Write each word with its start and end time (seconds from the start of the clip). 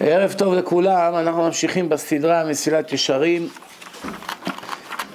ערב 0.00 0.32
טוב 0.32 0.54
לכולם, 0.54 1.14
אנחנו 1.14 1.42
ממשיכים 1.42 1.88
בסדרה 1.88 2.44
מסילת 2.44 2.92
ישרים 2.92 3.48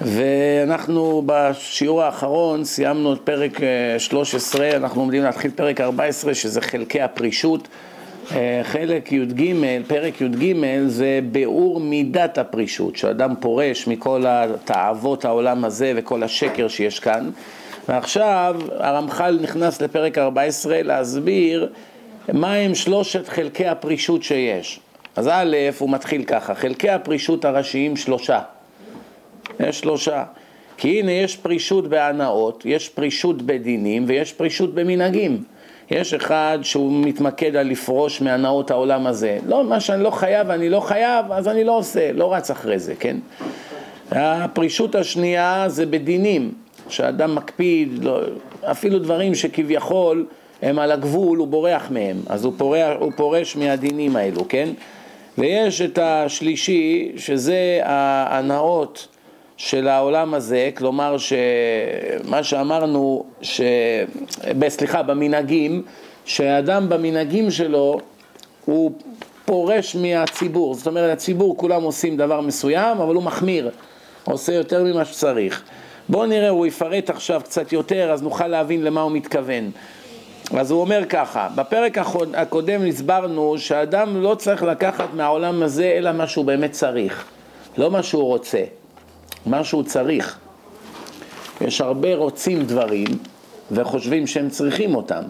ואנחנו 0.00 1.22
בשיעור 1.26 2.02
האחרון 2.02 2.64
סיימנו 2.64 3.12
את 3.12 3.18
פרק 3.24 3.60
13, 3.98 4.64
אה, 4.64 4.76
אנחנו 4.76 5.00
עומדים 5.00 5.22
להתחיל 5.22 5.50
פרק 5.50 5.80
14 5.80 6.34
שזה 6.34 6.60
חלקי 6.60 7.00
הפרישות. 7.00 7.68
אה, 8.32 8.60
חלק 8.64 9.12
י"ג, 9.12 9.54
פרק 9.86 10.20
י"ג 10.20 10.54
זה 10.86 11.20
ביאור 11.32 11.80
מידת 11.80 12.38
הפרישות, 12.38 12.96
שאדם 12.96 13.34
פורש 13.40 13.86
מכל 13.86 14.24
התאוות 14.26 15.24
העולם 15.24 15.64
הזה 15.64 15.92
וכל 15.96 16.22
השקר 16.22 16.68
שיש 16.68 17.00
כאן. 17.00 17.30
ועכשיו 17.88 18.56
הרמח"ל 18.78 19.38
נכנס 19.42 19.82
לפרק 19.82 20.18
14 20.18 20.82
להסביר 20.82 21.68
מהם 22.28 22.74
שלושת 22.74 23.28
חלקי 23.28 23.66
הפרישות 23.66 24.22
שיש. 24.22 24.80
אז 25.16 25.28
א', 25.32 25.56
הוא 25.78 25.90
מתחיל 25.90 26.24
ככה, 26.24 26.54
חלקי 26.54 26.90
הפרישות 26.90 27.44
הראשיים 27.44 27.96
שלושה. 27.96 28.40
יש 29.60 29.80
שלושה. 29.80 30.24
כי 30.76 31.00
הנה 31.00 31.12
יש 31.12 31.36
פרישות 31.36 31.88
בהנאות, 31.88 32.62
יש 32.66 32.88
פרישות 32.88 33.42
בדינים 33.42 34.04
ויש 34.06 34.32
פרישות 34.32 34.74
במנהגים. 34.74 35.42
יש 35.90 36.14
אחד 36.14 36.58
שהוא 36.62 36.92
מתמקד 36.92 37.56
על 37.56 37.66
לפרוש 37.66 38.20
מהנאות 38.20 38.70
העולם 38.70 39.06
הזה. 39.06 39.38
לא, 39.46 39.64
מה 39.64 39.80
שאני 39.80 40.02
לא 40.02 40.10
חייב, 40.10 40.50
אני 40.50 40.68
לא 40.68 40.80
חייב, 40.80 41.32
אז 41.32 41.48
אני 41.48 41.64
לא 41.64 41.78
עושה, 41.78 42.12
לא 42.12 42.34
רץ 42.34 42.50
אחרי 42.50 42.78
זה, 42.78 42.94
כן? 42.94 43.16
הפרישות 44.10 44.94
השנייה 44.94 45.64
זה 45.68 45.86
בדינים, 45.86 46.52
שאדם 46.88 47.34
מקפיד, 47.34 48.04
לא, 48.04 48.20
אפילו 48.62 48.98
דברים 48.98 49.34
שכביכול 49.34 50.26
הם 50.62 50.78
על 50.78 50.92
הגבול, 50.92 51.38
הוא 51.38 51.48
בורח 51.48 51.90
מהם, 51.90 52.22
אז 52.26 52.44
הוא, 52.44 52.52
פורש, 52.56 52.96
הוא 53.00 53.12
פורש 53.16 53.56
מהדינים 53.56 54.16
האלו, 54.16 54.48
כן? 54.48 54.68
ויש 55.38 55.80
את 55.80 55.98
השלישי, 56.02 57.12
שזה 57.16 57.80
ההנאות 57.82 59.08
של 59.56 59.88
העולם 59.88 60.34
הזה, 60.34 60.70
כלומר 60.74 61.16
שמה 61.18 62.42
שאמרנו, 62.42 63.24
ש... 63.42 63.60
סליחה, 64.68 65.02
במנהגים, 65.02 65.82
שאדם 66.24 66.88
במנהגים 66.88 67.50
שלו 67.50 68.00
הוא 68.64 68.92
פורש 69.44 69.96
מהציבור, 69.96 70.74
זאת 70.74 70.86
אומרת 70.86 71.12
הציבור 71.12 71.56
כולם 71.56 71.82
עושים 71.82 72.16
דבר 72.16 72.40
מסוים, 72.40 72.98
אבל 72.98 73.14
הוא 73.14 73.22
מחמיר, 73.22 73.70
עושה 74.24 74.52
יותר 74.52 74.84
ממה 74.84 75.04
שצריך. 75.04 75.62
בואו 76.08 76.26
נראה, 76.26 76.48
הוא 76.48 76.66
יפרט 76.66 77.10
עכשיו 77.10 77.40
קצת 77.44 77.72
יותר, 77.72 78.10
אז 78.12 78.22
נוכל 78.22 78.46
להבין 78.46 78.82
למה 78.84 79.00
הוא 79.00 79.12
מתכוון. 79.12 79.70
אז 80.58 80.70
הוא 80.70 80.80
אומר 80.80 81.02
ככה, 81.08 81.48
בפרק 81.54 81.98
הקודם 82.34 82.80
הסברנו 82.88 83.58
שאדם 83.58 84.22
לא 84.22 84.34
צריך 84.34 84.62
לקחת 84.62 85.08
מהעולם 85.14 85.62
הזה 85.62 85.94
אלא 85.96 86.12
מה 86.12 86.26
שהוא 86.26 86.44
באמת 86.44 86.72
צריך, 86.72 87.24
לא 87.78 87.90
מה 87.90 88.02
שהוא 88.02 88.24
רוצה, 88.24 88.62
מה 89.46 89.64
שהוא 89.64 89.82
צריך. 89.82 90.38
יש 91.60 91.80
הרבה 91.80 92.14
רוצים 92.14 92.62
דברים 92.62 93.06
וחושבים 93.70 94.26
שהם 94.26 94.48
צריכים 94.48 94.94
אותם. 94.94 95.22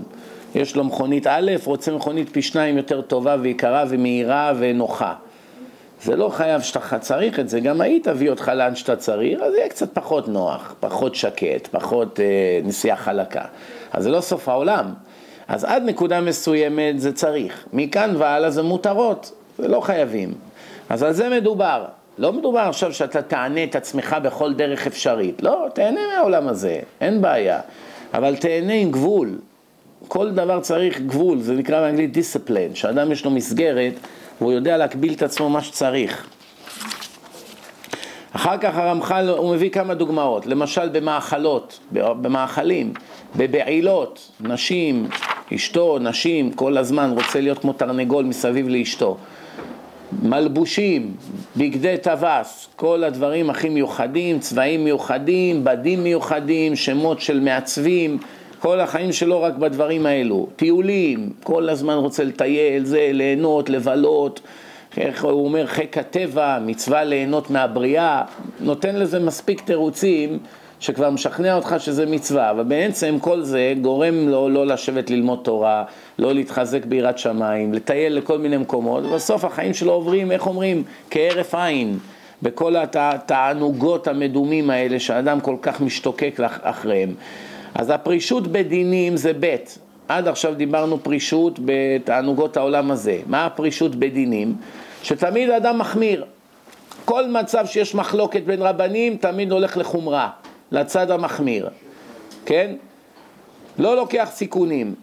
יש 0.54 0.76
לו 0.76 0.84
מכונית 0.84 1.26
א', 1.26 1.50
רוצה 1.64 1.92
מכונית 1.92 2.28
פי 2.28 2.42
שניים 2.42 2.76
יותר 2.76 3.00
טובה 3.00 3.36
ויקרה 3.40 3.84
ומהירה 3.88 4.52
ונוחה. 4.58 5.14
זה 6.02 6.16
לא 6.16 6.28
חייב 6.28 6.62
שאתה 6.62 6.98
צריך 6.98 7.40
את 7.40 7.48
זה, 7.48 7.60
גם 7.60 7.80
היית 7.80 8.08
תביא 8.08 8.30
אותך 8.30 8.48
לאן 8.54 8.76
שאתה 8.76 8.96
צריך, 8.96 9.40
אז 9.40 9.54
יהיה 9.54 9.68
קצת 9.68 9.94
פחות 9.94 10.28
נוח, 10.28 10.74
פחות 10.80 11.14
שקט, 11.14 11.66
פחות 11.70 12.20
אה, 12.20 12.24
נסיעה 12.64 12.96
חלקה. 12.96 13.44
אז 13.92 14.02
זה 14.02 14.10
לא 14.10 14.20
סוף 14.20 14.48
העולם. 14.48 14.92
אז 15.52 15.64
עד 15.64 15.82
נקודה 15.82 16.20
מסוימת 16.20 17.00
זה 17.00 17.12
צריך, 17.12 17.64
מכאן 17.72 18.14
והלאה 18.18 18.50
זה 18.50 18.62
מותרות, 18.62 19.32
זה 19.58 19.68
לא 19.68 19.80
חייבים. 19.80 20.34
אז 20.88 21.02
על 21.02 21.12
זה 21.12 21.28
מדובר. 21.28 21.84
לא 22.18 22.32
מדובר 22.32 22.60
עכשיו 22.60 22.92
שאתה 22.92 23.22
תענה 23.22 23.64
את 23.64 23.76
עצמך 23.76 24.16
בכל 24.22 24.54
דרך 24.54 24.86
אפשרית. 24.86 25.42
לא, 25.42 25.66
תהנה 25.74 26.00
מהעולם 26.14 26.48
הזה, 26.48 26.80
אין 27.00 27.22
בעיה. 27.22 27.60
אבל 28.14 28.36
תהנה 28.36 28.72
עם 28.72 28.90
גבול. 28.90 29.38
כל 30.08 30.30
דבר 30.30 30.60
צריך 30.60 31.00
גבול, 31.00 31.40
זה 31.40 31.54
נקרא 31.54 31.80
באנגלית 31.80 32.12
דיסציפלין, 32.12 32.74
שאדם 32.74 33.12
יש 33.12 33.24
לו 33.24 33.30
מסגרת 33.30 33.92
והוא 34.40 34.52
יודע 34.52 34.76
להקביל 34.76 35.12
את 35.12 35.22
עצמו 35.22 35.50
מה 35.50 35.62
שצריך. 35.62 36.26
אחר 38.32 38.58
כך 38.58 38.76
הרמח"ל, 38.76 39.28
הוא 39.28 39.54
מביא 39.54 39.70
כמה 39.70 39.94
דוגמאות, 39.94 40.46
למשל 40.46 40.88
במאכלות, 40.88 41.80
במאכלים, 41.92 42.92
בבעילות, 43.36 44.30
נשים, 44.40 45.08
אשתו, 45.54 45.98
נשים, 45.98 46.52
כל 46.52 46.78
הזמן 46.78 47.10
רוצה 47.10 47.40
להיות 47.40 47.58
כמו 47.58 47.72
תרנגול 47.72 48.24
מסביב 48.24 48.68
לאשתו. 48.68 49.16
מלבושים, 50.22 51.14
בגדי 51.56 51.96
טווס, 52.02 52.68
כל 52.76 53.04
הדברים 53.04 53.50
הכי 53.50 53.68
מיוחדים, 53.68 54.38
צבעים 54.38 54.84
מיוחדים, 54.84 55.64
בדים 55.64 56.02
מיוחדים, 56.02 56.76
שמות 56.76 57.20
של 57.20 57.40
מעצבים, 57.40 58.18
כל 58.58 58.80
החיים 58.80 59.12
שלו 59.12 59.42
רק 59.42 59.54
בדברים 59.54 60.06
האלו. 60.06 60.48
טיולים, 60.56 61.32
כל 61.42 61.68
הזמן 61.68 61.94
רוצה 61.94 62.24
לטייל, 62.24 62.84
זה, 62.84 63.10
ליהנות, 63.12 63.70
לבלות, 63.70 64.40
איך 64.96 65.24
הוא 65.24 65.44
אומר, 65.44 65.66
חיק 65.66 65.98
הטבע, 65.98 66.58
מצווה 66.58 67.04
ליהנות 67.04 67.50
מהבריאה, 67.50 68.22
נותן 68.60 68.96
לזה 68.96 69.18
מספיק 69.18 69.60
תירוצים 69.60 70.38
שכבר 70.82 71.10
משכנע 71.10 71.54
אותך 71.56 71.74
שזה 71.78 72.06
מצווה, 72.06 72.50
אבל 72.50 72.62
בעצם 72.62 73.16
כל 73.20 73.42
זה 73.42 73.74
גורם 73.82 74.28
לו 74.28 74.48
לא 74.48 74.66
לשבת 74.66 75.10
ללמוד 75.10 75.40
תורה, 75.42 75.84
לא 76.18 76.34
להתחזק 76.34 76.84
ביראת 76.84 77.18
שמיים, 77.18 77.72
לטייל 77.74 78.16
לכל 78.16 78.38
מיני 78.38 78.56
מקומות, 78.56 79.04
ובסוף 79.04 79.44
החיים 79.44 79.74
שלו 79.74 79.92
עוברים, 79.92 80.32
איך 80.32 80.46
אומרים, 80.46 80.82
כהרף 81.10 81.54
עין, 81.54 81.98
בכל 82.42 82.74
התענוגות 82.94 84.08
המדומים 84.08 84.70
האלה 84.70 85.00
שאדם 85.00 85.40
כל 85.40 85.56
כך 85.62 85.80
משתוקק 85.80 86.40
אחריהם. 86.62 87.14
אז 87.74 87.90
הפרישות 87.90 88.46
בדינים 88.46 89.16
זה 89.16 89.32
ב', 89.40 89.56
עד 90.08 90.28
עכשיו 90.28 90.54
דיברנו 90.54 91.02
פרישות 91.02 91.58
בתענוגות 91.64 92.56
העולם 92.56 92.90
הזה. 92.90 93.18
מה 93.26 93.46
הפרישות 93.46 93.94
בדינים? 93.94 94.54
שתמיד 95.02 95.50
אדם 95.50 95.78
מחמיר. 95.78 96.24
כל 97.04 97.28
מצב 97.28 97.66
שיש 97.66 97.94
מחלוקת 97.94 98.42
בין 98.42 98.62
רבנים, 98.62 99.16
תמיד 99.16 99.52
הולך 99.52 99.76
לחומרה. 99.76 100.41
לצד 100.72 101.10
המחמיר, 101.10 101.68
כן? 102.46 102.74
לא 103.78 103.96
לוקח 103.96 104.28
סיכונים. 104.32 104.94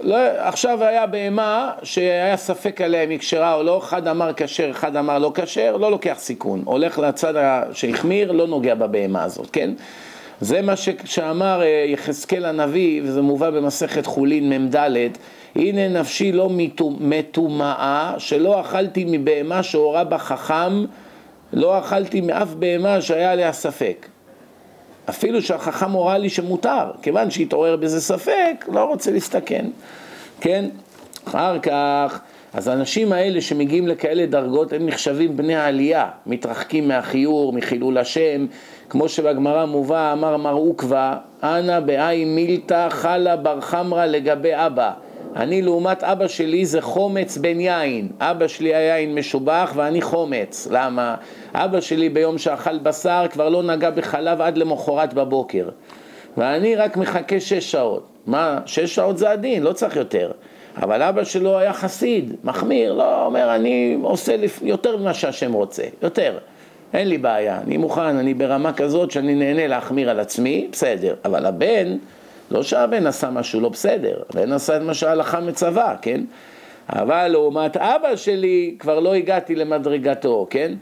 לא, 0.00 0.16
עכשיו 0.38 0.84
היה 0.84 1.06
בהמה 1.06 1.72
שהיה 1.82 2.36
ספק 2.36 2.80
עליה 2.80 3.02
אם 3.02 3.10
היא 3.10 3.18
כשרה 3.18 3.54
או 3.54 3.62
לא, 3.62 3.78
אחד 3.78 4.08
אמר 4.08 4.30
כשר, 4.36 4.70
אחד 4.70 4.96
אמר 4.96 5.18
לא 5.18 5.32
כשר, 5.34 5.76
לא 5.76 5.90
לוקח 5.90 6.16
סיכון. 6.18 6.62
הולך 6.64 6.98
לצד 6.98 7.62
שהחמיר, 7.72 8.32
לא 8.32 8.46
נוגע 8.46 8.74
בבהמה 8.74 9.24
הזאת, 9.24 9.50
כן? 9.50 9.70
זה 10.40 10.62
מה 10.62 10.74
שאמר 11.04 11.62
אה, 11.62 11.84
יחזקאל 11.88 12.44
הנביא, 12.44 13.02
וזה 13.04 13.22
מובא 13.22 13.50
במסכת 13.50 14.06
חולין 14.06 14.52
מ"ד, 14.52 14.76
הנה 15.56 15.88
נפשי 16.00 16.32
לא 16.32 16.50
מטומאה, 17.00 18.14
שלא 18.18 18.60
אכלתי 18.60 19.04
מבהמה 19.08 19.62
שהורה 19.62 20.04
בה 20.04 20.18
חכם, 20.18 20.84
לא 21.52 21.78
אכלתי 21.78 22.20
מאף 22.20 22.48
בהמה 22.54 23.00
שהיה 23.00 23.32
עליה 23.32 23.52
ספק. 23.52 24.06
אפילו 25.08 25.42
שהחכם 25.42 25.90
הורה 25.90 26.18
לי 26.18 26.28
שמותר, 26.28 26.90
כיוון 27.02 27.30
שהתעורר 27.30 27.76
בזה 27.76 28.00
ספק, 28.00 28.64
לא 28.72 28.84
רוצה 28.84 29.10
להסתכן, 29.10 29.66
כן? 30.40 30.64
אחר 31.28 31.58
כך, 31.58 32.20
אז 32.54 32.68
האנשים 32.68 33.12
האלה 33.12 33.40
שמגיעים 33.40 33.88
לכאלה 33.88 34.26
דרגות, 34.26 34.72
הם 34.72 34.86
נחשבים 34.86 35.36
בני 35.36 35.56
העלייה, 35.56 36.08
מתרחקים 36.26 36.88
מהחיור, 36.88 37.52
מחילול 37.52 37.98
השם, 37.98 38.46
כמו 38.88 39.08
שבגמרא 39.08 39.64
מובא, 39.64 40.12
אמר 40.12 40.36
מר 40.36 40.52
עוקבא, 40.52 41.16
אנא 41.42 41.80
באי 41.80 42.24
מילתא 42.24 42.88
חלה 42.90 43.36
בר 43.36 43.60
חמרא 43.60 44.06
לגבי 44.06 44.52
אבא. 44.52 44.92
אני 45.36 45.62
לעומת 45.62 46.04
אבא 46.04 46.28
שלי 46.28 46.66
זה 46.66 46.80
חומץ 46.80 47.36
בן 47.36 47.60
יין. 47.60 48.08
אבא 48.20 48.48
שלי 48.48 48.74
היה 48.74 48.98
יין 48.98 49.14
משובח 49.14 49.72
ואני 49.74 50.02
חומץ. 50.02 50.68
למה? 50.70 51.14
אבא 51.54 51.80
שלי 51.80 52.08
ביום 52.08 52.38
שאכל 52.38 52.78
בשר 52.78 53.26
כבר 53.30 53.48
לא 53.48 53.62
נגע 53.62 53.90
בחלב 53.90 54.40
עד 54.40 54.58
למחרת 54.58 55.14
בבוקר. 55.14 55.68
ואני 56.36 56.76
רק 56.76 56.96
מחכה 56.96 57.40
שש 57.40 57.72
שעות. 57.72 58.06
מה? 58.26 58.60
שש 58.66 58.94
שעות 58.94 59.18
זה 59.18 59.30
הדין, 59.30 59.62
לא 59.62 59.72
צריך 59.72 59.96
יותר. 59.96 60.30
אבל 60.76 61.02
אבא 61.02 61.24
שלו 61.24 61.58
היה 61.58 61.72
חסיד, 61.72 62.34
מחמיר, 62.44 62.92
לא 62.92 63.26
אומר 63.26 63.54
אני 63.54 63.98
עושה 64.02 64.36
יותר 64.62 64.96
ממה 64.96 65.14
שהשם 65.14 65.52
רוצה, 65.52 65.82
יותר. 66.02 66.38
אין 66.94 67.08
לי 67.08 67.18
בעיה, 67.18 67.60
אני 67.66 67.76
מוכן, 67.76 68.00
אני 68.16 68.34
ברמה 68.34 68.72
כזאת 68.72 69.10
שאני 69.10 69.34
נהנה 69.34 69.66
להחמיר 69.66 70.10
על 70.10 70.20
עצמי, 70.20 70.68
בסדר. 70.72 71.14
אבל 71.24 71.46
הבן... 71.46 71.96
לא 72.50 72.62
שהבן 72.62 73.06
עשה 73.06 73.30
משהו 73.30 73.60
לא 73.60 73.68
בסדר, 73.68 74.22
הבן 74.30 74.52
עשה 74.52 74.76
את 74.76 74.82
מה 74.82 74.94
שההלכה 74.94 75.40
מצווה, 75.40 75.94
כן? 76.02 76.20
אבל 76.88 77.28
לעומת 77.28 77.76
אבא 77.76 78.16
שלי 78.16 78.74
כבר 78.78 79.00
לא 79.00 79.14
הגעתי 79.14 79.54
למדרגתו, 79.54 80.46
כן? 80.50 80.72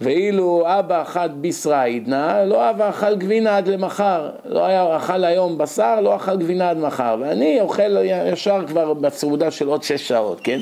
ואילו 0.00 0.64
אבא 0.66 1.02
אכל 1.02 1.28
בישרה 1.28 1.82
עידנא, 1.82 2.44
לא 2.44 2.70
אבא 2.70 2.90
אכל 2.90 3.14
גבינה 3.14 3.56
עד 3.56 3.68
למחר, 3.68 4.30
לא 4.44 4.64
היה 4.64 4.96
אכל 4.96 5.24
היום 5.24 5.58
בשר, 5.58 6.00
לא 6.00 6.16
אכל 6.16 6.36
גבינה 6.36 6.70
עד 6.70 6.78
מחר, 6.78 7.16
ואני 7.20 7.60
אוכל 7.60 7.96
ישר 8.32 8.64
כבר 8.66 8.94
בסעודה 8.94 9.50
של 9.50 9.68
עוד 9.68 9.82
שש 9.82 10.08
שעות, 10.08 10.40
כן? 10.40 10.60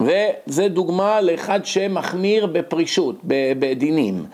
וזה 0.00 0.68
דוגמה 0.68 1.20
לאחד 1.20 1.60
שמחמיר 1.64 2.46
בפרישות, 2.46 3.16
בדינים. 3.58 4.24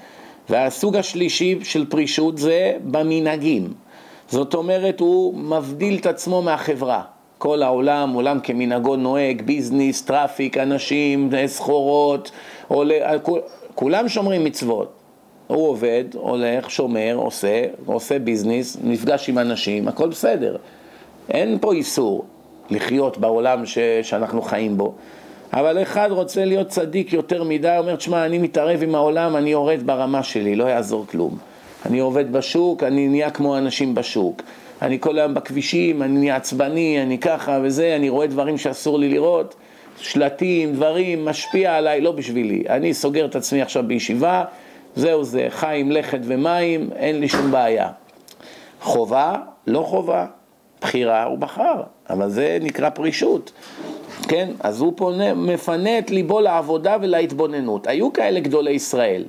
והסוג 0.50 0.97
השלישי 0.97 1.59
של 1.62 1.87
פרישות 1.87 2.38
זה 2.38 2.73
במנהגים. 2.85 3.83
זאת 4.29 4.55
אומרת, 4.55 5.00
הוא 5.00 5.35
מבדיל 5.35 5.99
את 5.99 6.06
עצמו 6.06 6.43
מהחברה. 6.43 7.03
כל 7.38 7.62
העולם, 7.62 8.12
עולם 8.12 8.41
כמנהגו 8.41 8.97
נוהג, 8.97 9.43
business, 9.43 10.02
traffic, 10.02 10.58
אנשים, 10.59 11.31
סחורות, 11.47 12.31
כולם 13.75 14.09
שומרים 14.09 14.44
מצוות. 14.44 14.93
הוא 15.47 15.69
עובד, 15.69 16.05
הולך, 16.15 16.71
שומר, 16.71 17.15
עושה, 17.17 17.65
עושה 17.87 18.19
business, 18.19 18.76
נפגש 18.85 19.29
עם 19.29 19.38
אנשים, 19.38 19.88
הכל 19.88 20.09
בסדר. 20.09 20.56
אין 21.31 21.59
פה 21.61 21.73
איסור 21.73 22.25
לחיות 22.70 23.19
בעולם 23.19 23.67
ש, 23.67 23.79
שאנחנו 24.03 24.43
חיים 24.43 24.79
בו. 24.79 24.94
אבל 25.53 25.82
אחד 25.82 26.09
רוצה 26.11 26.44
להיות 26.44 26.69
צדיק 26.69 27.12
יותר 27.12 27.44
מדי, 27.44 27.77
אומר, 27.79 27.97
תשמע, 27.97 28.27
אני 28.27 28.38
מתערב 28.38 28.82
עם 28.82 28.94
העולם, 28.94 29.37
אני 29.37 29.50
יורד 29.50 29.81
ברמה 29.85 30.23
שלי, 30.23 30.56
לא 30.56 30.65
יעזור 30.65 31.06
כלום. 31.06 31.38
אני 31.86 31.98
עובד 31.98 32.32
בשוק, 32.32 32.82
אני 32.82 33.08
נהיה 33.08 33.31
כמו 33.31 33.58
אנשים 33.58 33.94
בשוק. 33.94 34.42
אני 34.82 35.00
כל 35.00 35.19
היום 35.19 35.34
בכבישים, 35.34 36.02
אני 36.02 36.19
נהיה 36.19 36.36
עצבני, 36.36 37.02
אני 37.02 37.19
ככה 37.19 37.58
וזה, 37.62 37.96
אני 37.96 38.08
רואה 38.08 38.26
דברים 38.26 38.58
שאסור 38.58 38.98
לי 38.98 39.08
לראות, 39.08 39.54
שלטים, 39.98 40.72
דברים, 40.72 41.25
משפיע 41.25 41.76
עליי, 41.76 42.00
לא 42.00 42.12
בשבילי. 42.12 42.64
אני 42.69 42.94
סוגר 42.94 43.25
את 43.25 43.36
עצמי 43.36 43.62
עכשיו 43.62 43.84
בישיבה, 43.86 44.44
זהו 44.96 45.25
זה, 45.25 45.46
חיים, 45.50 45.92
לכת 45.92 46.20
ומים, 46.25 46.90
אין 46.96 47.20
לי 47.20 47.28
שום 47.28 47.50
בעיה. 47.50 47.88
חובה, 48.81 49.34
לא 49.66 49.81
חובה, 49.81 50.26
בחירה 50.81 51.25
הוא 51.25 51.38
בחר, 51.38 51.82
אבל 52.10 52.31
זה 52.31 52.58
נקרא 52.60 52.90
פרישות. 52.90 53.52
כן? 54.28 54.50
אז 54.60 54.81
הוא 54.81 54.92
פונה, 54.96 55.34
מפנה 55.34 55.98
את 55.98 56.10
ליבו 56.10 56.40
לעבודה 56.40 56.96
ולהתבוננות. 57.00 57.86
היו 57.86 58.12
כאלה 58.12 58.40
גדולי 58.40 58.70
ישראל. 58.70 59.25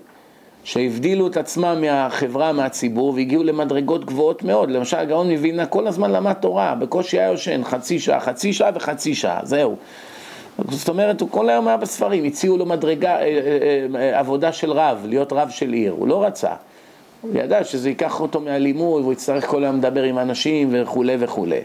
שהבדילו 0.66 1.28
את 1.28 1.38
עצמם 1.38 1.78
מהחברה, 1.82 2.54
מהציבור, 2.54 3.14
והגיעו 3.14 3.44
למדרגות 3.44 4.06
גבוהות 4.06 4.44
מאוד. 4.44 4.72
למשל, 4.72 4.98
הגאון 4.98 5.32
מווילנה 5.32 5.66
כל 5.66 5.88
הזמן 5.88 6.12
למד 6.12 6.34
תורה, 6.34 6.76
בקושי 6.76 7.20
היה 7.20 7.28
יושן, 7.28 7.64
חצי 7.64 8.00
שעה, 8.00 8.20
חצי 8.20 8.54
שעה 8.54 8.70
וחצי 8.76 9.16
שעה, 9.16 9.40
זהו. 9.44 9.76
זאת 10.70 10.90
אומרת, 10.90 11.22
הוא 11.22 11.30
כל 11.32 11.50
היום 11.50 11.68
היה 11.68 11.78
בספרים, 11.78 12.24
הציעו 12.24 12.58
לו 12.58 12.66
מדרגה, 12.66 13.16
אה, 13.16 13.22
אה, 13.22 13.86
אה, 13.96 14.20
עבודה 14.20 14.52
של 14.52 14.72
רב, 14.72 15.06
להיות 15.08 15.34
רב 15.34 15.50
של 15.50 15.74
עיר, 15.74 15.92
הוא 15.92 16.08
לא 16.08 16.24
רצה. 16.24 16.54
הוא 17.22 17.32
ידע 17.34 17.64
שזה 17.64 17.90
ייקח 17.90 18.22
אותו 18.22 18.40
מהלימוד, 18.40 19.02
והוא 19.02 19.14
יצטרך 19.14 19.48
כל 19.48 19.64
היום 19.64 19.78
לדבר 19.78 20.04
עם 20.04 20.20
אנשים 20.20 20.70
וכולי 20.74 21.16
וכולי. 21.20 21.62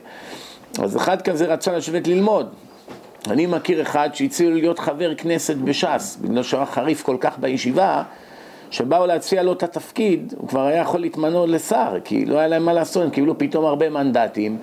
אז 0.82 0.96
אחד 0.96 1.22
כזה 1.22 1.46
רצה 1.46 1.72
לשבת 1.72 2.06
ללמוד. 2.06 2.48
אני 3.30 3.46
מכיר 3.46 3.82
אחד 3.82 4.10
שהציעו 4.12 4.50
להיות 4.50 4.78
חבר 4.78 5.14
כנסת 5.14 5.56
בש"ס, 5.56 6.18
בגלל 6.20 6.42
שהוא 6.42 6.58
היה 6.58 6.66
חריף 6.66 7.02
כל 7.02 7.16
כך 7.20 7.38
בישיבה, 7.38 8.02
שבאו 8.70 9.06
להציע 9.06 9.42
לו 9.42 9.52
את 9.52 9.62
התפקיד, 9.62 10.34
הוא 10.36 10.48
כבר 10.48 10.66
היה 10.66 10.80
יכול 10.80 11.00
להתמנות 11.00 11.48
לשר, 11.48 11.98
כי 12.04 12.24
לא 12.26 12.38
היה 12.38 12.48
להם 12.48 12.64
מה 12.64 12.72
לעשות, 12.72 13.02
הם 13.02 13.10
קיבלו 13.10 13.38
פתאום 13.38 13.64
הרבה 13.64 13.90
מנדטים. 13.90 14.58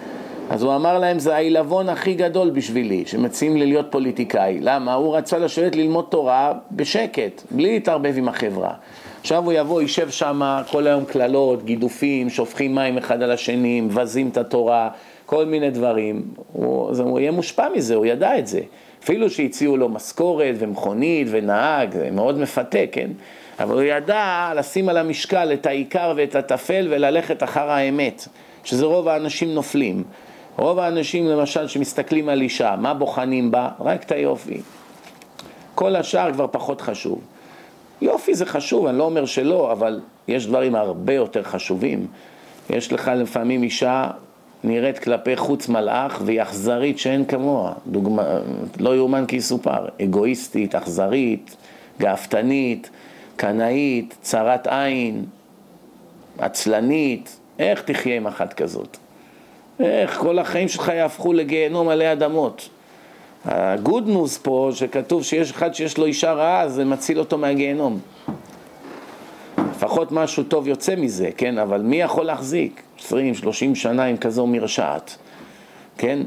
אז 0.50 0.64
הוא 0.64 0.76
אמר 0.76 1.00
להם, 1.00 1.20
זה 1.20 1.36
העילבון 1.36 1.90
הכי 1.90 2.14
גדול 2.14 2.50
בשבילי, 2.50 3.04
שמציעים 3.06 3.58
לי 3.58 3.66
להיות 3.66 3.86
פוליטיקאי. 3.90 4.58
למה? 4.62 4.94
הוא 4.94 5.18
רצה 5.18 5.38
לשבת 5.38 5.76
ללמוד 5.76 6.06
תורה 6.10 6.54
בשקט, 6.72 7.42
בלי 7.52 7.74
להתערבב 7.74 8.14
עם 8.18 8.28
החברה. 8.28 8.74
עכשיו 9.22 9.46
הוא 9.46 9.54
יבוא, 9.54 9.82
יישב 9.82 10.10
שם 10.10 10.62
כל 10.72 10.88
היום 10.88 11.06
קללות, 11.06 11.66
גידופים, 11.66 12.30
שופכים 12.30 12.76
מים 12.76 12.98
אחד 12.98 13.22
על 13.22 13.32
השני, 13.32 13.82
מבזים 13.82 14.30
את 14.30 14.38
התורה, 14.38 14.90
כל 15.26 15.46
מיני 15.46 15.70
דברים. 15.70 16.24
הוא, 16.54 16.90
אז 16.90 17.00
הוא 17.00 17.20
יהיה 17.20 17.32
מושפע 17.32 17.68
מזה, 17.76 17.96
הוא 17.96 18.06
ידע 18.06 18.40
את 18.40 18.48
זה. 18.48 18.60
אפילו 19.04 19.30
שהציעו 19.30 19.78
לו 19.78 19.90
משכורת 19.90 20.56
ומכונית 20.60 21.28
ונהג, 21.32 21.94
זה 21.94 22.10
מאוד 22.12 22.38
מפתה, 22.38 22.80
כן? 22.92 23.10
אבל 23.60 23.74
הוא 23.74 23.82
ידע 23.82 24.52
לשים 24.56 24.90
על 24.90 24.98
המשקל 24.98 25.54
את 25.54 25.66
העיקר 25.66 26.14
ואת 26.16 26.36
הטפל 26.36 26.88
וללכת 26.92 27.44
אחר 27.44 27.70
האמת, 27.70 28.28
שזה 28.64 28.86
רוב 28.86 29.08
האנשים 29.08 29.54
נופלים. 29.54 30.04
רוב 30.58 30.80
האנשים 30.80 31.28
למשל 31.28 31.68
שמסתכלים 31.68 32.30
על 32.30 32.42
אישה, 32.42 32.76
מה 32.80 32.94
בוחנים 32.94 33.52
בה? 33.52 33.70
רק 33.80 34.04
את 34.04 34.12
היופי. 34.12 34.62
כל 35.76 35.96
השאר 35.96 36.34
כבר 36.34 36.48
פחות 36.52 36.82
חשוב. 36.82 37.22
יופי 38.02 38.36
זה 38.36 38.46
חשוב, 38.46 38.86
אני 38.86 38.98
לא 38.98 39.04
אומר 39.04 39.26
שלא, 39.26 39.72
אבל 39.72 40.02
יש 40.28 40.48
דברים 40.48 40.76
הרבה 40.76 41.14
יותר 41.14 41.44
חשובים. 41.44 42.08
יש 42.70 42.94
לך 42.94 43.12
לפעמים 43.16 43.64
אישה 43.64 44.10
נראית 44.64 45.00
כלפי 45.00 45.36
חוץ 45.36 45.70
מלאך 45.70 46.22
והיא 46.26 46.42
אכזרית 46.42 47.00
שאין 47.00 47.26
כמוה. 47.26 47.74
דוגמה, 47.88 48.24
לא 48.80 48.96
יאומן 48.96 49.26
כי 49.26 49.36
יסופר. 49.36 49.86
אגואיסטית, 50.04 50.76
אכזרית, 50.76 51.56
גאוותנית. 52.00 52.90
קנאית, 53.38 54.18
צרת 54.22 54.68
עין, 54.68 55.26
עצלנית, 56.40 57.40
איך 57.60 57.82
תחיה 57.82 58.16
עם 58.16 58.28
אחת 58.28 58.54
כזאת? 58.54 58.98
איך 59.80 60.18
כל 60.18 60.40
החיים 60.40 60.68
שלך 60.68 60.92
יהפכו 60.96 61.34
לגיהנום 61.34 61.90
עלי 61.90 62.12
אדמות? 62.12 62.70
הגוד 63.46 64.08
ניוז 64.08 64.38
פה, 64.38 64.70
שכתוב 64.74 65.24
שיש 65.24 65.52
אחד 65.52 65.74
שיש 65.76 65.98
לו 65.98 66.06
אישה 66.06 66.34
רעה, 66.34 66.70
זה 66.70 66.86
מציל 66.86 67.20
אותו 67.20 67.38
מהגיהנום. 67.38 68.00
לפחות 69.72 70.12
משהו 70.12 70.44
טוב 70.44 70.68
יוצא 70.68 70.96
מזה, 70.96 71.30
כן? 71.38 71.58
אבל 71.58 71.82
מי 71.82 72.02
יכול 72.02 72.26
להחזיק 72.26 72.82
20-30 73.00 73.12
שנה 73.74 74.06
עם 74.06 74.18
כזו 74.18 74.48
מרשעת, 74.48 75.18
כן? 75.98 76.20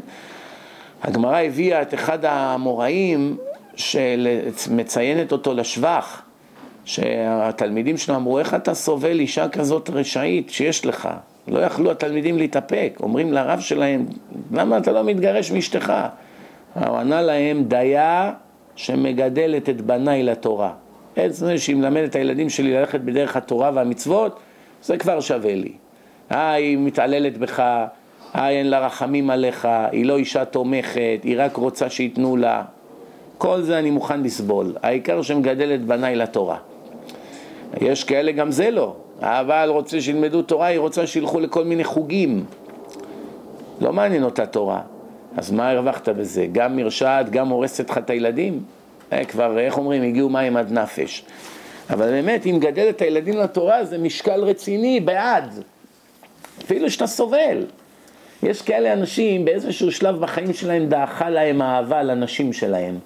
הגמרא 1.03 1.39
הביאה 1.43 1.83
את 1.83 1.95
אחד 1.95 2.25
האמוראים 2.25 3.37
שמציינת 3.77 5.33
אותו 5.33 5.55
לשבח, 5.55 6.23
שהתלמידים 6.91 7.97
שלו 7.97 8.17
אמרו, 8.17 8.39
איך 8.39 8.55
אתה 8.55 8.75
סובל 8.75 9.21
אישה 9.21 9.49
כזאת 9.49 9.91
רשעית 9.91 10.51
שיש 10.51 10.87
לך? 10.87 11.09
לא 11.49 11.59
יכלו 11.59 11.91
התלמידים 11.91 12.39
להתאפק, 12.39 12.99
אומרים 13.03 13.33
לרב 13.33 13.61
שלהם, 13.61 14.07
למה 14.53 14.79
אתה 14.79 14.93
לא 14.93 15.05
מתגרש 15.05 15.53
מאשתך? 15.53 15.93
הוא 16.75 16.97
ענה 16.97 17.23
להם, 17.23 17.65
דיה 17.65 18.33
שמגדלת 18.77 19.69
את 19.69 19.81
בניי 19.81 20.23
לתורה. 20.23 20.73
עצם 21.17 21.59
שהיא 21.59 21.77
מלמדת 21.77 22.11
את 22.11 22.17
הילדים 22.17 22.49
שלי 22.49 22.73
ללכת 22.73 23.01
בדרך 23.01 23.37
התורה 23.37 23.71
והמצוות, 23.75 24.41
זה 24.83 24.97
כבר 24.97 25.21
שווה 25.21 25.55
לי. 25.55 25.73
אה, 26.33 26.53
היא 26.53 26.79
מתעללת 26.79 27.39
בך, 27.39 27.61
אה, 27.61 28.49
אין 28.51 28.71
לה 28.71 28.87
רחמים 28.87 29.31
עליך, 29.31 29.69
היא 29.93 30.07
לא 30.07 30.17
אישה 30.17 30.45
תומכת, 30.45 31.21
היא 31.23 31.37
רק 31.39 31.57
רוצה 31.57 31.91
שייתנו 31.91 32.37
לה. 32.37 32.63
כל 33.39 33.63
זה 33.63 33.79
אני 33.79 33.91
מוכן 33.91 34.23
לסבול. 34.23 34.75
העיקר 34.83 35.23
שמגדלת 35.23 35.85
בניי 35.85 36.17
לתורה. 36.17 36.57
יש 37.81 38.05
כאלה, 38.05 38.33
גם 38.33 38.51
זה 38.51 38.71
לא. 38.71 38.95
אבל 39.21 39.69
רוצה 39.73 40.01
שילמדו 40.01 40.43
תורה, 40.43 40.67
היא 40.67 40.79
רוצה 40.79 41.07
שילכו 41.07 41.41
לכל 41.41 41.65
מיני 41.65 41.85
חוגים. 41.85 42.45
לא 43.81 43.93
מעניין 43.93 44.25
אותה 44.25 44.47
תורה. 44.47 44.81
אז 45.37 45.51
מה 45.51 45.71
הרווחת 45.71 46.09
בזה? 46.09 46.47
גם 46.53 46.77
מרשעת, 46.77 47.31
גם 47.31 47.49
הורסת 47.49 47.91
לך 47.91 47.99
את 47.99 48.11
הילדים? 48.11 48.63
אה, 49.13 49.25
כבר, 49.25 49.59
איך 49.59 49.79
אומרים, 49.79 50.03
הגיעו 50.03 50.29
מים 50.29 50.57
עד 50.57 50.73
נפש. 50.73 51.25
אבל 51.91 52.11
באמת, 52.11 52.47
אם 52.47 52.57
גדל 52.61 52.89
את 52.89 53.03
הילדים 53.03 53.37
לתורה, 53.37 53.85
זה 53.85 53.99
משקל 53.99 54.41
רציני, 54.41 55.01
בעד. 55.01 55.63
אפילו 56.65 56.91
שאתה 56.91 57.07
סובל. 57.07 57.67
יש 58.43 58.63
כאלה 58.63 58.93
אנשים, 58.93 59.45
באיזשהו 59.45 59.93
שלב 59.93 60.21
בחיים 60.21 60.53
שלהם 60.53 60.87
דעכה 60.87 61.31
להם 61.31 61.63
אהבה 61.63 62.03
לנשים 62.03 62.53
שלהם. 62.53 62.99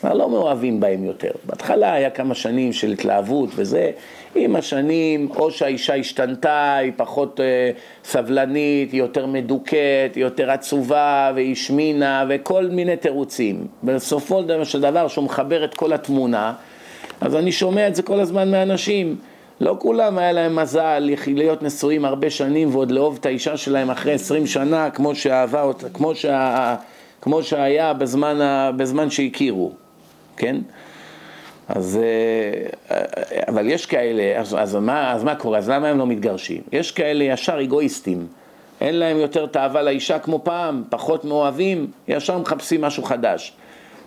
כבר 0.00 0.14
לא 0.14 0.30
מאוהבים 0.30 0.80
בהם 0.80 1.04
יותר. 1.04 1.30
בהתחלה 1.44 1.92
היה 1.92 2.10
כמה 2.10 2.34
שנים 2.34 2.72
של 2.72 2.92
התלהבות 2.92 3.50
וזה, 3.54 3.90
עם 4.34 4.56
השנים 4.56 5.28
או 5.36 5.50
שהאישה 5.50 5.94
השתנתה, 5.94 6.76
היא 6.76 6.92
פחות 6.96 7.40
אה, 7.40 7.70
סבלנית, 8.04 8.92
היא 8.92 9.00
יותר 9.00 9.26
מדוכאת, 9.26 10.14
היא 10.14 10.24
יותר 10.24 10.50
עצובה 10.50 11.32
והיא 11.34 11.52
השמינה 11.52 12.24
וכל 12.28 12.66
מיני 12.66 12.96
תירוצים. 12.96 13.66
בסופו 13.84 14.42
של 14.64 14.80
דבר 14.80 15.08
שהוא 15.08 15.24
מחבר 15.24 15.64
את 15.64 15.74
כל 15.74 15.92
התמונה, 15.92 16.52
אז 17.20 17.36
אני 17.36 17.52
שומע 17.52 17.88
את 17.88 17.94
זה 17.94 18.02
כל 18.02 18.20
הזמן 18.20 18.50
מאנשים. 18.50 19.16
לא 19.60 19.76
כולם 19.78 20.18
היה 20.18 20.32
להם 20.32 20.56
מזל 20.56 21.10
להיות 21.26 21.62
נשואים 21.62 22.04
הרבה 22.04 22.30
שנים 22.30 22.74
ועוד 22.74 22.90
לאהוב 22.90 23.16
את 23.20 23.26
האישה 23.26 23.56
שלהם 23.56 23.90
אחרי 23.90 24.12
עשרים 24.12 24.46
שנה 24.46 24.90
כמו 24.90 25.14
שאהבה 25.14 25.62
אותה, 25.62 25.88
כמו, 25.88 26.14
שה, 26.14 26.74
כמו 27.20 27.42
שהיה 27.42 27.92
בזמן, 27.92 28.38
בזמן 28.76 29.10
שהכירו. 29.10 29.87
כן? 30.38 30.56
אז, 31.68 32.00
אה, 32.90 33.04
אבל 33.48 33.68
יש 33.68 33.86
כאלה, 33.86 34.40
אז, 34.40 34.56
אז, 34.58 34.74
מה, 34.74 35.12
אז 35.12 35.24
מה 35.24 35.34
קורה? 35.34 35.58
אז 35.58 35.68
למה 35.70 35.88
הם 35.88 35.98
לא 35.98 36.06
מתגרשים? 36.06 36.62
יש 36.72 36.92
כאלה 36.92 37.24
ישר 37.24 37.62
אגואיסטים, 37.62 38.26
אין 38.80 38.94
להם 38.94 39.16
יותר 39.16 39.46
תאווה 39.46 39.82
לאישה 39.82 40.18
כמו 40.18 40.40
פעם, 40.44 40.82
פחות 40.90 41.24
מאוהבים, 41.24 41.90
ישר 42.08 42.38
מחפשים 42.38 42.80
משהו 42.80 43.02
חדש. 43.02 43.52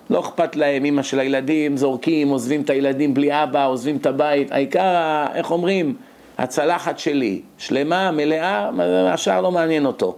לא 0.09 0.19
אכפת 0.19 0.55
להם, 0.55 0.85
אמא 0.85 1.03
של 1.03 1.19
הילדים, 1.19 1.77
זורקים, 1.77 2.29
עוזבים 2.29 2.61
את 2.61 2.69
הילדים 2.69 3.13
בלי 3.13 3.43
אבא, 3.43 3.65
עוזבים 3.65 3.97
את 3.97 4.05
הבית, 4.05 4.51
העיקר, 4.51 5.25
איך 5.35 5.51
אומרים, 5.51 5.95
הצלחת 6.37 6.99
שלי, 6.99 7.41
שלמה, 7.57 8.11
מלאה, 8.11 8.69
השאר 9.13 9.41
לא 9.41 9.51
מעניין 9.51 9.85
אותו. 9.85 10.15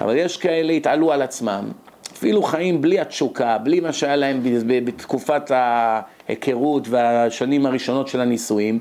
אבל 0.00 0.16
יש 0.16 0.36
כאלה, 0.36 0.72
התעלו 0.72 1.12
על 1.12 1.22
עצמם, 1.22 1.64
אפילו 2.16 2.42
חיים 2.42 2.82
בלי 2.82 3.00
התשוקה, 3.00 3.58
בלי 3.58 3.80
מה 3.80 3.92
שהיה 3.92 4.16
להם 4.16 4.40
בתקופת 4.84 5.50
ההיכרות 5.50 6.88
והשנים 6.88 7.66
הראשונות 7.66 8.08
של 8.08 8.20
הנישואים, 8.20 8.78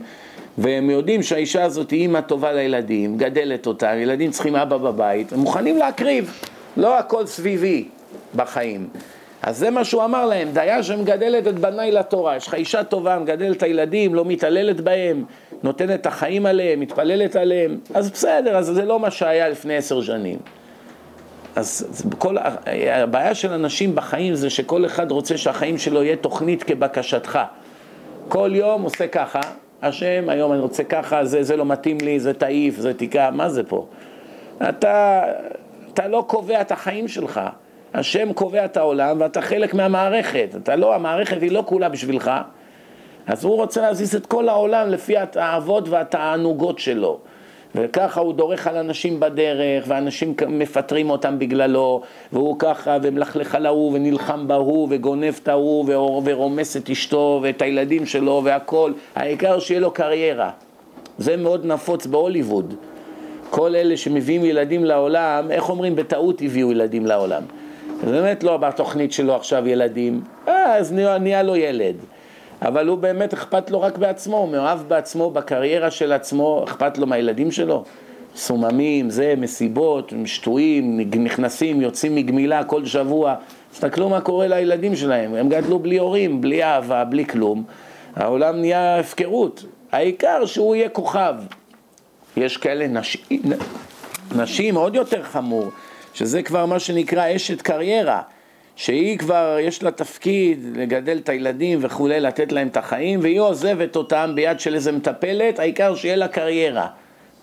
והם 0.58 0.90
יודעים 0.90 1.24
שהאישה 1.24 1.64
הזאת 1.64 1.92
היא 1.92 2.02
אימא 2.02 2.22
טובה 2.22 2.54
לילדים, 2.54 3.18
גדלת 3.18 3.68
אותם, 3.68 3.94
ילדים 3.98 4.32
צריכים 4.32 4.56
אבא 4.56 4.78
בבית, 4.78 5.34
הם 5.34 5.40
מוכנים 5.40 5.78
להקריב, 5.78 6.42
לא 6.78 7.00
הכל 7.00 7.26
סביבי 7.26 7.88
בחיים. 8.36 8.88
אז 9.42 9.58
זה 9.58 9.70
מה 9.70 9.84
שהוא 9.84 10.04
אמר 10.04 10.26
להם, 10.26 10.48
דיה 10.54 10.84
שמגדלת 10.84 11.48
את 11.48 11.60
בניי 11.60 11.92
לתורה, 11.92 12.36
יש 12.36 12.48
לך 12.48 12.54
אישה 12.54 12.84
טובה, 12.84 13.20
מגדלת 13.20 13.58
את 13.58 13.64
הילדים, 13.64 14.16
לא 14.16 14.26
מתעללת 14.26 14.82
בהם, 14.82 15.24
נותנת 15.64 16.00
את 16.00 16.06
החיים 16.06 16.46
עליהם, 16.46 16.80
מתפללת 16.80 17.36
עליהם, 17.36 17.78
אז 17.94 18.12
בסדר, 18.12 18.58
אז 18.58 18.66
זה 18.66 18.86
לא 18.86 19.00
מה 19.00 19.12
שהיה 19.12 19.50
לפני 19.50 19.76
עשר 19.76 20.02
שנים. 20.02 20.38
אז 21.56 22.04
כל, 22.18 22.36
הבעיה 22.92 23.36
של 23.36 23.52
אנשים 23.52 23.96
בחיים 23.96 24.36
זה 24.36 24.50
שכל 24.50 24.86
אחד 24.86 25.12
רוצה 25.12 25.38
שהחיים 25.38 25.78
שלו 25.78 26.04
יהיה 26.04 26.16
תוכנית 26.16 26.64
כבקשתך. 26.64 27.40
כל 28.28 28.52
יום 28.54 28.82
עושה 28.82 29.08
ככה, 29.08 29.40
השם, 29.82 30.26
היום 30.28 30.52
אני 30.52 30.60
רוצה 30.60 30.84
ככה, 30.84 31.26
זה, 31.26 31.44
זה 31.44 31.58
לא 31.58 31.66
מתאים 31.66 31.98
לי, 32.02 32.20
זה 32.20 32.34
תעיף, 32.34 32.78
זה 32.78 32.94
תיקע, 32.94 33.30
מה 33.32 33.50
זה 33.50 33.64
פה? 33.64 33.86
אתה, 34.70 35.24
אתה 35.94 36.08
לא 36.08 36.26
קובע 36.28 36.62
את 36.62 36.72
החיים 36.72 37.08
שלך. 37.08 37.42
השם 37.94 38.34
קובע 38.34 38.66
את 38.66 38.78
העולם 38.78 39.18
ואתה 39.20 39.42
חלק 39.42 39.74
מהמערכת. 39.74 40.50
אתה 40.64 40.76
לא, 40.76 40.96
המערכת 40.96 41.42
היא 41.42 41.52
לא 41.52 41.64
כולה 41.66 41.90
בשבילך. 41.90 42.32
אז 43.28 43.44
הוא 43.44 43.56
רוצה 43.56 43.82
להזיז 43.82 44.16
את 44.16 44.26
כל 44.26 44.50
העולם 44.50 44.90
לפי 44.90 45.18
התאוות 45.18 45.90
והתענוגות 45.90 46.80
שלו. 46.80 47.20
וככה 47.76 48.22
הוא 48.22 48.34
דורך 48.34 48.68
על 48.68 48.78
אנשים 48.78 49.20
בדרך, 49.20 49.84
ואנשים 49.88 50.34
מפטרים 50.48 51.10
אותם 51.10 51.40
בגללו, 51.40 52.02
והוא 52.34 52.56
ככה, 52.60 52.98
ומלכלך 53.02 53.56
על 53.56 53.66
ההוא, 53.66 53.94
ונלחם 53.94 54.48
בהוא, 54.48 54.88
וגונב 54.92 55.34
את 55.44 55.48
ההוא, 55.48 55.86
ורומס 56.26 56.78
את 56.78 56.90
אשתו, 56.90 57.40
ואת 57.44 57.62
הילדים 57.62 58.06
שלו, 58.06 58.42
והכל. 58.44 58.92
העיקר 59.16 59.60
שיהיה 59.60 59.80
לו 59.80 59.92
קריירה. 59.92 60.50
זה 61.18 61.38
מאוד 61.38 61.66
נפוץ 61.66 62.06
בהוליווד. 62.06 62.74
כל 63.50 63.76
אלה 63.76 63.98
שמביאים 63.98 64.46
ילדים 64.46 64.86
לעולם, 64.86 65.52
איך 65.52 65.70
אומרים, 65.70 65.96
בטעות 65.96 66.42
הביאו 66.42 66.72
ילדים 66.72 67.06
לעולם. 67.06 67.44
זה 68.06 68.12
באמת 68.12 68.44
לא 68.44 68.58
בתוכנית 68.58 69.14
שלו 69.14 69.36
עכשיו 69.36 69.68
ילדים, 69.68 70.22
אה, 70.48 70.76
אז 70.76 70.94
נהיה 70.94 71.44
לו 71.44 71.56
ילד. 71.56 71.96
אבל 72.66 72.88
הוא 72.88 72.98
באמת 72.98 73.34
אכפת 73.34 73.72
לו 73.72 73.82
רק 73.82 73.98
בעצמו, 73.98 74.38
הוא 74.38 74.50
מאוהב 74.50 74.80
בעצמו, 74.88 75.32
בקריירה 75.32 75.92
של 75.92 76.12
עצמו, 76.12 76.64
אכפת 76.68 76.98
לו 76.98 77.08
מהילדים 77.08 77.52
שלו. 77.52 77.84
סוממים, 78.36 79.10
זה, 79.10 79.34
מסיבות, 79.38 80.14
שטויים, 80.26 81.00
נכנסים, 81.00 81.82
יוצאים 81.82 82.16
מגמילה 82.16 82.64
כל 82.64 82.86
שבוע. 82.86 83.36
תסתכלו 83.72 84.10
מה 84.10 84.22
קורה 84.22 84.48
לילדים 84.48 84.96
שלהם, 84.96 85.36
הם 85.36 85.50
גדלו 85.50 85.80
בלי 85.80 85.98
הורים, 85.98 86.42
בלי 86.42 86.64
אהבה, 86.64 87.04
בלי 87.04 87.26
כלום. 87.26 87.64
העולם 88.16 88.60
נהיה 88.60 89.00
הפקרות. 89.00 89.66
העיקר 89.92 90.46
שהוא 90.46 90.76
יהיה 90.76 90.90
כוכב. 90.90 91.36
יש 92.38 92.58
כאלה 92.58 92.88
נשים, 92.88 93.42
נשים 94.36 94.76
עוד 94.76 94.96
יותר 94.96 95.24
חמור, 95.24 95.66
שזה 96.14 96.44
כבר 96.44 96.66
מה 96.66 96.80
שנקרא 96.80 97.36
אשת 97.36 97.62
קריירה. 97.62 98.22
שהיא 98.76 99.18
כבר, 99.18 99.58
יש 99.62 99.84
לה 99.84 99.92
תפקיד 99.92 100.60
לגדל 100.76 101.18
את 101.18 101.30
הילדים 101.30 101.80
וכולי, 101.82 102.20
לתת 102.20 102.52
להם 102.52 102.68
את 102.68 102.78
החיים, 102.78 103.20
והיא 103.20 103.40
עוזבת 103.40 103.96
אותם 103.96 104.32
ביד 104.36 104.60
של 104.60 104.76
איזה 104.76 104.92
מטפלת, 104.92 105.60
העיקר 105.60 105.96
שיהיה 105.96 106.16
לה 106.16 106.28
קריירה, 106.28 106.88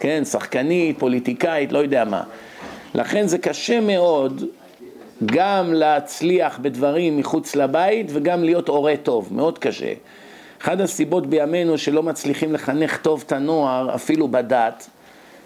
כן, 0.01 0.25
שחקנית, 0.25 0.99
פוליטיקאית, 0.99 1.73
לא 1.73 1.79
יודע 1.79 2.05
מה. 2.05 2.23
לכן 2.95 3.27
זה 3.27 3.39
קשה 3.39 3.81
מאוד 3.81 4.45
גם 5.27 5.73
להצליח 5.73 6.59
בדברים 6.59 7.17
מחוץ 7.17 7.57
לבית 7.57 8.07
וגם 8.12 8.45
להיות 8.45 8.69
הורה 8.69 8.95
טוב, 9.03 9.29
מאוד 9.31 9.59
קשה. 9.59 9.93
אחת 10.62 10.81
הסיבות 10.81 11.27
בימינו 11.27 11.79
שלא 11.79 12.03
מצליחים 12.03 12.53
לחנך 12.53 12.97
טוב 12.97 13.25
את 13.27 13.33
הנוער, 13.33 13.95
אפילו 13.95 14.29
בדת, 14.29 14.89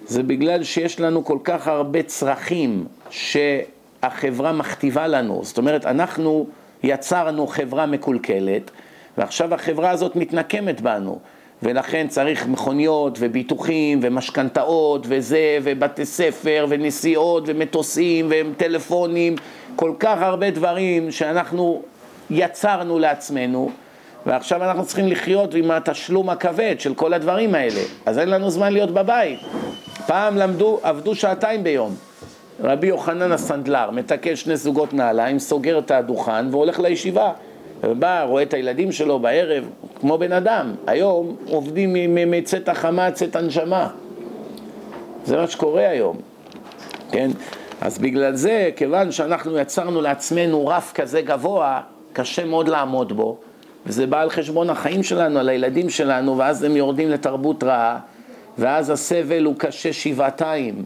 זה 0.06 0.22
בגלל 0.22 0.64
שיש 0.64 1.00
לנו 1.00 1.24
כל 1.24 1.38
כך 1.44 1.68
הרבה 1.68 2.02
צרכים 2.02 2.84
ש... 3.10 3.36
החברה 4.06 4.52
מכתיבה 4.52 5.06
לנו. 5.06 5.40
זאת 5.44 5.58
אומרת, 5.58 5.86
אנחנו 5.86 6.46
יצרנו 6.82 7.46
חברה 7.46 7.86
מקולקלת, 7.86 8.70
ועכשיו 9.18 9.54
החברה 9.54 9.90
הזאת 9.90 10.16
מתנקמת 10.16 10.80
בנו. 10.80 11.18
ולכן 11.62 12.08
צריך 12.08 12.46
מכוניות 12.46 13.18
וביטוחים 13.20 14.00
ומשכנתאות 14.02 15.06
וזה 15.08 15.58
ובתי 15.62 16.04
ספר 16.04 16.66
ונסיעות 16.68 17.44
ומטוסים 17.46 18.28
וטלפונים, 18.30 19.36
כל 19.76 19.92
כך 19.98 20.22
הרבה 20.22 20.50
דברים 20.50 21.10
שאנחנו 21.10 21.82
יצרנו 22.30 22.98
לעצמנו 22.98 23.70
ועכשיו 24.26 24.64
אנחנו 24.64 24.86
צריכים 24.86 25.08
לחיות 25.08 25.54
עם 25.54 25.70
התשלום 25.70 26.30
הכבד 26.30 26.74
של 26.78 26.94
כל 26.94 27.12
הדברים 27.12 27.54
האלה 27.54 27.80
אז 28.06 28.18
אין 28.18 28.28
לנו 28.28 28.50
זמן 28.50 28.72
להיות 28.72 28.90
בבית 28.90 29.38
פעם 30.06 30.36
למדו, 30.36 30.80
עבדו 30.82 31.14
שעתיים 31.14 31.64
ביום 31.64 31.94
רבי 32.60 32.86
יוחנן 32.86 33.32
הסנדלר 33.32 33.90
מתקן 33.90 34.36
שני 34.36 34.56
זוגות 34.56 34.94
נעליים, 34.94 35.38
סוגר 35.38 35.78
את 35.78 35.90
הדוכן 35.90 36.46
והולך 36.50 36.78
לישיבה. 36.78 37.32
ובא, 37.84 38.22
רואה 38.22 38.42
את 38.42 38.54
הילדים 38.54 38.92
שלו 38.92 39.18
בערב, 39.18 39.70
כמו 40.00 40.18
בן 40.18 40.32
אדם. 40.32 40.74
היום 40.86 41.36
עובדים 41.46 41.94
מצאת 42.30 42.68
החמה, 42.68 43.10
צאת 43.10 43.36
הנשמה. 43.36 43.88
זה 45.24 45.36
מה 45.36 45.48
שקורה 45.48 45.88
היום, 45.88 46.16
כן? 47.10 47.30
אז 47.80 47.98
בגלל 47.98 48.34
זה, 48.34 48.70
כיוון 48.76 49.12
שאנחנו 49.12 49.58
יצרנו 49.58 50.00
לעצמנו 50.00 50.66
רף 50.66 50.92
כזה 50.92 51.20
גבוה, 51.20 51.80
קשה 52.12 52.44
מאוד 52.44 52.68
לעמוד 52.68 53.12
בו, 53.12 53.36
וזה 53.86 54.06
בא 54.06 54.20
על 54.20 54.30
חשבון 54.30 54.70
החיים 54.70 55.02
שלנו, 55.02 55.38
על 55.38 55.48
הילדים 55.48 55.90
שלנו, 55.90 56.38
ואז 56.38 56.62
הם 56.62 56.76
יורדים 56.76 57.10
לתרבות 57.10 57.64
רעה, 57.64 57.98
ואז 58.58 58.90
הסבל 58.90 59.44
הוא 59.44 59.54
קשה 59.58 59.92
שבעתיים. 59.92 60.84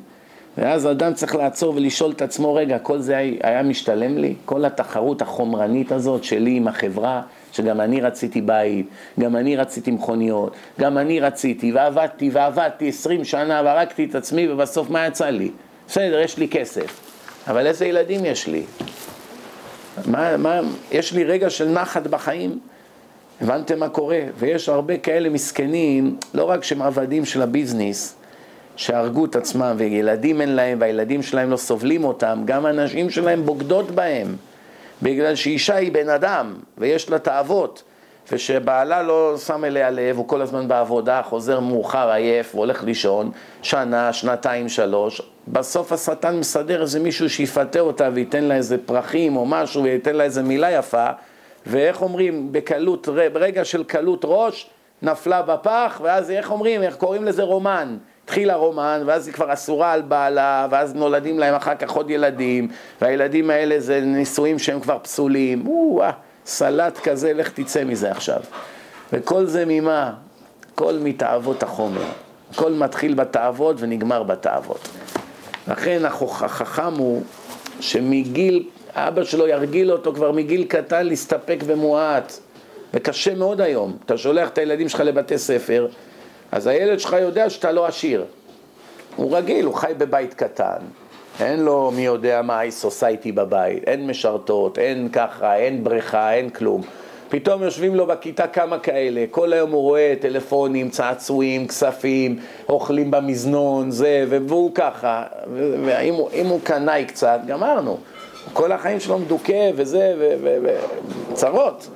ואז 0.59 0.87
אדם 0.87 1.14
צריך 1.14 1.35
לעצור 1.35 1.75
ולשאול 1.76 2.11
את 2.11 2.23
עצמו, 2.23 2.54
רגע, 2.54 2.78
כל 2.78 2.99
זה 2.99 3.16
היה 3.42 3.62
משתלם 3.62 4.19
לי? 4.19 4.35
כל 4.45 4.64
התחרות 4.64 5.23
החומרנית 5.23 5.92
הזאת 5.92 6.25
שלי 6.25 6.50
עם 6.50 6.69
החברה, 6.69 7.23
שגם 7.52 7.80
אני 7.80 8.00
רציתי 8.00 8.40
בית, 8.40 8.87
גם 9.21 9.37
אני 9.37 9.57
רציתי 9.57 9.90
מכוניות, 9.90 10.54
גם 10.80 10.99
אני 10.99 11.21
רציתי, 11.21 11.73
ועבדתי 11.73 12.30
ועבדתי 12.33 12.88
עשרים 12.88 13.25
שנה, 13.25 13.62
והרגתי 13.64 14.04
את 14.04 14.14
עצמי, 14.14 14.49
ובסוף 14.49 14.90
מה 14.90 15.07
יצא 15.07 15.26
לי? 15.26 15.50
בסדר, 15.88 16.21
יש 16.21 16.38
לי 16.38 16.49
כסף, 16.49 17.00
אבל 17.49 17.66
איזה 17.66 17.87
ילדים 17.87 18.25
יש 18.25 18.47
לי? 18.47 18.62
מה, 20.07 20.37
מה, 20.37 20.61
יש 20.92 21.12
לי 21.12 21.25
רגע 21.25 21.50
של 21.50 21.69
נחת 21.69 22.07
בחיים? 22.07 22.59
הבנתם 23.40 23.78
מה 23.78 23.88
קורה? 23.88 24.21
ויש 24.38 24.69
הרבה 24.69 24.97
כאלה 24.97 25.28
מסכנים, 25.28 26.16
לא 26.35 26.45
רק 26.45 26.64
שהם 26.64 26.83
עבדים 26.83 27.25
של 27.25 27.42
הביזנס, 27.42 28.20
שהרגו 28.80 29.25
את 29.25 29.37
עצמם 29.37 29.75
וילדים 29.76 30.40
אין 30.40 30.56
להם 30.56 30.78
והילדים 30.80 31.22
שלהם 31.22 31.50
לא 31.50 31.56
סובלים 31.56 32.04
אותם, 32.04 32.42
גם 32.44 32.66
הנשים 32.66 33.10
שלהם 33.10 33.46
בוגדות 33.46 33.90
בהם. 33.90 34.37
בגלל 35.02 35.34
שאישה 35.34 35.76
היא 35.76 35.92
בן 35.92 36.08
אדם 36.08 36.54
ויש 36.78 37.10
לה 37.10 37.18
תאוות 37.18 37.82
ושבעלה 38.32 39.02
לא 39.02 39.34
שם 39.46 39.64
אליה 39.64 39.90
לב, 39.90 40.16
הוא 40.16 40.28
כל 40.28 40.42
הזמן 40.42 40.68
בעבודה, 40.68 41.22
חוזר 41.22 41.60
מאוחר, 41.60 42.10
עייף, 42.10 42.54
והולך 42.54 42.84
לישון, 42.84 43.30
שנה, 43.62 44.12
שנתיים, 44.12 44.68
שלוש, 44.68 45.22
בסוף 45.49 45.92
השטן 45.92 46.37
מסדר 46.37 46.82
איזה 46.82 47.00
מישהו 47.00 47.30
שיפתה 47.30 47.80
אותה 47.80 48.08
וייתן 48.14 48.44
לה 48.44 48.54
איזה 48.54 48.76
פרחים 48.87 49.37
או 49.37 49.46
משהו 49.46 49.82
וייתן 49.82 50.16
לה 50.16 50.25
איזה 50.25 50.42
מילה 50.42 50.70
יפה, 50.70 51.06
ואיך 51.66 52.02
אומרים, 52.02 52.52
בקלות, 52.52 53.08
ברגע 53.32 53.64
של 53.64 53.84
קלות 53.84 54.20
ראש, 54.25 54.70
נפלה 55.02 55.42
בפח, 55.42 56.00
ואז 56.04 56.30
איך 56.30 56.50
אומרים, 56.50 56.82
איך 56.82 56.96
קוראים 56.96 57.25
לזה 57.25 57.42
רומן, 57.42 57.96
התחיל 58.30 58.50
הרומן, 58.50 59.02
ואז 59.06 59.26
היא 59.26 59.34
כבר 59.34 59.52
אסורה 59.52 59.92
על 59.92 60.02
בעלה, 60.02 60.66
ואז 60.70 60.94
נולדים 60.94 61.38
להם 61.38 61.54
אחר 61.54 61.75
כך 61.75 61.90
עוד 61.90 62.10
ילדים, 62.10 62.68
והילדים 63.00 63.50
האלה 63.50 63.80
זה 63.80 64.00
נישואים 64.00 64.58
שהם 64.58 64.80
כבר 64.80 64.99
פסולים, 65.02 65.66
או-אה, 65.66 66.10
סלט 66.46 66.99
כזה, 66.99 67.32
לך 67.32 67.49
תצא 67.49 67.84
מזה 67.84 68.10
עכשיו. 68.10 68.40
וכל 69.12 69.46
זה 69.46 69.64
ממה? 69.66 70.12
כל 70.75 70.94
מתאוות 71.02 71.62
החומר. 71.62 72.02
הכל 72.52 72.72
מתחיל 72.72 73.14
בתאוות 73.14 73.76
ונגמר 73.78 74.22
בתאוות. 74.22 74.88
לכן 75.68 76.02
החכם 76.04 76.94
הוא 76.99 77.22
שמגיל, 77.80 78.68
אבא 78.94 79.25
שלו 79.25 79.49
ירגיל 79.49 79.92
אותו 79.92 80.14
כבר 80.14 80.32
מגיל 80.32 80.64
קטן 80.64 81.06
להסתפק 81.06 81.58
במועט. 81.66 82.32
וקשה 82.94 83.34
מאוד 83.34 83.60
היום. 83.60 83.96
אתה 84.06 84.18
שולח 84.18 84.49
את 84.49 84.58
הילדים 84.58 84.88
שלך 84.88 85.00
לבתי 85.00 85.38
ספר, 85.38 85.87
אז 86.52 86.66
הילד 86.66 87.00
שלך 87.00 87.16
יודע 87.21 87.50
שאתה 87.50 87.73
לא 87.73 87.87
עשיר. 87.87 88.25
הוא 89.16 89.37
רגיל, 89.37 89.64
הוא 89.64 89.75
חי 89.75 89.92
בבית 89.99 90.35
קטן. 90.35 90.78
אין 91.40 91.61
לו 91.61 91.90
מי 91.95 92.02
יודע 92.02 92.42
מה 92.42 92.61
ה 92.61 92.71
סוסייטי 92.71 93.33
בבית, 93.33 93.88
אין 93.88 94.07
משרתות, 94.07 94.78
אין 94.78 95.09
ככה, 95.12 95.57
אין 95.57 95.85
בריכה, 95.85 96.33
אין 96.33 96.50
כלום. 96.50 96.83
פתאום 97.28 97.62
יושבים 97.62 97.95
לו 97.95 98.07
בכיתה 98.07 98.47
כמה 98.47 98.78
כאלה, 98.78 99.25
כל 99.30 99.52
היום 99.52 99.71
הוא 99.71 99.83
רואה 99.83 100.14
טלפונים, 100.21 100.90
צעצועים, 100.90 101.69
כספים, 101.69 102.38
אוכלים 102.69 103.11
במזנון, 103.11 103.90
זה, 103.90 104.25
והוא 104.28 104.75
ככה, 104.75 105.25
ואם 105.85 106.14
הוא, 106.14 106.30
הוא 106.49 106.61
קנאי 106.64 107.04
קצת, 107.04 107.40
גמרנו. 107.47 107.99
כל 108.52 108.73
החיים 108.73 109.00
שלו 109.00 109.19
מדוכא 109.19 109.71
וזה, 109.76 110.14
וצרות. 111.33 111.88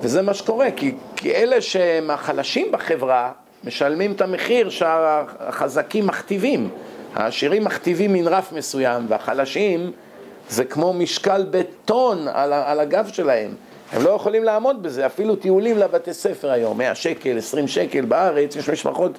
וזה 0.00 0.22
מה 0.22 0.34
שקורה, 0.34 0.70
כי, 0.76 0.94
כי 1.16 1.34
אלה 1.34 1.60
שהם 1.60 2.10
החלשים 2.10 2.72
בחברה, 2.72 3.32
משלמים 3.64 4.12
את 4.12 4.20
המחיר 4.20 4.70
שהחזקים 4.70 6.06
מכתיבים. 6.06 6.68
העשירים 7.14 7.64
מכתיבים 7.64 8.12
מן 8.12 8.28
רף 8.28 8.52
מסוים, 8.52 9.06
והחלשים 9.08 9.92
זה 10.48 10.64
כמו 10.64 10.92
משקל 10.92 11.46
בטון 11.50 12.28
על, 12.28 12.52
על 12.52 12.80
הגב 12.80 13.10
שלהם. 13.12 13.54
הם 13.92 14.02
לא 14.02 14.10
יכולים 14.10 14.44
לעמוד 14.44 14.82
בזה, 14.82 15.06
אפילו 15.06 15.36
טיולים 15.36 15.78
לבתי 15.78 16.14
ספר 16.14 16.50
היום, 16.50 16.78
100 16.78 16.94
שקל, 16.94 17.38
20 17.38 17.68
שקל 17.68 18.04
בארץ, 18.04 18.56
יש 18.56 18.70
משפחות 18.70 19.18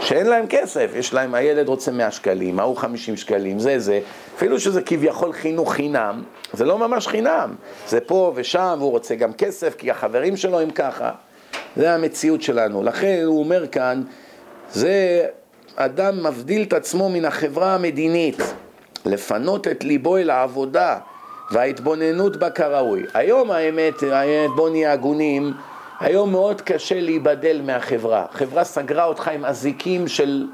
שאין 0.00 0.26
להם 0.26 0.46
כסף, 0.48 0.90
יש 0.94 1.14
להם, 1.14 1.34
הילד 1.34 1.68
רוצה 1.68 1.90
100 1.90 2.10
שקלים, 2.10 2.60
ההוא 2.60 2.76
50 2.76 3.16
שקלים, 3.16 3.58
זה 3.58 3.78
זה, 3.78 4.00
אפילו 4.36 4.60
שזה 4.60 4.82
כביכול 4.82 5.32
חינוך 5.32 5.72
חינם, 5.72 6.22
זה 6.52 6.64
לא 6.64 6.78
ממש 6.78 7.08
חינם, 7.08 7.54
זה 7.88 8.00
פה 8.00 8.32
ושם, 8.34 8.76
והוא 8.78 8.90
רוצה 8.90 9.14
גם 9.14 9.32
כסף, 9.32 9.74
כי 9.78 9.90
החברים 9.90 10.36
שלו 10.36 10.60
הם 10.60 10.70
ככה, 10.70 11.10
זה 11.76 11.94
המציאות 11.94 12.42
שלנו, 12.42 12.82
לכן 12.82 13.22
הוא 13.24 13.38
אומר 13.38 13.66
כאן, 13.66 14.02
זה 14.72 15.26
אדם 15.76 16.26
מבדיל 16.26 16.62
את 16.62 16.72
עצמו 16.72 17.08
מן 17.08 17.24
החברה 17.24 17.74
המדינית, 17.74 18.54
לפנות 19.06 19.68
את 19.68 19.84
ליבו 19.84 20.16
אל 20.16 20.30
העבודה 20.30 20.98
וההתבוננות 21.50 22.36
בה 22.36 22.50
כראוי. 22.50 23.02
היום 23.14 23.50
האמת, 23.50 23.94
בוא 24.56 24.70
נהיה 24.70 24.92
הגונים, 24.92 25.52
היום 26.00 26.32
מאוד 26.32 26.60
קשה 26.60 27.00
להיבדל 27.00 27.60
מהחברה. 27.64 28.26
חברה 28.32 28.64
סגרה 28.64 29.04
אותך 29.04 29.28
עם 29.28 29.44
אזיקים 29.44 30.08
של, 30.08 30.46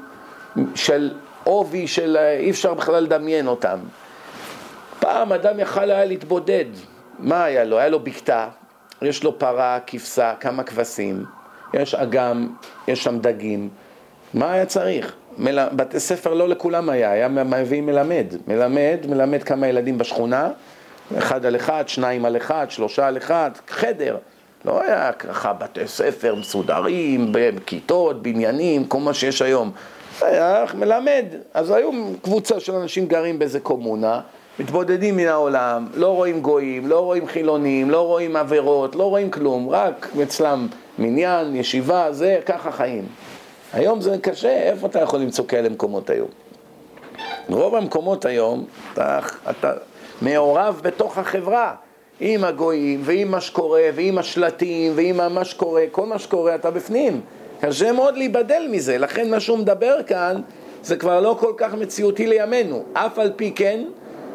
של 0.75 1.11
עובי, 1.43 1.87
של 1.87 2.17
אי 2.39 2.49
אפשר 2.49 2.73
בכלל 2.73 3.03
לדמיין 3.03 3.47
אותם. 3.47 3.79
פעם 4.99 5.33
אדם 5.33 5.59
יכל 5.59 5.91
היה 5.91 6.05
להתבודד, 6.05 6.65
מה 7.19 7.43
היה 7.43 7.63
לו? 7.63 7.79
היה 7.79 7.89
לו 7.89 7.99
בקתה, 7.99 8.47
יש 9.01 9.23
לו 9.23 9.39
פרה, 9.39 9.79
כבשה, 9.87 10.33
כמה 10.39 10.63
כבשים, 10.63 11.25
יש 11.73 11.95
אגם, 11.95 12.47
יש 12.87 13.03
שם 13.03 13.19
דגים, 13.19 13.69
מה 14.33 14.51
היה 14.53 14.65
צריך? 14.65 15.13
מל... 15.37 15.69
בתי 15.71 15.99
ספר 15.99 16.33
לא 16.33 16.49
לכולם 16.49 16.89
היה, 16.89 17.11
היה 17.11 17.27
מביא 17.27 17.81
מלמד, 17.81 18.25
מלמד, 18.47 18.97
מלמד 19.09 19.43
כמה 19.43 19.67
ילדים 19.67 19.97
בשכונה, 19.97 20.49
אחד 21.17 21.45
על 21.45 21.55
אחד, 21.55 21.83
שניים 21.87 22.25
על 22.25 22.37
אחד, 22.37 22.65
שלושה 22.69 23.07
על 23.07 23.17
אחד, 23.17 23.51
חדר. 23.67 24.17
לא 24.65 24.81
היה 24.81 25.11
ככה 25.11 25.53
בתי 25.53 25.87
ספר 25.87 26.35
מסודרים, 26.35 27.29
בכיתות, 27.31 28.21
בניינים, 28.21 28.85
כל 28.85 28.99
מה 28.99 29.13
שיש 29.13 29.41
היום. 29.41 29.71
היה 30.21 30.65
מלמד. 30.73 31.25
אז 31.53 31.71
היו 31.71 31.91
קבוצה 32.21 32.59
של 32.59 32.75
אנשים 32.75 33.07
גרים 33.07 33.39
באיזה 33.39 33.59
קומונה, 33.59 34.21
מתבודדים 34.59 35.17
מן 35.17 35.27
העולם, 35.27 35.87
לא 35.93 36.07
רואים 36.07 36.41
גויים, 36.41 36.87
לא 36.87 36.99
רואים 36.99 37.27
חילונים, 37.27 37.89
לא 37.89 38.01
רואים 38.07 38.35
עבירות, 38.35 38.95
לא 38.95 39.03
רואים 39.03 39.31
כלום, 39.31 39.69
רק 39.69 40.07
אצלם 40.23 40.67
מניין, 40.99 41.55
ישיבה, 41.55 42.07
זה, 42.11 42.39
ככה 42.45 42.71
חיים. 42.71 43.05
היום 43.73 44.01
זה 44.01 44.17
קשה, 44.21 44.49
איפה 44.49 44.87
אתה 44.87 44.99
יכול 44.99 45.19
למצוא 45.19 45.45
כאלה 45.47 45.69
מקומות 45.69 46.09
היום? 46.09 46.27
רוב 47.49 47.75
המקומות 47.75 48.25
היום, 48.25 48.65
אתה, 48.93 49.19
אתה 49.49 49.73
מעורב 50.21 50.79
בתוך 50.83 51.17
החברה, 51.17 51.73
עם 52.19 52.43
הגויים, 52.43 53.01
ועם 53.03 53.31
מה 53.31 53.41
שקורה, 53.41 53.83
ועם 53.95 54.17
השלטים, 54.17 54.91
ועם 54.95 55.33
מה 55.33 55.45
שקורה, 55.45 55.83
כל 55.91 56.05
מה 56.05 56.19
שקורה 56.19 56.55
אתה 56.55 56.71
בפנים. 56.71 57.21
קשה 57.61 57.91
מאוד 57.91 58.17
להיבדל 58.17 58.67
מזה, 58.71 58.97
לכן 58.97 59.29
מה 59.29 59.39
שהוא 59.39 59.57
מדבר 59.57 60.03
כאן 60.07 60.41
זה 60.83 60.95
כבר 60.95 61.21
לא 61.21 61.37
כל 61.39 61.53
כך 61.57 61.73
מציאותי 61.73 62.27
לימינו. 62.27 62.83
אף 62.93 63.19
על 63.19 63.31
פי 63.35 63.51
כן, 63.55 63.83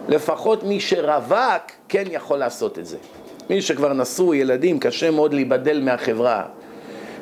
לפחות 0.08 0.62
מי 0.62 0.80
שרווק 0.80 1.62
כן 1.88 2.04
יכול 2.10 2.38
לעשות 2.38 2.78
את 2.78 2.86
זה. 2.86 2.96
מי 3.50 3.62
שכבר 3.62 3.92
נשוי, 3.92 4.36
ילדים, 4.38 4.78
קשה 4.78 5.10
מאוד 5.10 5.34
להיבדל 5.34 5.80
מהחברה. 5.80 6.44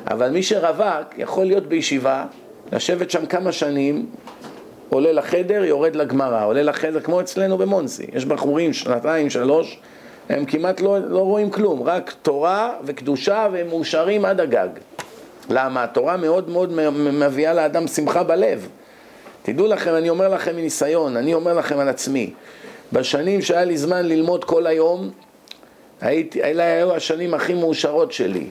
אבל 0.07 0.29
מי 0.29 0.43
שרווק 0.43 1.17
יכול 1.17 1.45
להיות 1.45 1.65
בישיבה, 1.67 2.25
לשבת 2.71 3.11
שם 3.11 3.25
כמה 3.25 3.51
שנים, 3.51 4.05
עולה 4.89 5.11
לחדר, 5.11 5.63
יורד 5.63 5.95
לגמרא, 5.95 6.45
עולה 6.45 6.63
לחדר, 6.63 6.99
כמו 6.99 7.21
אצלנו 7.21 7.57
במונסי. 7.57 8.05
יש 8.13 8.25
בחורים, 8.25 8.73
שנתיים, 8.73 9.29
שלוש, 9.29 9.79
הם 10.29 10.45
כמעט 10.45 10.81
לא, 10.81 10.97
לא 10.99 11.19
רואים 11.19 11.49
כלום, 11.49 11.83
רק 11.83 12.13
תורה 12.21 12.73
וקדושה 12.83 13.47
והם 13.51 13.67
מאושרים 13.67 14.25
עד 14.25 14.39
הגג. 14.39 14.69
למה? 15.49 15.83
התורה 15.83 16.17
מאוד 16.17 16.49
מאוד 16.49 16.73
מביאה 16.95 17.53
לאדם 17.53 17.87
שמחה 17.87 18.23
בלב. 18.23 18.67
תדעו 19.43 19.67
לכם, 19.67 19.95
אני 19.95 20.09
אומר 20.09 20.29
לכם 20.29 20.55
מניסיון, 20.55 21.17
אני 21.17 21.33
אומר 21.33 21.53
לכם 21.53 21.79
על 21.79 21.89
עצמי, 21.89 22.33
בשנים 22.93 23.41
שהיה 23.41 23.65
לי 23.65 23.77
זמן 23.77 24.05
ללמוד 24.05 24.43
כל 24.43 24.67
היום, 24.67 25.11
הייתי, 26.01 26.43
אלה 26.43 26.63
היו 26.63 26.95
השנים 26.95 27.33
הכי 27.33 27.53
מאושרות 27.53 28.11
שלי. 28.11 28.47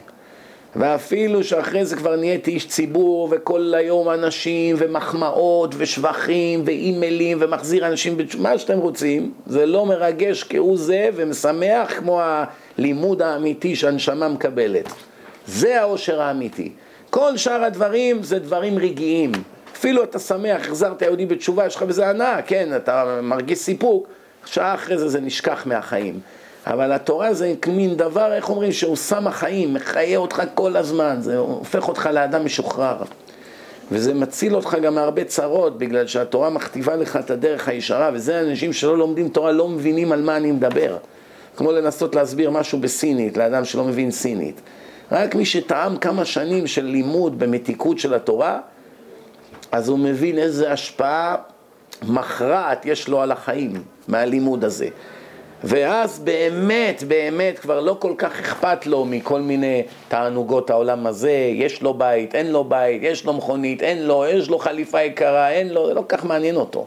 ואפילו 0.77 1.45
שאחרי 1.45 1.85
זה 1.85 1.97
כבר 1.97 2.17
נהייתי 2.17 2.51
איש 2.51 2.69
ציבור 2.69 3.29
וכל 3.31 3.75
היום 3.77 4.11
אנשים 4.11 4.77
ומחמאות 4.79 5.75
ושבחים 5.79 6.63
ואימיילים 6.67 7.39
ומחזיר 7.41 7.87
אנשים, 7.87 8.17
מה 8.39 8.59
שאתם 8.59 8.79
רוצים, 8.79 9.33
זה 9.47 9.67
לא 9.67 9.87
מרגש 9.87 10.45
כהוא 10.45 10.77
זה 10.77 11.11
ומשמח 11.15 11.99
כמו 11.99 12.21
הלימוד 12.23 13.23
האמיתי 13.23 13.77
שהנשמה 13.77 14.29
מקבלת. 14.29 14.93
זה 15.47 15.81
העושר 15.81 16.23
האמיתי. 16.23 16.73
כל 17.11 17.37
שאר 17.37 17.65
הדברים 17.65 18.23
זה 18.23 18.39
דברים 18.39 18.79
רגעיים. 18.79 19.33
אפילו 19.77 20.03
אתה 20.05 20.19
שמח, 20.19 20.61
החזרת 20.61 21.03
יהודי 21.03 21.27
בתשובה, 21.27 21.67
יש 21.67 21.77
לך 21.77 21.83
בזה 21.83 22.09
הנאה, 22.09 22.43
כן, 22.43 22.77
אתה 22.77 23.19
מרגיש 23.23 23.59
סיפוק, 23.59 24.09
שעה 24.47 24.75
אחרי 24.75 24.99
זה 24.99 25.09
זה 25.09 25.21
נשכח 25.21 25.63
מהחיים. 25.67 26.21
אבל 26.67 26.93
התורה 26.93 27.35
זה 27.35 27.55
מין 27.67 27.97
דבר, 27.97 28.33
איך 28.33 28.51
אומרים, 28.51 28.73
שהוא 28.73 28.97
שם 28.97 29.27
החיים, 29.27 29.75
מחיה 29.75 30.19
אותך 30.19 30.43
כל 30.55 30.77
הזמן, 30.77 31.17
זה 31.21 31.37
הופך 31.37 31.89
אותך 31.89 32.09
לאדם 32.13 32.45
משוחרר. 32.45 32.97
וזה 33.93 34.15
מציל 34.15 34.57
אותך 34.57 34.77
גם 34.83 34.95
מהרבה 34.95 35.25
צרות, 35.25 35.79
בגלל 35.79 36.07
שהתורה 36.07 36.51
מכתיבה 36.51 36.97
לך 36.97 37.17
את 37.17 37.31
הדרך 37.31 37.69
הישרה, 37.69 38.11
וזה 38.15 38.41
אנשים 38.41 38.73
שלא 38.73 38.99
לומדים 38.99 39.29
תורה 39.29 39.53
לא 39.53 39.69
מבינים 39.69 40.13
על 40.13 40.23
מה 40.23 40.37
אני 40.37 40.53
מדבר. 40.53 40.97
כמו 41.57 41.73
לנסות 41.73 42.15
להסביר 42.15 42.51
משהו 42.51 42.79
בסינית, 42.79 43.37
לאדם 43.37 43.65
שלא 43.65 43.85
מבין 43.85 44.11
סינית. 44.11 44.61
רק 45.13 45.35
מי 45.35 45.45
שטעם 45.45 45.97
כמה 45.97 46.25
שנים 46.25 46.67
של 46.67 46.85
לימוד 46.85 47.39
במתיקות 47.39 47.99
של 47.99 48.15
התורה, 48.15 48.61
אז 49.73 49.89
הוא 49.89 49.99
מבין 49.99 50.39
איזה 50.39 50.73
השפעה 50.73 51.37
מכרעת 52.03 52.87
יש 52.87 53.09
לו 53.09 53.21
על 53.21 53.33
החיים 53.33 53.83
מהלימוד 54.09 54.65
הזה. 54.65 54.89
ואז 55.65 56.19
באמת, 56.19 57.03
באמת 57.09 57.59
כבר 57.59 57.81
לא 57.81 57.97
כל 57.99 58.15
כך 58.19 58.41
אכפת 58.41 58.87
לו 58.87 59.05
מכל 59.05 59.41
מיני 59.41 59.83
תענוגות 60.09 60.71
העולם 60.71 61.07
הזה, 61.07 61.51
יש 61.55 61.83
לו 61.83 61.95
בית, 61.95 62.35
אין 62.35 62.53
לו 62.53 62.65
בית, 62.65 63.03
יש 63.03 63.25
לו 63.25 63.33
מכונית, 63.33 63.83
אין 63.83 64.07
לו, 64.07 64.25
יש 64.27 64.49
לו 64.49 64.59
חליפה 64.59 65.03
יקרה, 65.03 65.51
אין 65.51 65.69
לו, 65.69 65.87
זה 65.87 65.95
לא 65.95 66.01
כל 66.01 66.17
כך 66.17 66.25
מעניין 66.25 66.57
אותו. 66.57 66.87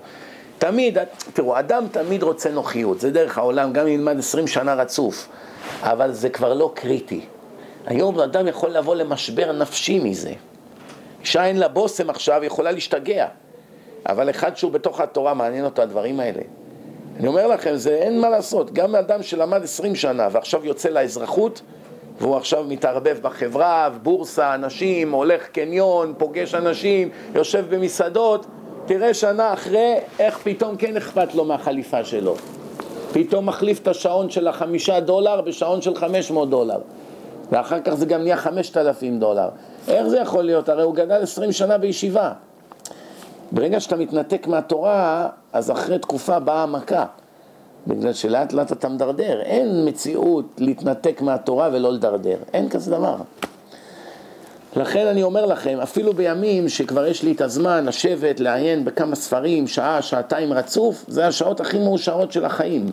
תמיד, 0.58 0.97
תראו, 1.34 1.60
אדם 1.60 1.88
תמיד 1.91 2.23
רוצה 2.23 2.51
נוחיות, 2.51 2.99
זה 2.99 3.12
דרך 3.12 3.38
העולם, 3.38 3.73
גם 3.73 3.88
אם 3.88 3.93
ילמד 3.93 4.19
עשרים 4.19 4.47
שנה 4.47 4.73
רצוף, 4.73 5.28
אבל 5.82 6.12
זה 6.12 6.30
כבר 6.30 6.54
לא 6.54 6.71
קריטי. 6.73 7.21
היום 7.86 8.19
אדם 8.19 8.47
יכול 8.47 8.69
לבוא 8.69 8.95
למשבר 8.95 9.51
נפשי 9.51 9.99
מזה. 9.99 10.34
אישה 11.21 11.45
אין 11.45 11.58
לה 11.58 11.67
בושם 11.67 12.10
עכשיו, 12.10 12.43
יכולה 12.43 12.71
להשתגע, 12.71 13.28
אבל 14.09 14.29
אחד 14.29 14.57
שהוא 14.57 14.71
בתוך 14.71 15.01
התורה, 15.01 15.33
מעניין 15.33 15.65
אותו 15.65 15.81
הדברים 15.81 16.19
האלה. 16.19 16.41
אני 17.19 17.27
אומר 17.27 17.47
לכם, 17.47 17.75
זה 17.75 17.95
אין 17.95 18.21
מה 18.21 18.29
לעשות, 18.29 18.73
גם 18.73 18.95
אדם 18.95 19.23
שלמד 19.23 19.63
עשרים 19.63 19.95
שנה 19.95 20.27
ועכשיו 20.31 20.65
יוצא 20.65 20.89
לאזרחות 20.89 21.61
והוא 22.19 22.35
עכשיו 22.35 22.63
מתערבב 22.63 23.17
בחברה, 23.21 23.89
בורסה, 24.03 24.55
אנשים, 24.55 25.11
הולך 25.11 25.47
קניון, 25.47 26.13
פוגש 26.17 26.55
אנשים, 26.55 27.09
יושב 27.35 27.65
במסעדות, 27.75 28.45
תראה 28.85 29.13
שנה 29.13 29.53
אחרי 29.53 29.95
איך 30.19 30.39
פתאום 30.43 30.75
כן 30.75 30.97
אכפת 30.97 31.35
לו 31.35 31.45
מהחליפה 31.45 32.03
שלו. 32.03 32.35
פתאום 33.13 33.45
מחליף 33.45 33.79
את 33.79 33.87
השעון 33.87 34.29
של 34.29 34.47
החמישה 34.47 34.99
דולר 34.99 35.41
בשעון 35.41 35.81
של 35.81 35.95
חמש 35.95 36.31
מאות 36.31 36.49
דולר. 36.49 36.79
ואחר 37.51 37.79
כך 37.79 37.93
זה 37.93 38.05
גם 38.05 38.21
נהיה 38.21 38.37
חמשת 38.37 38.77
אלפים 38.77 39.19
דולר. 39.19 39.49
איך 39.87 40.07
זה 40.07 40.19
יכול 40.19 40.43
להיות? 40.43 40.69
הרי 40.69 40.83
הוא 40.83 40.95
גדל 40.95 41.21
עשרים 41.21 41.51
שנה 41.51 41.77
בישיבה. 41.77 42.31
ברגע 43.51 43.79
שאתה 43.79 43.95
מתנתק 43.95 44.47
מהתורה, 44.47 45.29
אז 45.53 45.71
אחרי 45.71 45.99
תקופה 45.99 46.39
באה 46.39 46.63
המכה. 46.63 47.05
בגלל 47.88 48.13
שלאט 48.13 48.53
לאט 48.53 48.71
אתה 48.71 48.89
מדרדר. 48.89 49.41
אין 49.41 49.88
מציאות 49.88 50.45
להתנתק 50.58 51.21
מהתורה 51.21 51.69
ולא 51.73 51.93
לדרדר. 51.93 52.38
אין 52.53 52.69
כזה 52.69 52.91
דבר. 52.91 53.15
לכן 54.75 55.08
אני 55.08 55.23
אומר 55.23 55.45
לכם, 55.45 55.77
אפילו 55.84 56.13
בימים 56.13 56.69
שכבר 56.69 57.05
יש 57.05 57.23
לי 57.23 57.31
את 57.31 57.41
הזמן 57.41 57.86
לשבת, 57.86 58.39
לעיין 58.39 58.86
בכמה 58.86 59.15
ספרים, 59.15 59.67
שעה, 59.67 60.01
שעתיים 60.01 60.53
רצוף, 60.53 61.05
זה 61.08 61.27
השעות 61.27 61.62
הכי 61.62 61.79
מאושרות 61.79 62.31
של 62.31 62.45
החיים. 62.45 62.91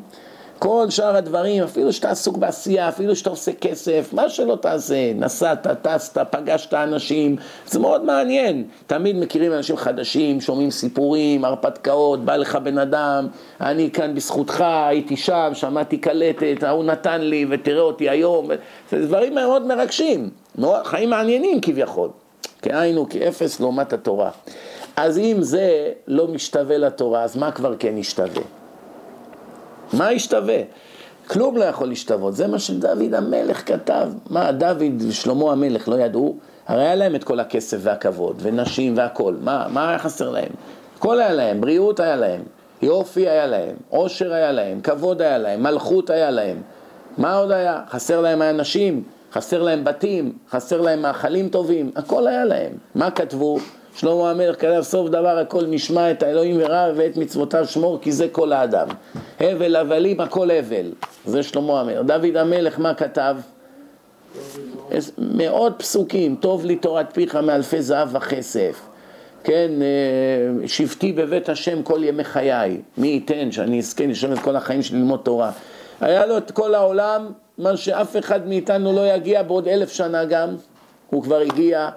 כל 0.62 0.86
שאר 0.90 1.16
הדברים, 1.16 1.62
אפילו 1.62 1.92
שאתה 1.92 2.10
עסוק 2.10 2.36
בעשייה, 2.36 2.88
אפילו 2.88 3.16
שאתה 3.16 3.30
עושה 3.30 3.52
כסף, 3.52 4.08
מה 4.12 4.28
שלא 4.28 4.58
תעשה, 4.60 5.12
נסעת, 5.14 5.66
טסת, 5.82 6.18
פגשת 6.30 6.74
אנשים, 6.74 7.36
זה 7.66 7.78
מאוד 7.78 8.04
מעניין. 8.04 8.64
תמיד 8.86 9.16
מכירים 9.16 9.52
אנשים 9.52 9.76
חדשים, 9.76 10.40
שומעים 10.40 10.70
סיפורים, 10.70 11.44
הרפתקאות, 11.44 12.24
בא 12.24 12.36
לך 12.36 12.56
בן 12.56 12.78
אדם, 12.78 13.28
אני 13.60 13.90
כאן 13.90 14.14
בזכותך, 14.14 14.64
הייתי 14.88 15.16
שם, 15.16 15.50
שמעתי 15.54 15.98
קלטת, 15.98 16.62
ההוא 16.62 16.84
נתן 16.84 17.20
לי, 17.20 17.46
ותראה 17.50 17.82
אותי 17.82 18.08
היום, 18.08 18.48
זה 18.90 19.06
דברים 19.06 19.34
מאוד 19.34 19.66
מרגשים, 19.66 20.30
חיים 20.84 21.10
מעניינים 21.10 21.60
כביכול. 21.60 22.08
כהיינו 22.62 23.08
כאפס 23.08 23.60
לעומת 23.60 23.92
התורה. 23.92 24.30
אז 24.96 25.18
אם 25.18 25.36
זה 25.40 25.92
לא 26.06 26.28
משתווה 26.28 26.78
לתורה, 26.78 27.22
אז 27.22 27.36
מה 27.36 27.50
כבר 27.50 27.74
כן 27.78 27.98
ישתווה? 27.98 28.61
מה 29.92 30.12
ישתווה? 30.12 30.58
כלום 31.26 31.56
לא 31.56 31.64
יכול 31.64 31.88
להשתוות, 31.88 32.36
זה 32.36 32.46
מה 32.46 32.58
שדוד 32.58 33.14
המלך 33.14 33.68
כתב. 33.68 34.08
מה, 34.30 34.52
דוד 34.52 35.02
ושלמה 35.08 35.52
המלך 35.52 35.88
לא 35.88 35.94
ידעו? 35.96 36.36
הרי 36.66 36.82
היה 36.82 36.94
להם 36.94 37.14
את 37.14 37.24
כל 37.24 37.40
הכסף 37.40 37.78
והכבוד, 37.80 38.36
ונשים 38.42 38.96
והכול, 38.96 39.36
מה, 39.40 39.66
מה 39.70 39.88
היה 39.88 39.98
חסר 39.98 40.30
להם? 40.30 40.50
הכל 40.98 41.20
היה 41.20 41.32
להם, 41.32 41.60
בריאות 41.60 42.00
היה 42.00 42.16
להם, 42.16 42.42
יופי 42.82 43.28
היה 43.28 43.46
להם, 43.46 43.76
עושר 43.88 44.32
היה 44.32 44.52
להם, 44.52 44.80
כבוד 44.80 45.22
היה 45.22 45.38
להם, 45.38 45.62
מלכות 45.62 46.10
היה 46.10 46.30
להם. 46.30 46.62
מה 47.18 47.36
עוד 47.36 47.50
היה? 47.50 47.80
חסר 47.90 48.20
להם 48.20 48.42
היה 48.42 48.52
נשים, 48.52 49.02
חסר 49.32 49.62
להם 49.62 49.84
בתים, 49.84 50.32
חסר 50.50 50.80
להם 50.80 51.02
מאכלים 51.02 51.48
טובים, 51.48 51.90
הכל 51.96 52.26
היה 52.26 52.44
להם. 52.44 52.72
מה 52.94 53.10
כתבו? 53.10 53.58
שלמה 53.94 54.30
המלך 54.30 54.60
כתב 54.60 54.82
סוף 54.82 55.10
דבר 55.10 55.38
הכל 55.38 55.64
נשמע 55.66 56.10
את 56.10 56.22
האלוהים 56.22 56.56
ורע 56.60 56.86
ואת 56.96 57.16
מצוותיו 57.16 57.66
שמור 57.66 57.98
כי 58.02 58.12
זה 58.12 58.28
כל 58.32 58.52
האדם. 58.52 58.86
הבל 59.42 59.76
הבלים 59.76 60.20
הכל 60.20 60.50
הבל, 60.50 60.92
זה 61.24 61.42
שלמה 61.42 61.80
המלך. 61.80 61.98
דוד 62.06 62.36
המלך 62.36 62.78
מה 62.78 62.94
כתב? 62.94 63.36
מאות 65.18 65.72
פסוקים, 65.78 66.36
טוב 66.40 66.64
לי 66.64 66.76
תורת 66.76 67.06
פיך 67.14 67.36
מאלפי 67.36 67.82
זהב 67.82 68.14
וכסף. 68.14 68.80
כן, 69.44 69.70
אה, 69.82 70.68
שבטי 70.68 71.12
בבית 71.12 71.48
השם 71.48 71.82
כל 71.82 72.04
ימי 72.04 72.24
חיי, 72.24 72.80
מי 72.98 73.08
ייתן 73.08 73.52
שאני 73.52 73.78
אזכה 73.78 74.06
לשאול 74.06 74.32
את 74.32 74.38
כל 74.38 74.56
החיים 74.56 74.82
שלי 74.82 74.98
ללמוד 74.98 75.20
תורה. 75.22 75.50
היה 76.00 76.26
לו 76.26 76.38
את 76.38 76.50
כל 76.50 76.74
העולם, 76.74 77.32
מה 77.58 77.76
שאף 77.76 78.16
אחד 78.16 78.48
מאיתנו 78.48 78.92
לא 78.92 79.14
יגיע 79.14 79.42
בעוד 79.42 79.68
אלף 79.68 79.92
שנה 79.92 80.24
גם, 80.24 80.48
הוא 81.10 81.22
כבר 81.22 81.40
הגיע, 81.40 81.88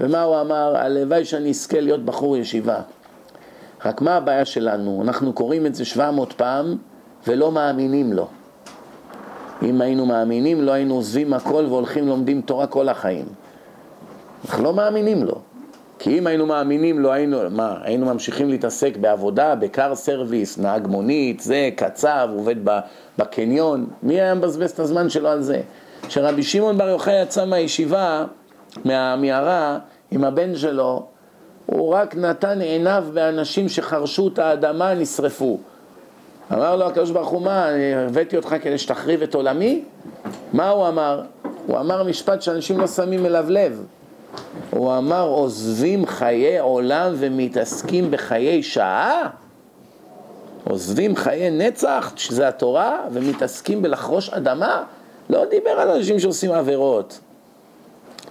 ומה 0.00 0.22
הוא 0.22 0.40
אמר? 0.40 0.76
הלוואי 0.76 1.24
שאני 1.24 1.50
אזכה 1.50 1.80
להיות 1.80 2.04
בחור 2.04 2.36
ישיבה. 2.36 2.80
רק 3.86 4.00
מה 4.00 4.16
הבעיה 4.16 4.44
שלנו? 4.44 5.02
אנחנו 5.02 5.32
קוראים 5.32 5.66
את 5.66 5.74
זה 5.74 5.84
700 5.84 6.32
פעם 6.32 6.76
ולא 7.26 7.52
מאמינים 7.52 8.12
לו. 8.12 8.28
אם 9.62 9.80
היינו 9.80 10.06
מאמינים 10.06 10.62
לא 10.62 10.72
היינו 10.72 10.94
עוזבים 10.94 11.34
הכל 11.34 11.64
והולכים 11.68 12.08
לומדים 12.08 12.40
תורה 12.40 12.66
כל 12.66 12.88
החיים. 12.88 13.26
אנחנו 14.44 14.64
לא 14.64 14.74
מאמינים 14.74 15.24
לו. 15.24 15.40
כי 15.98 16.18
אם 16.18 16.26
היינו 16.26 16.46
מאמינים 16.46 16.98
לא 16.98 17.12
היינו, 17.12 17.38
מה, 17.50 17.76
היינו 17.82 18.06
ממשיכים 18.06 18.48
להתעסק 18.48 18.96
בעבודה, 18.96 19.54
בקר 19.54 19.94
סרוויס, 19.94 20.58
נהג 20.58 20.86
מונית, 20.86 21.40
זה, 21.40 21.70
קצב, 21.76 22.28
עובד 22.32 22.56
בקניון, 23.18 23.86
מי 24.02 24.20
היה 24.20 24.34
מבזבז 24.34 24.70
את 24.70 24.78
הזמן 24.78 25.10
שלו 25.10 25.28
על 25.28 25.42
זה? 25.42 25.60
כשרבי 26.08 26.42
שמעון 26.42 26.78
בר 26.78 26.88
יוחאי 26.88 27.22
יצא 27.22 27.44
מהישיבה, 27.44 28.24
מהמערה, 28.84 29.78
עם 30.10 30.24
הבן 30.24 30.56
שלו, 30.56 31.06
הוא 31.66 31.94
רק 31.94 32.16
נתן 32.16 32.60
עיניו 32.60 33.04
באנשים 33.12 33.68
שחרשו 33.68 34.28
את 34.28 34.38
האדמה, 34.38 34.94
נשרפו. 34.94 35.58
אמר 36.52 36.76
לו 36.76 36.86
הקדוש 36.86 37.10
ברוך 37.10 37.28
הוא, 37.28 37.42
מה, 37.42 37.66
הבאתי 38.08 38.36
אותך 38.36 38.54
כדי 38.62 38.78
שתחריב 38.78 39.22
את 39.22 39.34
עולמי? 39.34 39.84
מה 40.52 40.68
הוא 40.68 40.88
אמר? 40.88 41.22
הוא 41.66 41.78
אמר 41.78 42.02
משפט 42.02 42.42
שאנשים 42.42 42.80
לא 42.80 42.86
שמים 42.86 43.26
אליו 43.26 43.44
לב. 43.48 43.84
הוא 44.70 44.96
אמר, 44.98 45.28
עוזבים 45.28 46.06
חיי 46.06 46.58
עולם 46.58 47.12
ומתעסקים 47.16 48.10
בחיי 48.10 48.62
שעה? 48.62 49.28
עוזבים 50.64 51.16
חיי 51.16 51.50
נצח, 51.50 52.12
שזה 52.16 52.48
התורה, 52.48 53.00
ומתעסקים 53.12 53.82
בלחרוש 53.82 54.30
אדמה? 54.30 54.82
לא 55.30 55.44
דיבר 55.50 55.70
על 55.70 55.90
אנשים 55.90 56.20
שעושים 56.20 56.52
עבירות. 56.52 57.20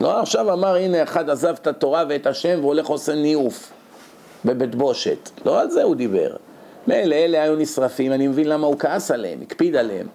לא 0.02 0.20
עכשיו 0.20 0.54
אמר, 0.54 0.76
הנה 0.76 1.04
אחד 1.04 1.30
עזב 1.30 1.56
את 1.62 1.68
התורה 1.68 2.04
ואת 2.10 2.28
השם 2.28 2.60
והולך 2.62 2.88
עושה 2.88 3.16
ניאוף 3.16 3.72
בבית 4.46 4.76
בושת. 4.76 5.30
לא 5.46 5.62
על 5.62 5.70
זה 5.70 5.84
הוא 5.84 5.96
דיבר. 5.96 6.36
מילא 6.88 7.16
אלה 7.16 7.44
היו 7.44 7.56
נשרפים, 7.56 8.12
אני 8.12 8.28
מבין 8.28 8.50
למה 8.50 8.68
הוא 8.68 8.80
כעס 8.80 9.12
עליהם, 9.12 9.40
הקפיד 9.42 9.76
עליהם. 9.76 10.08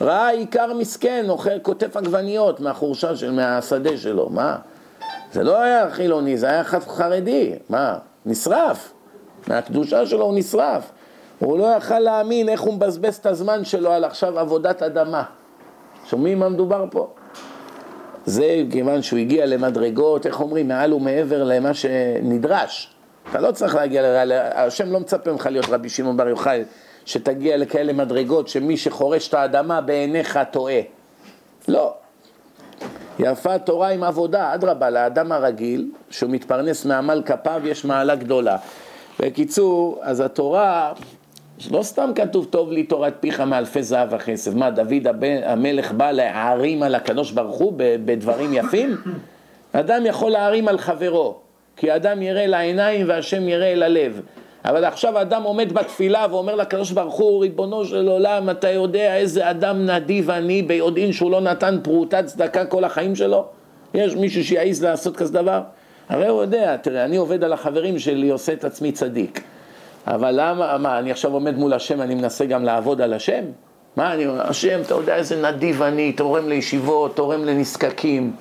ראה 0.00 0.28
עיקר 0.28 0.72
מסכן, 0.74 1.26
אוכל, 1.28 1.58
כותף 1.62 1.96
עגבניות 1.96 2.60
מהחורשה 2.60 3.16
של, 3.16 3.32
מהשדה 3.32 3.96
שלו, 3.96 4.28
מה? 4.28 4.56
זה 5.32 5.42
לא 5.42 5.60
היה 5.60 5.90
חילוני, 5.90 6.38
זה 6.38 6.46
היה 6.46 6.64
חרדי, 6.64 7.54
מה? 7.68 7.98
נשרף. 8.26 8.92
מהקדושה 9.48 10.06
שלו 10.06 10.24
הוא 10.24 10.38
נשרף. 10.38 10.90
הוא 11.38 11.58
לא 11.58 11.64
יכל 11.64 11.98
להאמין 11.98 12.48
איך 12.48 12.60
הוא 12.60 12.74
מבזבז 12.74 13.16
את 13.16 13.26
הזמן 13.26 13.64
שלו 13.64 13.92
על 13.92 14.04
עכשיו 14.04 14.38
עבודת 14.38 14.82
אדמה. 14.82 15.22
שומעים 16.04 16.38
מה 16.38 16.48
מדובר 16.48 16.84
פה? 16.90 17.08
זה 18.26 18.62
כיוון 18.70 19.02
שהוא 19.02 19.18
הגיע 19.18 19.46
למדרגות, 19.46 20.26
איך 20.26 20.40
אומרים, 20.40 20.68
מעל 20.68 20.92
ומעבר 20.92 21.44
למה 21.44 21.74
שנדרש. 21.74 22.94
אתה 23.30 23.40
לא 23.40 23.52
צריך 23.52 23.74
להגיע, 23.74 24.22
השם 24.54 24.92
לא 24.92 25.00
מצפה 25.00 25.32
ממך 25.32 25.48
להיות 25.50 25.66
רבי 25.68 25.88
שמעון 25.88 26.16
בר 26.16 26.28
יוחאי, 26.28 26.64
שתגיע 27.04 27.56
לכאלה 27.56 27.92
מדרגות 27.92 28.48
שמי 28.48 28.76
שחורש 28.76 29.28
את 29.28 29.34
האדמה 29.34 29.80
בעיניך 29.80 30.38
טועה. 30.50 30.80
לא. 31.68 31.94
יפה 33.18 33.58
תורה 33.58 33.88
עם 33.88 34.02
עבודה, 34.02 34.54
אדרבה, 34.54 34.90
לאדם 34.90 35.32
הרגיל, 35.32 35.90
שהוא 36.10 36.30
מתפרנס 36.30 36.84
מעמל 36.84 37.22
כפיו, 37.26 37.62
יש 37.64 37.84
מעלה 37.84 38.14
גדולה. 38.14 38.56
בקיצור, 39.20 39.98
אז 40.02 40.20
התורה, 40.20 40.92
לא 41.70 41.82
סתם 41.82 42.10
כתוב 42.14 42.46
טוב 42.50 42.72
לי 42.72 42.82
תורת 42.82 43.14
פיך 43.20 43.40
מאלפי 43.40 43.82
זהב 43.82 44.08
וכסף. 44.12 44.54
מה, 44.54 44.70
דוד 44.70 45.06
הבן, 45.06 45.40
המלך 45.44 45.92
בא 45.92 46.10
להערים 46.10 46.82
על 46.82 46.94
הקדוש 46.94 47.30
ברוך 47.30 47.56
הוא 47.56 47.72
בדברים 47.76 48.54
יפים? 48.54 48.96
אדם 49.72 50.06
יכול 50.06 50.30
להערים 50.30 50.68
על 50.68 50.78
חברו, 50.78 51.36
כי 51.76 51.96
אדם 51.96 52.22
יראה 52.22 52.46
לעיניים 52.46 53.08
והשם 53.08 53.48
יראה 53.48 53.72
אל 53.72 53.82
הלב. 53.82 54.20
אבל 54.64 54.84
עכשיו 54.84 55.20
אדם 55.20 55.42
עומד 55.42 55.72
בתפילה 55.72 56.26
ואומר 56.30 56.54
לקדוש 56.54 56.90
ברוך 56.90 57.14
הוא, 57.14 57.40
ריבונו 57.40 57.84
של 57.84 58.08
עולם, 58.08 58.50
אתה 58.50 58.70
יודע 58.70 59.16
איזה 59.16 59.50
אדם 59.50 59.86
נדיב 59.86 60.30
אני 60.30 60.62
ביודעין 60.62 61.12
שהוא 61.12 61.30
לא 61.30 61.40
נתן 61.40 61.78
פרוטת 61.82 62.26
צדקה 62.26 62.64
כל 62.64 62.84
החיים 62.84 63.16
שלו? 63.16 63.44
יש 63.94 64.14
מישהו 64.14 64.44
שיעז 64.44 64.84
לעשות 64.84 65.16
כזה 65.16 65.32
דבר? 65.32 65.60
הרי 66.08 66.28
הוא 66.28 66.42
יודע, 66.42 66.76
תראה, 66.76 67.04
אני 67.04 67.16
עובד 67.16 67.44
על 67.44 67.52
החברים 67.52 67.98
שלי, 67.98 68.28
עושה 68.28 68.52
את 68.52 68.64
עצמי 68.64 68.92
צדיק. 68.92 69.42
אבל 70.14 70.34
למה, 70.40 70.78
מה, 70.78 70.98
אני 70.98 71.10
עכשיו 71.10 71.32
עומד 71.32 71.58
מול 71.58 71.72
השם, 71.72 72.00
אני 72.00 72.14
מנסה 72.14 72.46
גם 72.46 72.64
לעבוד 72.64 73.00
על 73.00 73.12
השם? 73.12 73.44
מה, 73.96 74.14
אני 74.14 74.26
אומר, 74.26 74.48
השם, 74.48 74.80
אתה 74.80 74.94
יודע 74.94 75.16
איזה 75.16 75.42
נדיב 75.42 75.82
אני, 75.82 76.12
תורם 76.12 76.48
לישיבות, 76.48 77.16
תורם 77.16 77.44
לנזקקים. 77.44 78.32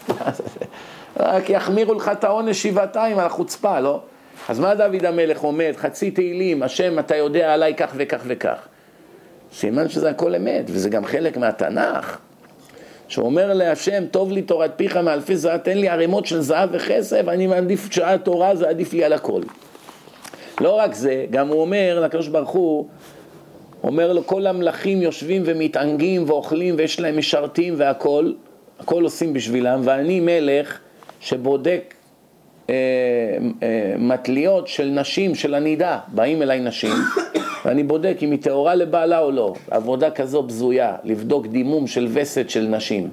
רק 1.19 1.49
יחמירו 1.49 1.93
לך 1.93 2.11
את 2.13 2.23
העונש 2.23 2.63
שבעתיים 2.63 3.19
על 3.19 3.25
החוצפה, 3.25 3.79
לא? 3.79 4.01
אז 4.49 4.59
מה 4.59 4.75
דוד 4.75 5.05
המלך 5.05 5.39
עומד? 5.39 5.73
חצי 5.77 6.11
תהילים, 6.11 6.63
השם, 6.63 6.99
אתה 6.99 7.15
יודע 7.15 7.53
עליי 7.53 7.73
כך 7.75 7.91
וכך 7.95 8.21
וכך. 8.27 8.67
סימן 9.53 9.89
שזה 9.89 10.09
הכל 10.09 10.35
אמת, 10.35 10.65
וזה 10.67 10.89
גם 10.89 11.05
חלק 11.05 11.37
מהתנ"ך. 11.37 12.17
שאומר 13.07 13.53
להשם, 13.53 14.05
טוב 14.11 14.31
לי 14.31 14.41
תורת 14.41 14.71
פיך 14.75 14.97
מאלפי 14.97 15.35
זהב, 15.35 15.57
תן 15.57 15.77
לי 15.77 15.89
ערימות 15.89 16.25
של 16.25 16.41
זהב 16.41 16.69
וכסף, 16.71 17.27
אני 17.27 17.47
מעדיף 17.47 17.91
שעה 17.91 18.17
תורה, 18.17 18.55
זה 18.55 18.69
עדיף 18.69 18.93
לי 18.93 19.03
על 19.03 19.13
הכל. 19.13 19.41
לא 20.61 20.79
רק 20.79 20.93
זה, 20.93 21.25
גם 21.29 21.47
הוא 21.47 21.61
אומר 21.61 21.99
לקדוש 22.03 22.27
ברוך 22.27 22.49
הוא, 22.49 22.87
אומר 23.83 24.13
לו, 24.13 24.27
כל 24.27 24.47
המלכים 24.47 25.01
יושבים 25.01 25.43
ומתענגים 25.45 26.23
ואוכלים 26.27 26.75
ויש 26.77 26.99
להם 26.99 27.17
משרתים 27.17 27.73
והכל, 27.77 28.31
הכל 28.79 29.03
עושים 29.03 29.33
בשבילם, 29.33 29.81
ואני 29.83 30.19
מלך 30.19 30.79
שבודק 31.19 31.93
אה, 32.69 32.75
אה, 33.63 33.95
מטליות 33.97 34.67
של 34.67 34.85
נשים, 34.85 35.35
של 35.35 35.53
הנידה, 35.53 35.99
באים 36.07 36.41
אליי 36.41 36.59
נשים, 36.59 36.93
ואני 37.65 37.83
בודק 37.83 38.17
אם 38.21 38.31
היא 38.31 38.39
טהורה 38.41 38.75
לבעלה 38.75 39.19
או 39.19 39.31
לא. 39.31 39.53
עבודה 39.71 40.11
כזו 40.11 40.43
בזויה, 40.43 40.95
לבדוק 41.03 41.47
דימום 41.47 41.87
של 41.87 42.07
וסת 42.13 42.49
של 42.49 42.67
נשים, 42.69 43.09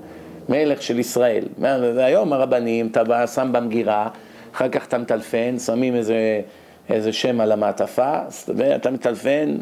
מלך 0.48 0.83
של 0.83 0.98
ישראל. 0.98 1.44
והיום 1.59 2.33
הרבנים, 2.33 2.87
אתה 2.87 3.26
שם 3.26 3.48
במגירה, 3.52 4.09
אחר 4.54 4.68
כך 4.68 4.87
אתה 4.87 4.98
מטלפן, 4.98 5.59
שמים 5.59 5.94
איזה... 5.94 6.40
איזה 6.90 7.12
שם 7.12 7.40
על 7.40 7.53
המעטפה, 7.53 8.18
ואתה 8.57 8.90
מטלפן, 8.90 9.57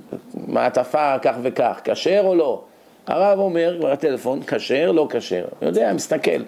מעטפה 0.47 1.19
כך 1.19 1.35
וכך, 1.43 1.81
כשר 1.85 2.21
או 2.25 2.35
לא? 2.35 2.63
הרב 3.07 3.39
אומר 3.39 3.81
בטלפון, 3.83 4.43
כשר, 4.47 4.93
לא 4.93 5.07
כשר. 5.11 5.45
יודע, 5.63 5.93
מסתכל. 5.93 6.43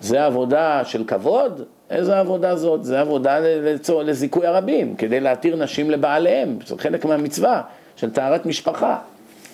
זה 0.00 0.24
עבודה 0.24 0.80
של 0.84 1.04
כבוד? 1.04 1.62
איזה 1.90 2.18
עבודה 2.18 2.56
זאת? 2.56 2.84
זה 2.84 3.00
עבודה 3.00 3.38
לצור, 3.40 4.02
לזיכוי 4.02 4.46
הרבים, 4.46 4.96
כדי 4.96 5.20
להתיר 5.20 5.56
נשים 5.56 5.90
לבעליהם, 5.90 6.58
זה 6.66 6.74
חלק 6.78 7.04
מהמצווה 7.04 7.62
של 7.96 8.10
טהרת 8.10 8.46
משפחה. 8.46 8.98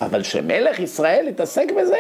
אבל 0.00 0.22
שמלך 0.22 0.81
ישראל 0.81 1.27
יתעסק 1.29 1.66
בזה? 1.81 1.98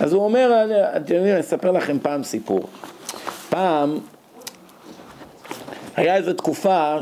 אז 0.00 0.12
הוא 0.12 0.24
אומר, 0.24 0.66
אתם 0.96 1.14
יודעים, 1.14 1.32
אני 1.34 1.40
אספר 1.40 1.70
לכם 1.70 1.98
פעם 1.98 2.22
סיפור. 2.22 2.60
פעם 3.50 3.98
היה 5.96 6.16
איזו 6.16 6.32
תקופה 6.32 6.96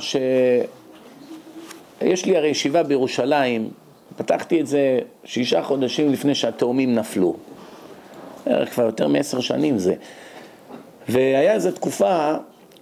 שיש 2.00 2.26
לי 2.26 2.36
הרי 2.36 2.48
ישיבה 2.48 2.82
בירושלים, 2.82 3.68
פתחתי 4.16 4.60
את 4.60 4.66
זה 4.66 4.98
שישה 5.24 5.62
חודשים 5.62 6.12
לפני 6.12 6.34
שהתאומים 6.34 6.94
נפלו. 6.94 7.36
בערך 8.46 8.72
כבר 8.72 8.84
יותר 8.84 9.08
מעשר 9.08 9.40
שנים 9.40 9.78
זה. 9.78 9.94
והיה 11.08 11.52
איזו 11.52 11.70
תקופה 11.70 12.34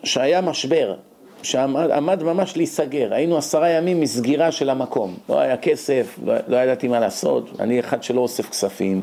שהיה 0.05 0.40
משבר, 0.40 0.94
שעמד 1.42 2.22
ממש 2.22 2.57
להיסגר. 2.57 3.14
היינו 3.14 3.37
עשרה 3.37 3.70
ימים 3.70 4.00
מסגירה 4.00 4.53
של 4.53 4.70
המקום. 4.70 5.16
לא 5.29 5.40
היה 5.40 5.57
כסף, 5.57 6.18
לא 6.48 6.57
ידעתי 6.57 6.88
מה 6.88 7.00
לעשות. 7.00 7.50
אני 7.61 7.81
אחד 7.81 8.03
שלא 8.03 8.20
אוסף 8.20 8.50
כספים 8.50 9.03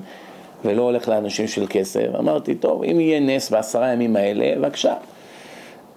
ולא 0.66 0.82
הולך 0.82 1.08
לאנשים 1.08 1.48
של 1.48 1.66
כסף. 1.70 2.08
אמרתי, 2.20 2.56
טוב, 2.56 2.84
אם 2.84 3.00
יהיה 3.00 3.20
נס 3.20 3.50
בעשרה 3.50 3.94
ימים 3.94 4.16
האלה, 4.16 4.54
בבקשה. 4.58 4.94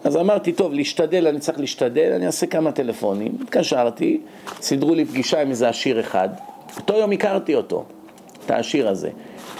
אז 0.04 0.16
אמרתי, 0.16 0.52
טוב, 0.52 0.72
להשתדל, 0.72 1.26
אני 1.26 1.40
צריך 1.40 1.60
להשתדל, 1.60 2.12
אני 2.16 2.26
אעשה 2.26 2.46
כמה 2.46 2.72
טלפונים. 2.72 3.32
התקשרתי, 3.42 4.20
סידרו 4.60 4.94
לי 4.94 5.04
פגישה 5.04 5.42
עם 5.42 5.50
איזה 5.50 5.68
עשיר 5.68 6.00
אחד. 6.00 6.28
אותו 6.76 6.94
יום 6.94 7.12
הכרתי 7.12 7.54
אותו, 7.54 7.84
את 8.46 8.50
העשיר 8.50 8.88
הזה. 8.88 9.10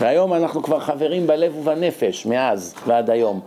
והיום 0.01 0.35
אנחנו 0.35 0.63
כבר 0.63 0.81
חברים 0.81 1.27
בלב 1.27 1.57
ובנפש, 1.57 2.27
מאז 2.27 2.75
ועד 2.87 3.11
היום. 3.11 3.41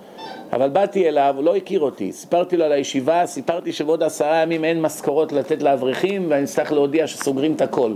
אבל 0.54 0.70
באתי 0.70 1.08
אליו, 1.08 1.34
הוא 1.38 1.44
לא 1.44 1.56
הכיר 1.56 1.80
אותי, 1.80 2.12
סיפרתי 2.12 2.58
לו 2.58 2.66
על 2.66 2.72
הישיבה, 2.72 3.26
סיפרתי 3.26 3.72
שבעוד 3.72 4.04
עשרה 4.04 4.42
ימים 4.42 4.66
אין 4.66 4.82
משכורות 4.82 5.32
לתת 5.32 5.64
לאברכים 5.64 6.26
ואני 6.30 6.44
אצטרך 6.44 6.72
להודיע 6.72 7.08
שסוגרים 7.08 7.54
את 7.54 7.62
הכל. 7.62 7.94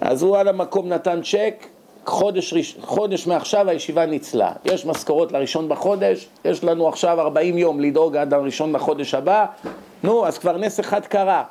אז 0.00 0.22
הוא 0.22 0.36
על 0.36 0.48
המקום 0.48 0.88
נתן 0.88 1.20
צ'ק, 1.22 1.66
חודש, 2.06 2.76
חודש 2.80 3.26
מעכשיו 3.26 3.68
הישיבה 3.68 4.06
ניצלה. 4.06 4.52
יש 4.64 4.86
משכורות 4.86 5.32
לראשון 5.32 5.68
בחודש, 5.68 6.28
יש 6.44 6.64
לנו 6.64 6.88
עכשיו 6.88 7.20
40 7.20 7.58
יום 7.58 7.80
לדאוג 7.80 8.16
עד 8.16 8.34
הראשון 8.34 8.72
בחודש 8.72 9.14
הבא, 9.14 9.46
נו, 10.02 10.26
אז 10.26 10.38
כבר 10.38 10.56
נס 10.56 10.80
אחד 10.80 11.06
קרה. 11.06 11.44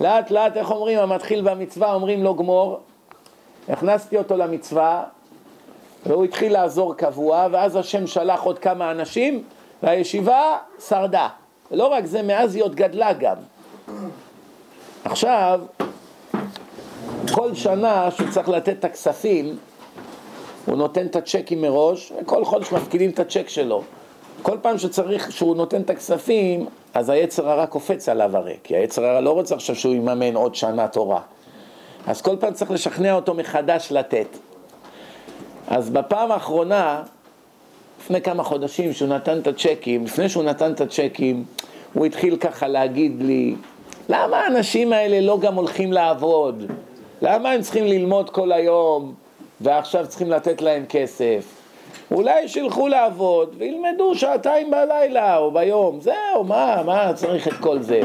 לאט 0.00 0.30
לאט, 0.30 0.56
איך 0.56 0.70
אומרים, 0.70 0.98
המתחיל 0.98 1.40
במצווה 1.40 1.94
אומרים 1.94 2.24
לו 2.24 2.34
גמור, 2.34 2.80
הכנסתי 3.68 4.18
אותו 4.18 4.36
למצווה, 4.36 5.04
והוא 6.06 6.24
התחיל 6.24 6.52
לעזור 6.52 6.94
קבוע, 6.94 7.46
ואז 7.50 7.76
השם 7.76 8.06
שלח 8.06 8.42
עוד 8.42 8.58
כמה 8.58 8.90
אנשים, 8.90 9.42
והישיבה 9.82 10.56
שרדה. 10.88 11.28
ולא 11.70 11.86
רק 11.86 12.06
זה, 12.06 12.22
מאז 12.22 12.54
היא 12.54 12.64
עוד 12.64 12.74
גדלה 12.74 13.12
גם. 13.12 13.36
עכשיו, 15.04 15.60
כל 17.34 17.54
שנה 17.54 18.10
שהוא 18.10 18.30
צריך 18.30 18.48
לתת 18.48 18.68
את 18.78 18.84
הכספים, 18.84 19.56
הוא 20.66 20.76
נותן 20.76 21.06
את 21.06 21.16
הצ'קים 21.16 21.62
מראש, 21.62 22.12
וכל 22.20 22.44
חודש 22.44 22.72
מפקידים 22.72 23.10
את 23.10 23.18
הצ'ק 23.18 23.48
שלו. 23.48 23.82
כל 24.42 24.56
פעם 24.62 24.78
שצריך, 24.78 25.32
שהוא 25.32 25.56
נותן 25.56 25.80
את 25.80 25.90
הכספים, 25.90 26.66
אז 26.94 27.08
היצר 27.08 27.48
הרע 27.48 27.66
קופץ 27.66 28.08
עליו 28.08 28.36
הרי, 28.36 28.56
כי 28.64 28.76
היצר 28.76 29.04
הרע 29.04 29.20
לא 29.20 29.30
רוצה 29.30 29.54
עכשיו 29.54 29.76
שהוא 29.76 29.94
יממן 29.94 30.36
עוד 30.36 30.54
שנה 30.54 30.88
תורה. 30.88 31.20
אז 32.06 32.22
כל 32.22 32.36
פעם 32.40 32.52
צריך 32.52 32.70
לשכנע 32.70 33.12
אותו 33.12 33.34
מחדש 33.34 33.88
לתת. 33.90 34.26
אז 35.66 35.90
בפעם 35.90 36.32
האחרונה, 36.32 37.02
לפני 38.00 38.20
כמה 38.20 38.42
חודשים, 38.42 38.92
שהוא 38.92 39.08
נתן 39.08 39.38
את 39.38 39.46
הצ'קים, 39.46 40.04
לפני 40.04 40.28
שהוא 40.28 40.44
נתן 40.44 40.72
את 40.72 40.80
הצ'קים, 40.80 41.44
הוא 41.92 42.06
התחיל 42.06 42.36
ככה 42.36 42.68
להגיד 42.68 43.22
לי, 43.22 43.54
למה 44.08 44.36
האנשים 44.36 44.92
האלה 44.92 45.20
לא 45.20 45.38
גם 45.40 45.54
הולכים 45.54 45.92
לעבוד? 45.92 46.66
למה 47.22 47.50
הם 47.50 47.60
צריכים 47.62 47.84
ללמוד 47.84 48.30
כל 48.30 48.52
היום 48.52 49.14
ועכשיו 49.60 50.06
צריכים 50.06 50.30
לתת 50.30 50.62
להם 50.62 50.84
כסף? 50.88 51.44
אולי 52.10 52.48
שילכו 52.48 52.88
לעבוד 52.88 53.54
וילמדו 53.58 54.14
שעתיים 54.14 54.70
בלילה 54.70 55.36
או 55.36 55.50
ביום, 55.50 56.00
זהו, 56.00 56.44
מה, 56.44 56.82
מה 56.86 57.12
צריך 57.14 57.48
את 57.48 57.52
כל 57.52 57.82
זה? 57.82 58.00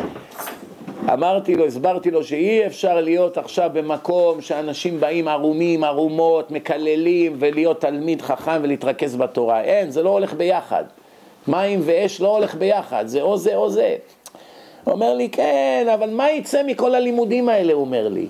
אמרתי 1.14 1.56
לו, 1.56 1.66
הסברתי 1.66 2.12
לו 2.12 2.24
שאי 2.24 2.66
אפשר 2.66 3.02
להיות 3.02 3.38
עכשיו 3.38 3.70
במקום 3.74 4.42
שאנשים 4.42 5.00
באים 5.00 5.28
ערומים, 5.28 5.84
ערומות, 5.84 6.52
מקללים 6.52 7.36
ולהיות 7.40 7.82
תלמיד 7.82 8.22
חכם 8.22 8.60
ולהתרכז 8.62 9.16
בתורה. 9.16 9.62
אין, 9.62 9.92
זה 9.92 10.04
לא 10.04 10.10
הולך 10.10 10.34
ביחד. 10.34 10.84
מים 11.48 11.80
ואש 11.84 12.22
לא 12.22 12.36
הולך 12.36 12.56
ביחד, 12.56 13.08
זה 13.08 13.22
או 13.22 13.38
זה 13.38 13.56
או 13.56 13.70
זה. 13.70 13.96
הוא 14.84 14.94
אומר 14.94 15.14
לי, 15.14 15.30
כן, 15.30 15.88
אבל 15.94 16.10
מה 16.10 16.32
יצא 16.32 16.64
מכל 16.64 16.96
הלימודים 16.96 17.50
האלה, 17.50 17.74
הוא 17.74 17.82
אומר 17.82 18.08
לי. 18.08 18.28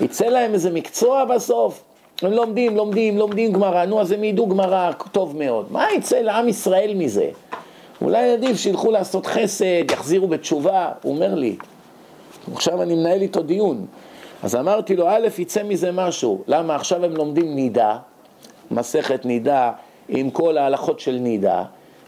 יצא 0.00 0.26
להם 0.26 0.54
איזה 0.54 0.70
מקצוע 0.70 1.24
בסוף? 1.24 1.82
הם 2.22 2.32
לומדים, 2.32 2.76
לומדים, 2.76 3.18
לומדים 3.18 3.52
גמרא, 3.52 3.84
נו 3.84 4.00
אז 4.00 4.12
הם 4.12 4.24
ידעו 4.24 4.48
גמרא 4.48 4.92
טוב 5.12 5.36
מאוד. 5.36 5.66
מה 5.70 5.86
יצא 5.96 6.16
לעם 6.16 6.48
ישראל 6.48 6.92
מזה? 6.94 7.28
אולי 8.02 8.32
עדיף 8.32 8.56
שילכו 8.56 8.90
לעשות 8.90 9.26
חסד, 9.26 9.90
יחזירו 9.90 10.28
בתשובה, 10.28 10.92
הוא 11.02 11.14
אומר 11.14 11.34
לי. 11.34 11.56
עכשיו 12.52 12.82
אני 12.82 12.94
מנהל 12.94 13.20
איתו 13.20 13.42
דיון. 13.42 13.86
אז 14.42 14.56
אמרתי 14.56 14.96
לו, 14.96 15.08
א', 15.08 15.28
יצא 15.38 15.62
מזה 15.62 15.92
משהו. 15.92 16.42
למה? 16.46 16.74
עכשיו 16.74 17.04
הם 17.04 17.16
לומדים 17.16 17.54
נידה, 17.54 17.98
מסכת 18.70 19.24
נידה 19.24 19.72
עם 20.08 20.30
כל 20.30 20.58
ההלכות 20.58 21.00
של 21.00 21.12
נידה, 21.12 21.62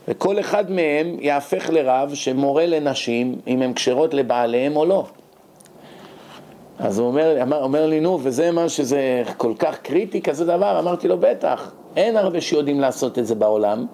וכל 0.09 0.41
אחד 0.41 0.71
מהם 0.71 1.17
יהפך 1.21 1.71
לרב 1.73 2.15
שמורה 2.15 2.67
לנשים 2.67 3.37
אם 3.47 3.63
הן 3.63 3.73
כשרות 3.73 4.15
לבעליהם 4.15 4.77
או 4.77 4.85
לא. 4.85 5.07
אז 6.79 6.99
הוא 6.99 7.07
אומר, 7.07 7.43
אמר, 7.43 7.63
אומר 7.63 7.87
לי, 7.87 8.01
נו, 8.01 8.19
וזה 8.23 8.51
מה 8.51 8.69
שזה 8.69 9.23
כל 9.37 9.53
כך 9.59 9.79
קריטי 9.79 10.23
כזה 10.23 10.45
דבר? 10.45 10.79
אמרתי 10.79 11.09
לו, 11.09 11.19
בטח, 11.19 11.73
אין 11.97 12.17
הרבה 12.17 12.41
שיודעים 12.41 12.81
לעשות 12.81 13.19
את 13.19 13.27
זה 13.27 13.35
בעולם, 13.35 13.87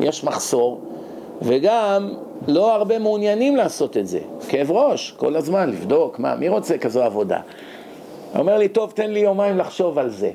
יש 0.00 0.24
מחסור, 0.24 0.80
וגם 1.42 2.14
לא 2.48 2.74
הרבה 2.74 2.98
מעוניינים 2.98 3.56
לעשות 3.56 3.96
את 3.96 4.06
זה. 4.06 4.20
כאב 4.48 4.70
ראש, 4.70 5.10
כל 5.16 5.36
הזמן, 5.36 5.70
לבדוק, 5.70 6.18
מה, 6.18 6.34
מי 6.34 6.48
רוצה 6.48 6.78
כזו 6.78 7.02
עבודה? 7.02 7.40
אומר 8.38 8.58
לי, 8.58 8.68
טוב, 8.68 8.90
תן 8.90 9.10
לי 9.10 9.20
יומיים 9.20 9.58
לחשוב 9.58 9.98
על 9.98 10.10
זה. 10.10 10.30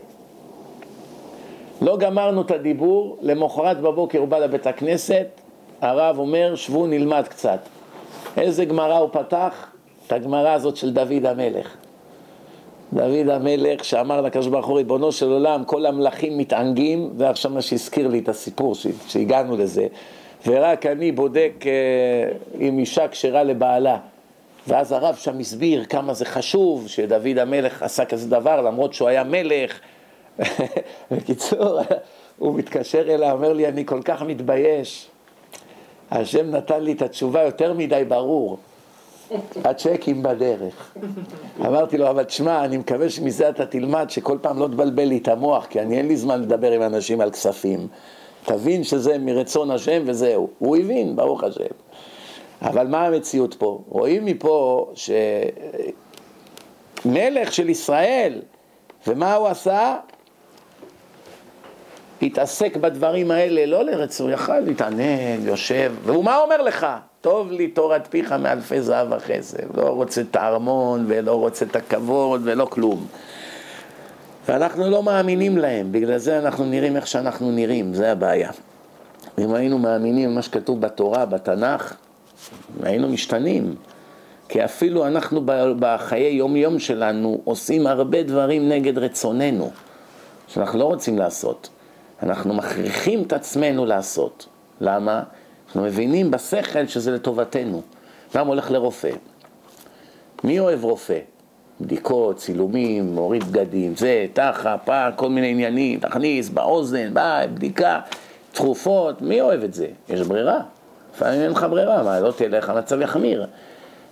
לא 1.81 1.97
גמרנו 1.97 2.41
את 2.41 2.51
הדיבור, 2.51 3.17
למחרת 3.21 3.81
בבוקר 3.81 4.19
הוא 4.19 4.27
בא 4.27 4.37
לבית 4.39 4.67
הכנסת, 4.67 5.27
הרב 5.81 6.19
אומר, 6.19 6.55
שבו 6.55 6.87
נלמד 6.87 7.23
קצת. 7.27 7.59
איזה 8.37 8.65
גמרא 8.65 8.97
הוא 8.97 9.09
פתח? 9.11 9.67
את 10.07 10.11
הגמרא 10.11 10.49
הזאת 10.49 10.75
של 10.75 10.93
דוד 10.93 11.25
המלך. 11.25 11.75
דוד 12.93 13.29
המלך 13.29 13.85
שאמר 13.85 14.21
לקדוש 14.21 14.47
ברוך 14.47 14.67
הוא, 14.67 14.77
ריבונו 14.77 15.11
של 15.11 15.31
עולם, 15.31 15.63
כל 15.63 15.85
המלכים 15.85 16.37
מתענגים, 16.37 17.09
זה 17.17 17.29
עכשיו 17.29 17.51
מה 17.51 17.61
שהזכיר 17.61 18.07
לי 18.07 18.19
את 18.19 18.29
הסיפור, 18.29 18.75
שהגענו 19.07 19.57
לזה. 19.57 19.87
ורק 20.47 20.85
אני 20.85 21.11
בודק 21.11 21.53
אה, 21.65 22.61
אם 22.67 22.79
אישה 22.79 23.07
כשרה 23.07 23.43
לבעלה. 23.43 23.97
ואז 24.67 24.91
הרב 24.91 25.15
שם 25.15 25.39
הסביר 25.39 25.85
כמה 25.85 26.13
זה 26.13 26.25
חשוב 26.25 26.87
שדוד 26.87 27.37
המלך 27.37 27.83
עשה 27.83 28.05
כזה 28.05 28.29
דבר 28.29 28.61
למרות 28.61 28.93
שהוא 28.93 29.07
היה 29.07 29.23
מלך. 29.23 29.79
בקיצור, 31.11 31.79
הוא 32.37 32.55
מתקשר 32.55 33.13
אליי, 33.13 33.31
אומר 33.31 33.53
לי, 33.53 33.67
אני 33.67 33.85
כל 33.85 34.01
כך 34.01 34.21
מתבייש. 34.21 35.07
השם 36.11 36.51
נתן 36.51 36.83
לי 36.83 36.91
את 36.91 37.01
התשובה 37.01 37.41
יותר 37.41 37.73
מדי 37.73 38.03
ברור. 38.07 38.57
הצ'קים 39.63 40.23
בדרך. 40.23 40.95
אמרתי 41.59 41.97
לו, 41.97 42.09
אבל 42.09 42.23
תשמע, 42.23 42.65
אני 42.65 42.77
מקווה 42.77 43.09
שמזה 43.09 43.49
אתה 43.49 43.65
תלמד 43.65 44.09
שכל 44.09 44.37
פעם 44.41 44.59
לא 44.59 44.67
תבלבל 44.67 45.03
לי 45.03 45.17
את 45.17 45.27
המוח, 45.27 45.65
כי 45.65 45.81
אני 45.81 45.97
אין 45.97 46.07
לי 46.07 46.17
זמן 46.17 46.41
לדבר 46.41 46.71
עם 46.71 46.81
אנשים 46.81 47.21
על 47.21 47.31
כספים. 47.31 47.87
תבין 48.45 48.83
שזה 48.83 49.17
מרצון 49.17 49.71
השם 49.71 50.03
וזהו. 50.05 50.49
הוא 50.59 50.77
הבין, 50.77 51.15
ברוך 51.15 51.43
השם. 51.43 51.73
אבל 52.61 52.87
מה 52.87 53.05
המציאות 53.05 53.53
פה? 53.53 53.79
רואים 53.89 54.25
מפה 54.25 54.91
שמלך 57.05 57.53
של 57.53 57.69
ישראל, 57.69 58.41
ומה 59.07 59.35
הוא 59.35 59.47
עשה? 59.47 59.97
התעסק 62.21 62.77
בדברים 62.77 63.31
האלה, 63.31 63.65
לא 63.65 63.83
לרצון, 63.83 64.31
יכל 64.31 64.59
להתענג, 64.59 65.43
יושב, 65.43 65.93
והוא 66.03 66.23
מה 66.23 66.37
אומר 66.37 66.61
לך? 66.61 66.87
טוב 67.23 67.51
לי 67.51 67.67
תורת 67.67 68.07
פיך 68.09 68.31
מאלפי 68.31 68.81
זהב 68.81 69.11
וכסף, 69.11 69.77
לא 69.77 69.89
רוצה 69.89 70.21
את 70.21 70.35
הארמון 70.35 71.05
ולא 71.07 71.31
רוצה 71.31 71.65
את 71.65 71.75
הכבוד 71.75 72.41
ולא 72.43 72.65
כלום. 72.65 73.05
ואנחנו 74.47 74.89
לא 74.89 75.03
מאמינים 75.03 75.57
להם, 75.57 75.91
בגלל 75.91 76.17
זה 76.17 76.39
אנחנו 76.39 76.65
נראים 76.65 76.95
איך 76.95 77.07
שאנחנו 77.07 77.51
נראים, 77.51 77.93
זה 77.93 78.11
הבעיה. 78.11 78.51
אם 79.39 79.53
היינו 79.53 79.79
מאמינים 79.79 80.31
במה 80.31 80.41
שכתוב 80.41 80.81
בתורה, 80.81 81.25
בתנ"ך, 81.25 81.93
היינו 82.83 83.09
משתנים. 83.09 83.75
כי 84.49 84.65
אפילו 84.65 85.07
אנחנו 85.07 85.41
בחיי 85.79 86.33
יום-יום 86.33 86.79
שלנו 86.79 87.41
עושים 87.43 87.87
הרבה 87.87 88.23
דברים 88.23 88.69
נגד 88.69 88.97
רצוננו, 88.97 89.71
שאנחנו 90.47 90.79
לא 90.79 90.85
רוצים 90.85 91.17
לעשות. 91.17 91.69
אנחנו 92.23 92.53
מכריחים 92.53 93.21
את 93.21 93.33
עצמנו 93.33 93.85
לעשות. 93.85 94.47
למה? 94.81 95.23
אנחנו 95.73 95.87
מבינים 95.87 96.31
בשכל 96.31 96.87
שזה 96.87 97.11
לטובתנו. 97.11 97.81
אדם 98.35 98.47
הולך 98.47 98.71
לרופא. 98.71 99.09
מי 100.43 100.59
אוהב 100.59 100.83
רופא? 100.83 101.19
בדיקות, 101.81 102.37
צילומים, 102.37 103.15
מוריד 103.15 103.43
בגדים, 103.43 103.95
זה, 103.95 104.25
תחה, 104.33 104.77
פה, 104.77 105.11
כל 105.15 105.29
מיני 105.29 105.47
עניינים, 105.47 105.99
תכניס, 105.99 106.49
באוזן, 106.49 107.13
ביי, 107.13 107.47
בדיקה, 107.47 107.99
תכופות, 108.51 109.21
מי 109.21 109.41
אוהב 109.41 109.63
את 109.63 109.73
זה? 109.73 109.87
יש 110.09 110.21
ברירה. 110.21 110.59
לפעמים 111.15 111.41
אין 111.41 111.51
לך 111.51 111.65
ברירה, 111.69 112.03
מה, 112.03 112.19
לא 112.19 112.31
תלך, 112.31 112.69
המצב 112.69 113.01
יחמיר. 113.01 113.47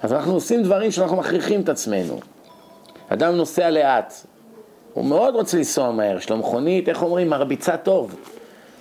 אז 0.01 0.13
אנחנו 0.13 0.33
עושים 0.33 0.63
דברים 0.63 0.91
שאנחנו 0.91 1.17
מכריחים 1.17 1.61
את 1.61 1.69
עצמנו. 1.69 2.19
אדם 3.09 3.35
נוסע 3.35 3.69
לאט, 3.69 4.13
הוא 4.93 5.05
מאוד 5.05 5.35
רוצה 5.35 5.57
לנסוע 5.57 5.91
מהר, 5.91 6.17
יש 6.17 6.29
לו 6.29 6.37
מכונית, 6.37 6.89
איך 6.89 7.03
אומרים, 7.03 7.29
מרביצה 7.29 7.77
טוב. 7.77 8.15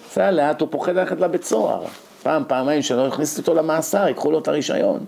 נוסע 0.04 0.30
לאט, 0.30 0.60
הוא 0.60 0.68
פוחד 0.70 0.92
ללכת 0.92 1.20
לבית 1.20 1.44
סוהר. 1.44 1.84
פעם, 2.22 2.44
פעמיים 2.46 2.82
שלא 2.82 3.06
יכניסו 3.06 3.40
אותו 3.40 3.54
למאסר, 3.54 4.06
ייקחו 4.06 4.30
לו 4.30 4.38
את 4.38 4.48
הרישיון. 4.48 5.00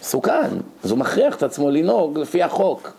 מסוכן, 0.00 0.48
אז 0.84 0.90
הוא 0.90 0.98
מכריח 0.98 1.36
את 1.36 1.42
עצמו 1.42 1.70
לנהוג 1.70 2.18
לפי 2.18 2.42
החוק. 2.42 2.92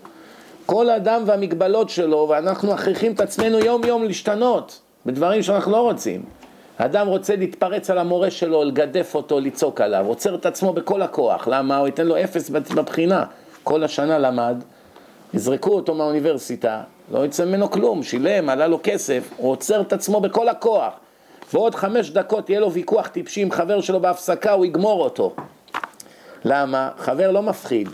כל 0.65 0.89
אדם 0.89 1.23
והמגבלות 1.25 1.89
שלו, 1.89 2.27
ואנחנו 2.29 2.73
מכריחים 2.73 3.11
את 3.11 3.21
עצמנו 3.21 3.59
יום 3.59 3.83
יום 3.83 4.03
להשתנות 4.03 4.81
בדברים 5.05 5.43
שאנחנו 5.43 5.71
לא 5.71 5.81
רוצים. 5.81 6.23
האדם 6.79 7.07
רוצה 7.07 7.35
להתפרץ 7.35 7.89
על 7.89 7.97
המורה 7.97 8.31
שלו, 8.31 8.63
לגדף 8.63 9.15
אותו, 9.15 9.39
לצעוק 9.39 9.81
עליו, 9.81 10.05
עוצר 10.07 10.35
את 10.35 10.45
עצמו 10.45 10.73
בכל 10.73 11.01
הכוח. 11.01 11.47
למה? 11.47 11.77
הוא 11.77 11.87
ייתן 11.87 12.07
לו 12.07 12.23
אפס 12.23 12.49
בבחינה. 12.49 13.25
כל 13.63 13.83
השנה 13.83 14.17
למד, 14.17 14.55
יזרקו 15.33 15.71
אותו 15.71 15.93
מהאוניברסיטה, 15.93 16.81
לא 17.11 17.25
יצא 17.25 17.45
ממנו 17.45 17.71
כלום, 17.71 18.03
שילם, 18.03 18.49
עלה 18.49 18.67
לו 18.67 18.79
כסף, 18.83 19.29
הוא 19.37 19.51
עוצר 19.51 19.81
את 19.81 19.93
עצמו 19.93 20.21
בכל 20.21 20.49
הכוח. 20.49 20.93
ועוד 21.53 21.75
חמש 21.75 22.09
דקות 22.09 22.49
יהיה 22.49 22.59
לו 22.59 22.71
ויכוח 22.71 23.07
טיפשי 23.07 23.41
עם 23.41 23.51
חבר 23.51 23.81
שלו 23.81 23.99
בהפסקה, 23.99 24.51
הוא 24.51 24.65
יגמור 24.65 25.03
אותו. 25.03 25.35
למה? 26.45 26.89
חבר 26.97 27.31
לא 27.31 27.41
מפחיד. 27.41 27.89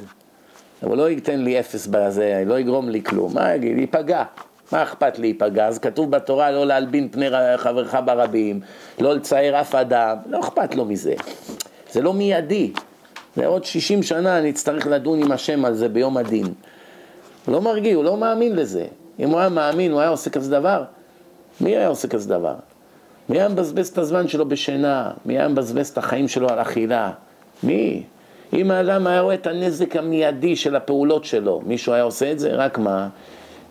הוא 0.82 0.98
לא 0.98 1.10
ייתן 1.10 1.40
לי 1.40 1.60
אפס 1.60 1.88
בזה, 1.88 2.44
לא 2.46 2.60
יגרום 2.60 2.90
לי 2.90 3.04
כלום. 3.04 3.34
מה 3.34 3.56
יגיד? 3.56 3.78
ייפגע. 3.78 4.24
מה 4.72 4.84
אכפת 4.84 5.20
להיפגע? 5.20 5.68
אז 5.68 5.80
כתוב 5.80 6.12
בתורה 6.12 6.52
לא 6.52 6.68
להלבין 6.68 7.10
פני 7.10 7.26
חברך 7.58 7.96
ברבים, 8.06 8.60
לא 9.00 9.14
לצייר 9.16 9.62
אף 9.62 9.76
אדם, 9.76 10.18
לא 10.26 10.40
אכפת 10.40 10.76
לו 10.76 10.86
מזה. 10.86 11.14
זה 11.92 12.02
לא 12.02 12.14
מיידי. 12.14 12.72
זה 13.36 13.48
עוד 13.48 13.66
60 13.66 14.04
שנה 14.04 14.38
אני 14.38 14.50
אצטרך 14.50 14.88
לדון 14.88 15.24
עם 15.24 15.32
השם 15.32 15.66
על 15.66 15.74
זה 15.74 15.90
ביום 15.90 16.18
הדין. 16.18 16.46
הוא 17.46 17.54
לא 17.54 17.62
מרגיע, 17.62 17.96
הוא 17.96 18.04
לא 18.04 18.18
מאמין 18.18 18.56
לזה. 18.56 18.86
אם 19.20 19.30
הוא 19.30 19.40
היה 19.40 19.50
מאמין, 19.50 19.92
הוא 19.92 20.00
היה 20.00 20.10
עושה 20.10 20.30
כזה 20.30 20.52
דבר? 20.52 20.84
מי 21.62 21.78
היה 21.78 21.88
עושה 21.88 22.08
כזה 22.08 22.30
דבר? 22.30 22.56
מי 23.32 23.38
היה 23.38 23.50
מבזבז 23.50 23.88
את 23.88 23.98
הזמן 23.98 24.28
שלו 24.28 24.46
בשינה? 24.46 25.12
מי 25.26 25.38
היה 25.40 25.48
מבזבז 25.48 25.90
את 25.90 25.98
החיים 25.98 26.28
שלו 26.28 26.50
על 26.50 26.62
אכילה? 26.62 27.12
מי? 27.64 28.04
אם 28.54 28.72
האדם 28.72 29.08
היה 29.08 29.22
רואה 29.22 29.36
את 29.36 29.48
הנזק 29.48 29.96
המיידי 29.96 30.56
של 30.56 30.76
הפעולות 30.76 31.26
שלו, 31.26 31.62
מישהו 31.66 31.94
היה 31.94 32.04
עושה 32.04 32.32
את 32.32 32.40
זה? 32.40 32.50
רק 32.56 32.78
מה? 32.78 33.08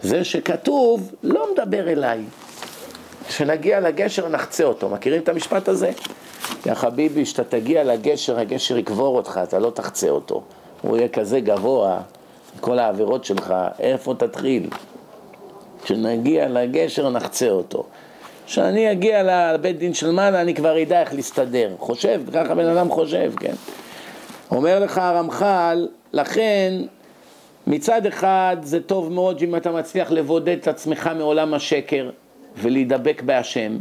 זה 0.03 0.25
שכתוב, 0.25 1.15
לא 1.23 1.47
מדבר 1.53 1.89
אליי. 1.89 2.25
כשנגיע 3.29 3.81
לגשר 3.81 4.29
נחצה 4.29 4.65
אותו. 4.65 4.89
מכירים 4.89 5.23
את 5.23 5.29
המשפט 5.29 5.69
הזה? 5.69 5.91
יא 6.67 6.75
חביבי, 6.75 7.25
כשאתה 7.25 7.45
תגיע 7.45 7.85
לגשר, 7.85 8.39
הגשר 8.39 8.79
יקבור 8.79 9.17
אותך, 9.17 9.41
אתה 9.43 9.59
לא 9.59 9.71
תחצה 9.71 10.09
אותו. 10.09 10.43
הוא 10.83 10.97
יהיה 10.97 11.09
כזה 11.09 11.41
גבוה, 11.41 12.01
כל 12.61 12.79
העבירות 12.79 13.25
שלך, 13.25 13.55
איפה 13.79 14.15
תתחיל? 14.19 14.69
כשנגיע 15.83 16.49
לגשר 16.49 17.11
נחצה 17.11 17.49
אותו. 17.49 17.85
כשאני 18.51 18.93
אגיע 18.93 19.53
לבית 19.53 19.79
דין 19.79 19.95
של 19.95 20.11
מעלה 20.11 20.41
אני 20.41 20.55
כבר 20.55 20.83
אדע 20.83 21.01
איך 21.01 21.15
להסתדר. 21.15 21.71
חושב, 21.79 22.21
ככה 22.33 22.55
בן 22.55 22.67
אדם 22.67 22.91
חושב, 22.91 23.33
כן? 23.37 23.53
אומר 24.51 24.81
לך 24.81 24.99
הרמח"ל, 24.99 25.89
לכן 26.13 26.73
מצד 27.67 28.07
אחד 28.07 28.57
זה 28.63 28.81
טוב 28.81 29.13
מאוד 29.13 29.43
אם 29.43 29.57
אתה 29.57 29.71
מצליח 29.73 30.11
לבודד 30.11 30.57
את 30.61 30.69
עצמך 30.69 31.11
מעולם 31.19 31.55
השקר 31.55 32.11
ולהידבק 32.57 33.23
בהשם. 33.23 33.79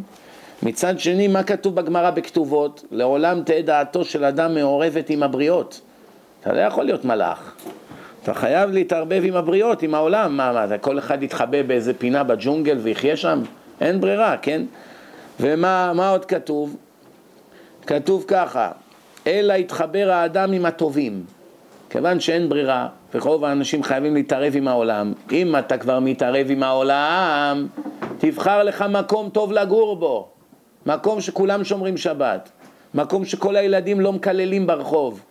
מצד 0.64 1.00
שני, 1.00 1.28
מה 1.28 1.44
כתוב 1.44 1.76
בגמרא 1.76 2.12
בכתובות? 2.12 2.84
לעולם 2.92 3.44
תהא 3.44 3.62
דעתו 3.62 4.06
של 4.06 4.24
אדם 4.24 4.56
מעורבת 4.56 5.10
עם 5.10 5.24
הבריות. 5.24 5.82
אתה 6.42 6.54
לא 6.54 6.60
יכול 6.60 6.86
להיות 6.86 7.06
מלאך. 7.06 7.56
אתה 8.24 8.34
חייב 8.34 8.72
להתערבב 8.72 9.22
עם 9.26 9.36
הבריות, 9.36 9.82
עם 9.82 9.96
העולם. 9.96 10.38
מה, 10.38 10.54
מה, 10.54 10.78
כל 10.78 11.00
אחד 11.00 11.24
יתחבא 11.24 11.62
באיזה 11.62 11.94
פינה 11.94 12.24
בג'ונגל 12.24 12.78
ויחיה 12.78 13.18
שם? 13.18 13.42
אין 13.82 14.02
ברירה, 14.02 14.38
כן? 14.38 14.62
ומה 15.40 16.10
עוד 16.12 16.26
כתוב? 16.26 16.76
כתוב 17.88 18.26
ככה, 18.28 18.72
אלא 19.28 19.54
יתחבר 19.54 20.12
האדם 20.12 20.52
עם 20.52 20.66
הטובים. 20.66 21.24
כיוון 21.90 22.20
שאין 22.20 22.50
ברירה, 22.50 22.88
ורוב 23.14 23.46
האנשים 23.46 23.84
חייבים 23.84 24.14
להתערב 24.14 24.54
עם 24.56 24.68
העולם, 24.68 25.14
אם 25.32 25.56
אתה 25.56 25.78
כבר 25.78 26.00
מתערב 26.00 26.48
עם 26.50 26.64
העולם, 26.64 27.68
תבחר 28.18 28.64
לך 28.64 28.86
מקום 28.90 29.30
טוב 29.30 29.52
לגור 29.52 29.96
בו. 29.96 30.28
מקום 30.86 31.22
שכולם 31.22 31.64
שומרים 31.64 31.98
שבת. 31.98 32.50
מקום 32.94 33.26
שכל 33.26 33.56
הילדים 33.56 34.00
לא 34.00 34.14
מקללים 34.14 34.68
ברחוב. 34.68 35.22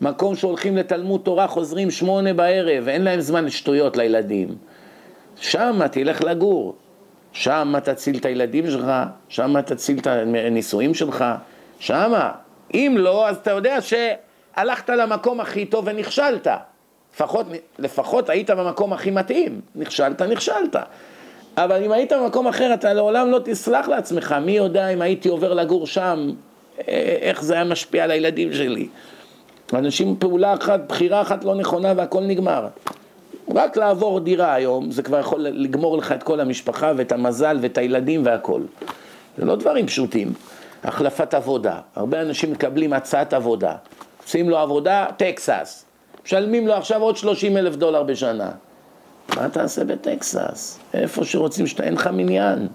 מקום 0.00 0.36
שהולכים 0.36 0.76
לתלמוד 0.76 1.20
תורה, 1.24 1.46
חוזרים 1.46 1.90
שמונה 1.90 2.34
בערב, 2.34 2.88
אין 2.88 3.04
להם 3.04 3.20
זמן 3.20 3.44
לשטויות 3.44 3.96
לילדים. 3.96 4.48
שם 5.36 5.80
תלך 5.90 6.24
לגור. 6.24 6.74
שם 7.32 7.74
תציל 7.84 8.16
את 8.16 8.24
הילדים 8.24 8.70
שלך, 8.70 8.86
שם 9.28 9.60
תציל 9.60 9.98
את 9.98 10.06
הנישואים 10.06 10.94
שלך, 10.94 11.24
שם. 11.78 12.12
אם 12.74 12.94
לא, 12.98 13.28
אז 13.28 13.36
אתה 13.36 13.50
יודע 13.50 13.78
שהלכת 13.80 14.90
למקום 14.90 15.40
הכי 15.40 15.66
טוב 15.66 15.84
ונכשלת. 15.88 16.46
לפחות, 17.14 17.46
לפחות 17.78 18.30
היית 18.30 18.50
במקום 18.50 18.92
הכי 18.92 19.10
מתאים. 19.10 19.60
נכשלת, 19.74 20.22
נכשלת. 20.22 20.76
אבל 21.56 21.84
אם 21.84 21.92
היית 21.92 22.12
במקום 22.12 22.46
אחר, 22.48 22.74
אתה 22.74 22.92
לעולם 22.92 23.30
לא 23.30 23.40
תסלח 23.44 23.88
לעצמך. 23.88 24.36
מי 24.42 24.52
יודע 24.52 24.88
אם 24.88 25.02
הייתי 25.02 25.28
עובר 25.28 25.54
לגור 25.54 25.86
שם, 25.86 26.30
איך 27.22 27.42
זה 27.42 27.54
היה 27.54 27.64
משפיע 27.64 28.04
על 28.04 28.10
הילדים 28.10 28.52
שלי. 28.52 28.88
אנשים 29.74 30.16
פעולה 30.18 30.54
אחת, 30.54 30.80
בחירה 30.88 31.22
אחת 31.22 31.44
לא 31.44 31.54
נכונה 31.54 31.92
והכל 31.96 32.20
נגמר. 32.20 32.66
רק 33.54 33.76
לעבור 33.76 34.20
דירה 34.20 34.54
היום, 34.54 34.90
זה 34.90 35.02
כבר 35.02 35.20
יכול 35.20 35.40
לגמור 35.40 35.96
לך 35.96 36.12
את 36.12 36.22
כל 36.22 36.40
המשפחה 36.40 36.92
ואת 36.96 37.12
המזל 37.12 37.58
ואת 37.60 37.78
הילדים 37.78 38.26
והכל. 38.26 38.62
זה 39.38 39.44
לא 39.44 39.56
דברים 39.56 39.86
פשוטים. 39.86 40.32
החלפת 40.84 41.34
עבודה, 41.34 41.80
הרבה 41.96 42.22
אנשים 42.22 42.52
מקבלים 42.52 42.92
הצעת 42.92 43.32
עבודה. 43.32 43.74
עושים 44.24 44.50
לו 44.50 44.58
עבודה, 44.58 45.06
טקסס. 45.16 45.84
משלמים 46.24 46.68
לו 46.68 46.74
עכשיו 46.74 47.02
עוד 47.02 47.16
30 47.16 47.56
אלף 47.56 47.76
דולר 47.76 48.02
בשנה. 48.02 48.50
מה 49.36 49.48
תעשה 49.48 49.84
בטקסס? 49.84 50.78
איפה 50.94 51.24
שרוצים 51.24 51.66
שאתה, 51.66 51.82
אין 51.82 51.94
לך 51.94 52.06
מניין. 52.06 52.68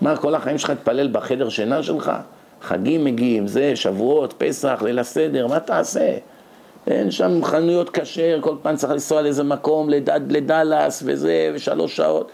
מה, 0.00 0.16
כל 0.16 0.34
החיים 0.34 0.58
שלך 0.58 0.70
תפלל 0.70 1.08
בחדר 1.12 1.48
שינה 1.48 1.82
שלך? 1.82 2.12
חגים 2.62 3.04
מגיעים, 3.04 3.46
זה, 3.46 3.76
שבועות, 3.76 4.34
פסח, 4.38 4.82
ליל 4.84 4.98
הסדר, 4.98 5.46
מה 5.46 5.60
תעשה? 5.60 6.16
אין 6.86 7.10
שם 7.10 7.44
חנויות 7.44 7.90
כשר, 7.90 8.38
כל 8.40 8.54
פעם 8.62 8.76
צריך 8.76 8.92
לנסוע 8.92 9.22
לאיזה 9.22 9.44
מקום, 9.44 9.90
לדד, 9.90 10.20
לדלס 10.28 11.02
וזה, 11.06 11.50
ושלוש 11.54 11.96
שעות. 11.96 12.30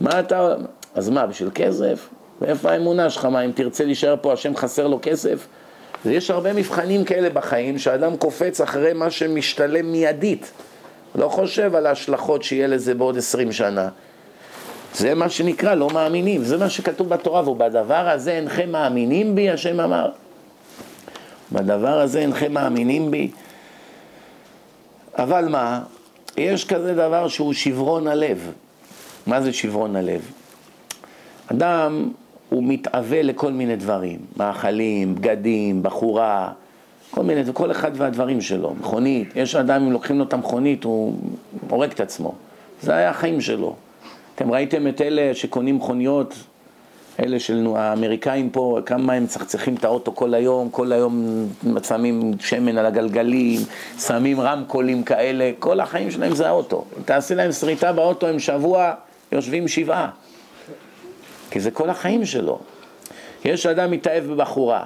מה 0.00 0.20
אתה... 0.20 0.54
אז 0.94 1.10
מה, 1.10 1.26
בשביל 1.26 1.50
כסף? 1.54 2.08
ואיפה 2.40 2.70
האמונה 2.70 3.10
שלך? 3.10 3.24
מה, 3.24 3.40
אם 3.40 3.52
תרצה 3.52 3.84
להישאר 3.84 4.14
פה, 4.20 4.32
השם 4.32 4.56
חסר 4.56 4.86
לו 4.86 4.98
כסף? 5.02 5.46
ויש 6.06 6.30
הרבה 6.30 6.52
מבחנים 6.52 7.04
כאלה 7.04 7.30
בחיים, 7.30 7.78
שאדם 7.78 8.16
קופץ 8.16 8.60
אחרי 8.60 8.92
מה 8.92 9.10
שמשתלם 9.10 9.92
מיידית. 9.92 10.52
לא 11.14 11.28
חושב 11.28 11.74
על 11.74 11.86
ההשלכות 11.86 12.42
שיהיה 12.42 12.66
לזה 12.66 12.94
בעוד 12.94 13.18
עשרים 13.18 13.52
שנה. 13.52 13.88
זה 14.94 15.14
מה 15.14 15.28
שנקרא 15.28 15.74
לא 15.74 15.90
מאמינים, 15.90 16.44
זה 16.44 16.56
מה 16.56 16.70
שכתוב 16.70 17.08
בתורה, 17.08 17.48
ובדבר 17.48 18.08
הזה 18.08 18.32
אינכם 18.32 18.72
מאמינים 18.72 19.34
בי, 19.34 19.50
השם 19.50 19.80
אמר. 19.80 20.10
בדבר 21.52 22.00
הזה 22.00 22.18
אינכם 22.18 22.52
מאמינים 22.52 23.10
בי. 23.10 23.30
אבל 25.22 25.48
מה, 25.48 25.80
יש 26.36 26.64
כזה 26.64 26.94
דבר 26.94 27.28
שהוא 27.28 27.52
שברון 27.52 28.06
הלב. 28.06 28.52
מה 29.26 29.40
זה 29.40 29.52
שברון 29.52 29.96
הלב? 29.96 30.30
אדם 31.46 32.08
הוא 32.48 32.64
מתאווה 32.64 33.22
לכל 33.22 33.52
מיני 33.52 33.76
דברים, 33.76 34.18
מאכלים, 34.36 35.14
בגדים, 35.14 35.82
בחורה, 35.82 36.52
כל 37.10 37.22
מיני, 37.22 37.40
כל 37.52 37.70
אחד 37.70 37.90
והדברים 37.94 38.40
שלו, 38.40 38.74
מכונית, 38.80 39.28
יש 39.36 39.54
אדם, 39.54 39.82
אם 39.82 39.92
לוקחים 39.92 40.18
לו 40.18 40.24
את 40.24 40.32
המכונית, 40.32 40.84
הוא 40.84 41.14
הורג 41.70 41.90
את 41.90 42.00
עצמו, 42.00 42.34
זה 42.82 42.94
היה 42.94 43.10
החיים 43.10 43.40
שלו. 43.40 43.74
אתם 44.34 44.52
ראיתם 44.52 44.88
את 44.88 45.00
אלה 45.00 45.34
שקונים 45.34 45.76
מכוניות, 45.76 46.34
אלה 47.20 47.40
של 47.40 47.66
האמריקאים 47.76 48.50
פה, 48.50 48.78
כמה 48.86 49.12
הם 49.12 49.24
מצחצחים 49.24 49.74
את 49.74 49.84
האוטו 49.84 50.14
כל 50.14 50.34
היום, 50.34 50.70
כל 50.70 50.92
היום 50.92 51.46
שמים 51.82 52.32
שמן 52.40 52.78
על 52.78 52.86
הגלגלים, 52.86 53.60
שמים 53.98 54.40
רמקולים 54.40 55.02
כאלה, 55.02 55.50
כל 55.58 55.80
החיים 55.80 56.10
שלהם 56.10 56.34
זה 56.34 56.48
האוטו. 56.48 56.84
תעשה 57.04 57.34
להם 57.34 57.52
שריטה 57.52 57.92
באוטו, 57.92 58.26
הם 58.26 58.38
שבוע 58.38 58.92
יושבים 59.32 59.68
שבעה. 59.68 60.10
כי 61.50 61.60
זה 61.60 61.70
כל 61.70 61.90
החיים 61.90 62.24
שלו. 62.24 62.58
יש 63.44 63.66
אדם 63.66 63.90
מתאהב 63.90 64.24
בבחורה, 64.24 64.84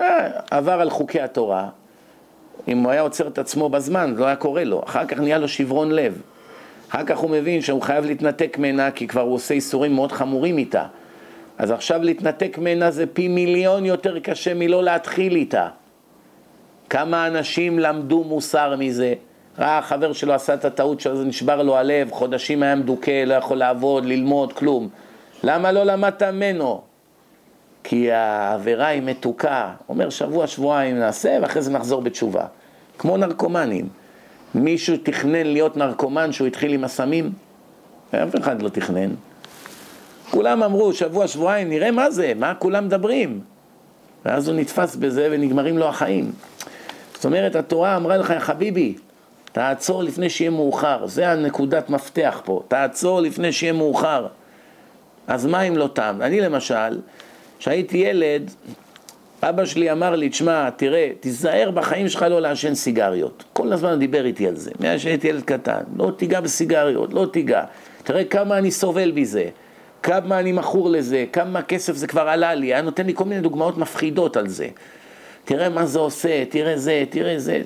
אה, 0.00 0.28
עבר 0.50 0.80
על 0.80 0.90
חוקי 0.90 1.20
התורה, 1.20 1.68
אם 2.68 2.78
הוא 2.78 2.90
היה 2.90 3.00
עוצר 3.00 3.28
את 3.28 3.38
עצמו 3.38 3.68
בזמן, 3.68 4.14
לא 4.16 4.24
היה 4.24 4.36
קורה 4.36 4.64
לו, 4.64 4.82
אחר 4.86 5.06
כך 5.06 5.18
נהיה 5.18 5.38
לו 5.38 5.48
שברון 5.48 5.90
לב. 5.92 6.20
אחר 6.90 7.04
כך 7.04 7.18
הוא 7.18 7.30
מבין 7.30 7.60
שהוא 7.60 7.82
חייב 7.82 8.04
להתנתק 8.04 8.56
ממנה, 8.58 8.90
כי 8.90 9.06
כבר 9.06 9.20
הוא 9.20 9.34
עושה 9.34 9.54
איסורים 9.54 9.94
מאוד 9.94 10.12
חמורים 10.12 10.58
איתה. 10.58 10.86
אז 11.60 11.70
עכשיו 11.70 12.02
להתנתק 12.02 12.58
ממנה 12.58 12.90
זה 12.90 13.06
פי 13.06 13.28
מיליון 13.28 13.86
יותר 13.86 14.18
קשה 14.18 14.54
מלא 14.54 14.82
להתחיל 14.82 15.36
איתה. 15.36 15.68
כמה 16.90 17.26
אנשים 17.26 17.78
למדו 17.78 18.24
מוסר 18.24 18.76
מזה. 18.78 19.14
ראה 19.58 19.82
חבר 19.82 20.12
שלו 20.12 20.32
עשה 20.34 20.54
את 20.54 20.64
הטעות 20.64 21.00
שלו, 21.00 21.24
נשבר 21.24 21.62
לו 21.62 21.76
הלב, 21.76 22.10
חודשים 22.10 22.62
היה 22.62 22.74
מדוכא, 22.74 23.24
לא 23.24 23.34
יכול 23.34 23.56
לעבוד, 23.56 24.04
ללמוד, 24.04 24.52
כלום. 24.52 24.88
למה 25.44 25.72
לא 25.72 25.84
למדת 25.84 26.22
ממנו? 26.22 26.82
כי 27.84 28.12
העבירה 28.12 28.86
היא 28.86 29.02
מתוקה. 29.02 29.72
אומר 29.88 30.10
שבוע, 30.10 30.46
שבועיים 30.46 30.98
נעשה, 30.98 31.38
ואחרי 31.42 31.62
זה 31.62 31.72
נחזור 31.72 32.02
בתשובה. 32.02 32.44
כמו 32.98 33.16
נרקומנים. 33.16 33.88
מישהו 34.54 34.96
תכנן 35.02 35.46
להיות 35.46 35.76
נרקומן 35.76 36.32
שהוא 36.32 36.46
התחיל 36.46 36.72
עם 36.72 36.84
הסמים? 36.84 37.32
אף 38.10 38.36
אחד 38.40 38.62
לא 38.62 38.68
תכנן. 38.68 39.10
כולם 40.30 40.62
אמרו, 40.62 40.92
שבוע, 40.92 41.28
שבועיים, 41.28 41.68
נראה 41.68 41.90
מה 41.90 42.10
זה, 42.10 42.32
מה 42.36 42.54
כולם 42.54 42.84
מדברים. 42.84 43.40
ואז 44.24 44.48
הוא 44.48 44.56
נתפס 44.56 44.96
בזה 44.96 45.28
ונגמרים 45.30 45.78
לו 45.78 45.88
החיים. 45.88 46.32
זאת 47.14 47.24
אומרת, 47.24 47.56
התורה 47.56 47.96
אמרה 47.96 48.16
לך, 48.16 48.32
חביבי, 48.38 48.94
תעצור 49.52 50.02
לפני 50.02 50.30
שיהיה 50.30 50.50
מאוחר. 50.50 51.06
זה 51.06 51.28
הנקודת 51.28 51.90
מפתח 51.90 52.40
פה. 52.44 52.62
תעצור 52.68 53.20
לפני 53.20 53.52
שיהיה 53.52 53.72
מאוחר. 53.72 54.26
אז 55.26 55.46
מה 55.46 55.62
אם 55.62 55.76
לא 55.76 55.88
תם? 55.92 56.18
אני 56.20 56.40
למשל, 56.40 57.00
כשהייתי 57.58 57.98
ילד, 57.98 58.50
אבא 59.42 59.64
שלי 59.64 59.92
אמר 59.92 60.16
לי, 60.16 60.28
תשמע, 60.28 60.70
תראה, 60.70 61.10
תיזהר 61.20 61.70
בחיים 61.70 62.08
שלך 62.08 62.22
לא 62.22 62.40
לעשן 62.40 62.74
סיגריות. 62.74 63.44
כל 63.52 63.72
הזמן 63.72 63.98
דיבר 63.98 64.26
איתי 64.26 64.48
על 64.48 64.56
זה, 64.56 64.70
מאז 64.80 65.00
שהייתי 65.00 65.28
ילד 65.28 65.42
קטן. 65.42 65.80
לא 65.96 66.12
תיגע 66.16 66.40
בסיגריות, 66.40 67.14
לא 67.14 67.26
תיגע. 67.32 67.64
תראה 68.04 68.24
כמה 68.24 68.58
אני 68.58 68.70
סובל 68.70 69.12
מזה, 69.14 69.48
כמה 70.02 70.38
אני 70.38 70.52
מכור 70.52 70.90
לזה, 70.90 71.24
כמה 71.32 71.62
כסף 71.62 71.96
זה 71.96 72.06
כבר 72.06 72.28
עלה 72.28 72.54
לי. 72.54 72.66
היה 72.66 72.82
נותן 72.82 73.06
לי 73.06 73.12
כל 73.14 73.24
מיני 73.24 73.40
דוגמאות 73.40 73.78
מפחידות 73.78 74.36
על 74.36 74.48
זה. 74.48 74.68
תראה 75.44 75.68
מה 75.68 75.86
זה 75.86 75.98
עושה, 75.98 76.44
תראה 76.44 76.78
זה, 76.78 77.04
תראה 77.10 77.38
זה. 77.38 77.62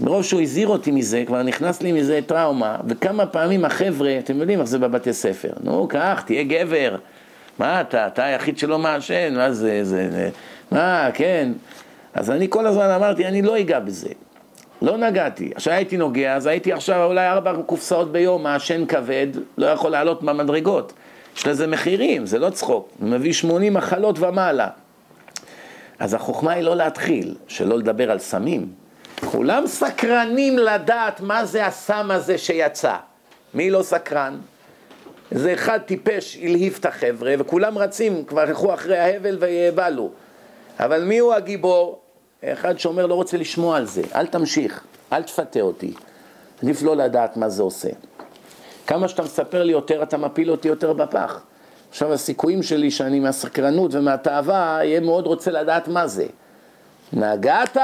מרוב 0.00 0.22
שהוא 0.22 0.40
הזהיר 0.40 0.68
אותי 0.68 0.90
מזה, 0.90 1.22
כבר 1.26 1.42
נכנס 1.42 1.82
לי 1.82 1.92
מזה 1.92 2.20
טראומה, 2.26 2.76
וכמה 2.88 3.26
פעמים 3.26 3.64
החבר'ה, 3.64 4.18
אתם 4.18 4.40
יודעים 4.40 4.60
איך 4.60 4.68
זה 4.68 4.78
בבתי 4.78 5.12
ספר, 5.12 5.52
נו, 5.62 5.88
קח, 5.88 6.22
תהיה 6.26 6.42
גבר. 6.42 6.96
מה 7.58 7.80
אתה, 7.80 8.06
אתה 8.06 8.24
היחיד 8.24 8.58
שלא 8.58 8.78
מעשן, 8.78 9.34
מה 9.36 9.52
זה, 9.52 9.84
זה, 9.84 10.10
זה, 10.10 10.30
מה, 10.70 11.08
כן. 11.14 11.52
אז 12.14 12.30
אני 12.30 12.46
כל 12.50 12.66
הזמן 12.66 12.90
אמרתי, 12.90 13.26
אני 13.26 13.42
לא 13.42 13.60
אגע 13.60 13.80
בזה. 13.80 14.08
לא 14.82 14.96
נגעתי. 14.96 15.52
עכשיו 15.54 15.74
הייתי 15.74 15.96
נוגע, 15.96 16.34
אז 16.34 16.46
הייתי 16.46 16.72
עכשיו 16.72 17.04
אולי 17.04 17.28
ארבע 17.28 17.52
קופסאות 17.66 18.12
ביום, 18.12 18.42
מעשן 18.42 18.86
כבד, 18.86 19.26
לא 19.58 19.66
יכול 19.66 19.90
לעלות 19.90 20.22
במדרגות. 20.22 20.92
יש 21.36 21.46
לזה 21.46 21.66
מחירים, 21.66 22.26
זה 22.26 22.38
לא 22.38 22.50
צחוק. 22.50 22.88
הוא 23.00 23.08
מביא 23.08 23.32
80 23.32 23.74
מחלות 23.74 24.18
ומעלה. 24.18 24.68
אז 25.98 26.14
החוכמה 26.14 26.52
היא 26.52 26.62
לא 26.62 26.76
להתחיל, 26.76 27.34
שלא 27.48 27.78
לדבר 27.78 28.10
על 28.10 28.18
סמים. 28.18 28.72
כולם 29.24 29.66
סקרנים 29.66 30.58
לדעת 30.58 31.20
מה 31.20 31.44
זה 31.44 31.66
הסם 31.66 32.10
הזה 32.10 32.38
שיצא. 32.38 32.96
מי 33.54 33.70
לא 33.70 33.82
סקרן? 33.82 34.38
איזה 35.32 35.52
אחד 35.52 35.78
טיפש 35.78 36.38
הלהיב 36.42 36.76
את 36.80 36.86
החבר'ה, 36.86 37.34
וכולם 37.38 37.78
רצים, 37.78 38.24
כבר 38.24 38.48
ילכו 38.48 38.74
אחרי 38.74 38.98
ההבל 38.98 39.36
ויאבלו. 39.40 40.10
אבל 40.80 41.04
מי 41.04 41.18
הוא 41.18 41.34
הגיבור? 41.34 42.01
אחד 42.44 42.78
שאומר 42.78 43.06
לא 43.06 43.14
רוצה 43.14 43.36
לשמוע 43.36 43.76
על 43.76 43.86
זה, 43.86 44.02
אל 44.14 44.26
תמשיך, 44.26 44.84
אל 45.12 45.22
תפתה 45.22 45.60
אותי. 45.60 45.94
עדיף 46.62 46.82
לא 46.82 46.96
לדעת 46.96 47.36
מה 47.36 47.48
זה 47.48 47.62
עושה. 47.62 47.88
כמה 48.86 49.08
שאתה 49.08 49.22
מספר 49.22 49.62
לי 49.62 49.72
יותר, 49.72 50.02
אתה 50.02 50.16
מפיל 50.16 50.50
אותי 50.50 50.68
יותר 50.68 50.92
בפח. 50.92 51.40
עכשיו 51.90 52.12
הסיכויים 52.12 52.62
שלי 52.62 52.90
שאני 52.90 53.20
מהסקרנות 53.20 53.94
ומהתאווה, 53.94 54.78
יהיה 54.82 55.00
מאוד 55.00 55.26
רוצה 55.26 55.50
לדעת 55.50 55.88
מה 55.88 56.06
זה. 56.06 56.26
נגעת? 57.12 57.76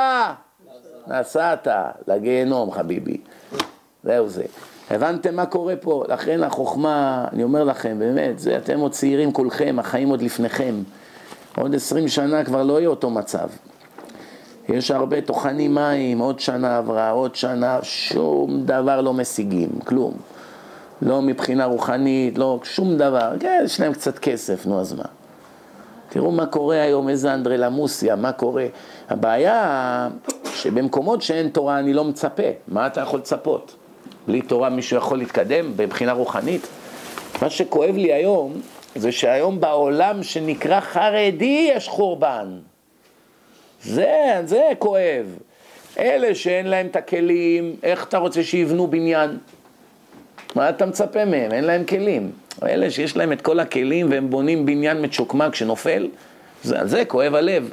נסעת 1.07 1.69
לגיהנום 2.09 2.71
חביבי. 2.71 3.17
זהו 4.05 4.29
זה. 4.29 4.45
הבנתם 4.91 5.37
מה 5.37 5.47
קורה 5.47 5.77
פה? 5.77 6.05
לכן 6.09 6.43
החוכמה, 6.43 7.25
אני 7.33 7.43
אומר 7.43 7.65
לכם, 7.65 7.99
באמת, 7.99 8.39
זה 8.39 8.57
אתם 8.57 8.81
עוד 8.81 8.93
צעירים 8.93 9.33
כולכם, 9.33 9.77
החיים 9.79 10.09
עוד 10.09 10.23
לפניכם. 10.23 10.75
עוד 11.57 11.75
עשרים 11.75 12.09
שנה 12.09 12.45
כבר 12.45 12.63
לא 12.63 12.79
יהיה 12.79 12.89
אותו 12.89 13.11
מצב. 13.11 13.49
יש 14.69 14.91
הרבה 14.91 15.21
טוחנים 15.21 15.75
מים, 15.75 16.19
עוד 16.19 16.41
שנה 16.41 16.79
עברה, 16.79 17.11
עוד 17.11 17.35
שנה, 17.35 17.79
שום 17.83 18.63
דבר 18.65 19.01
לא 19.01 19.15
משיגים, 19.15 19.69
כלום. 19.85 20.13
לא 21.03 21.23
מבחינה 21.23 21.65
רוחנית, 21.65 22.39
לא 22.39 22.61
שום 22.65 22.97
דבר. 22.97 23.33
כן, 23.41 23.63
יש 23.65 23.81
להם 23.81 23.93
קצת 23.93 24.19
כסף, 24.19 24.67
נו 24.67 24.81
אז 24.81 24.93
מה. 24.93 25.05
תראו 26.09 26.31
מה 26.31 26.47
קורה 26.47 26.83
היום, 26.83 27.09
איזה 27.09 27.35
אנדרלמוסיה, 27.35 28.17
מה 28.17 28.33
קורה. 28.33 28.67
הבעיה 29.09 30.09
שבמקומות 30.55 31.23
שאין 31.23 31.49
תורה 31.49 31.79
אני 31.79 31.93
לא 31.93 32.05
מצפה. 32.05 32.43
מה 32.69 32.87
אתה 32.87 33.01
יכול 33.01 33.19
לצפות? 33.21 33.77
בלי 34.27 34.43
תורה 34.43 34.69
מישהו 34.69 34.97
יכול 34.97 35.19
להתקדם 35.19 35.73
מבחינה 35.79 36.13
רוחנית? 36.13 36.69
מה 37.43 37.51
שכואב 37.51 37.95
לי 37.95 38.13
היום, 38.13 38.53
זה 38.95 39.13
שהיום 39.13 39.61
בעולם 39.61 40.23
שנקרא 40.23 40.81
חרדי 40.81 41.71
יש 41.75 41.89
חורבן. 41.89 42.59
זה, 43.83 44.41
זה 44.45 44.63
כואב. 44.79 45.27
אלה 45.99 46.35
שאין 46.35 46.67
להם 46.67 46.87
את 46.87 46.97
הכלים, 46.97 47.77
איך 47.83 48.07
אתה 48.09 48.19
רוצה 48.19 48.43
שיבנו 48.43 48.87
בניין? 48.87 49.39
מה 50.55 50.69
אתה 50.69 50.87
מצפה 50.87 51.25
מהם? 51.25 51.53
אין 51.53 51.65
להם 51.65 51.85
כלים. 51.85 52.31
אלה 52.63 52.91
שיש 52.91 53.17
להם 53.17 53.33
את 53.33 53.43
כל 53.43 53.61
הכלים 53.61 54.11
והם 54.11 54.31
בונים 54.31 54.67
בניין 54.67 55.05
מצ'וקמק 55.05 55.55
שנופל, 55.55 56.09
זה, 56.63 56.81
על 56.81 56.89
זה 56.89 57.05
כואב 57.05 57.35
הלב. 57.35 57.73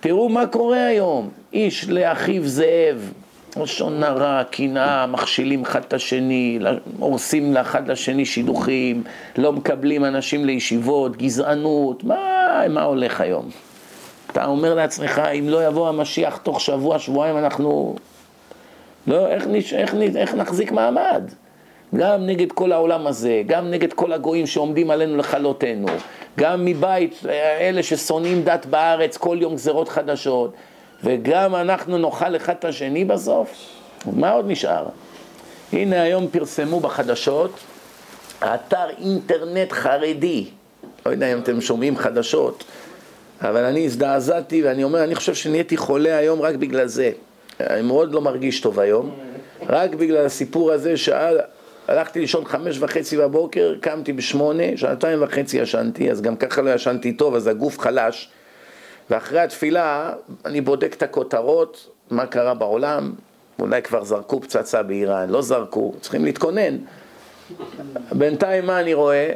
תראו 0.00 0.28
מה 0.28 0.46
קורה 0.46 0.86
היום, 0.86 1.30
איש 1.52 1.88
לאחיו 1.88 2.48
זאב, 2.48 3.12
לשון 3.62 4.02
הרע, 4.02 4.42
קנאה, 4.50 5.06
מכשילים 5.06 5.62
אחד 5.62 5.80
את 5.88 5.92
השני, 5.92 6.58
הורסים 6.98 7.54
לאחד 7.54 7.88
לשני 7.88 8.24
שידוכים, 8.24 9.02
לא 9.38 9.52
מקבלים 9.52 10.04
אנשים 10.04 10.44
לישיבות, 10.44 11.16
גזענות, 11.16 12.04
מה, 12.04 12.62
מה 12.68 12.82
הולך 12.82 13.20
היום? 13.20 13.50
אתה 14.36 14.44
אומר 14.44 14.74
לעצמך, 14.74 15.18
אם 15.18 15.48
לא 15.48 15.66
יבוא 15.66 15.88
המשיח 15.88 16.36
תוך 16.36 16.60
שבוע, 16.60 16.98
שבועיים, 16.98 17.38
אנחנו... 17.38 17.96
לא, 19.06 19.26
איך, 19.28 19.46
נש... 19.46 19.74
איך, 19.74 19.94
איך 20.16 20.34
נחזיק 20.34 20.72
מעמד? 20.72 21.22
גם 21.94 22.26
נגד 22.26 22.52
כל 22.52 22.72
העולם 22.72 23.06
הזה, 23.06 23.42
גם 23.46 23.70
נגד 23.70 23.92
כל 23.92 24.12
הגויים 24.12 24.46
שעומדים 24.46 24.90
עלינו 24.90 25.16
לכלותנו, 25.16 25.86
גם 26.38 26.64
מבית 26.64 27.26
אלה 27.60 27.82
ששונאים 27.82 28.42
דת 28.42 28.66
בארץ, 28.66 29.16
כל 29.16 29.38
יום 29.40 29.54
גזרות 29.54 29.88
חדשות, 29.88 30.52
וגם 31.04 31.54
אנחנו 31.54 31.98
נאכל 31.98 32.36
אחד 32.36 32.54
את 32.58 32.64
השני 32.64 33.04
בסוף? 33.04 33.68
מה 34.12 34.30
עוד 34.30 34.44
נשאר? 34.48 34.86
הנה 35.72 36.02
היום 36.02 36.28
פרסמו 36.28 36.80
בחדשות 36.80 37.60
אתר 38.38 38.88
אינטרנט 38.98 39.72
חרדי, 39.72 40.46
לא 41.06 41.10
יודע 41.10 41.32
אם 41.32 41.38
אתם 41.38 41.60
שומעים 41.60 41.96
חדשות, 41.96 42.64
אבל 43.40 43.64
אני 43.64 43.84
הזדעזעתי 43.84 44.62
ואני 44.62 44.84
אומר, 44.84 45.04
אני 45.04 45.14
חושב 45.14 45.34
שנהייתי 45.34 45.76
חולה 45.76 46.16
היום 46.16 46.42
רק 46.42 46.54
בגלל 46.54 46.86
זה. 46.86 47.10
אני 47.60 47.82
מאוד 47.82 48.12
לא 48.12 48.20
מרגיש 48.20 48.60
טוב 48.60 48.80
היום, 48.80 49.14
רק 49.68 49.94
בגלל 49.94 50.26
הסיפור 50.26 50.72
הזה 50.72 50.96
שהלכתי 50.96 52.20
לישון 52.20 52.44
חמש 52.44 52.78
וחצי 52.80 53.16
בבוקר, 53.16 53.74
קמתי 53.80 54.12
בשמונה, 54.12 54.62
שעתיים 54.76 55.22
וחצי 55.22 55.58
ישנתי, 55.58 56.10
אז 56.10 56.22
גם 56.22 56.36
ככה 56.36 56.62
לא 56.62 56.70
ישנתי 56.70 57.12
טוב, 57.12 57.34
אז 57.34 57.46
הגוף 57.46 57.78
חלש. 57.78 58.28
ואחרי 59.10 59.40
התפילה 59.40 60.12
אני 60.44 60.60
בודק 60.60 60.94
את 60.94 61.02
הכותרות, 61.02 61.90
מה 62.10 62.26
קרה 62.26 62.54
בעולם, 62.54 63.12
אולי 63.58 63.82
כבר 63.82 64.04
זרקו 64.04 64.40
פצצה 64.40 64.82
באיראן, 64.82 65.30
לא 65.30 65.42
זרקו, 65.42 65.94
צריכים 66.00 66.24
להתכונן. 66.24 66.76
בינתיים 68.12 68.66
מה 68.66 68.80
אני 68.80 68.94
רואה? 68.94 69.32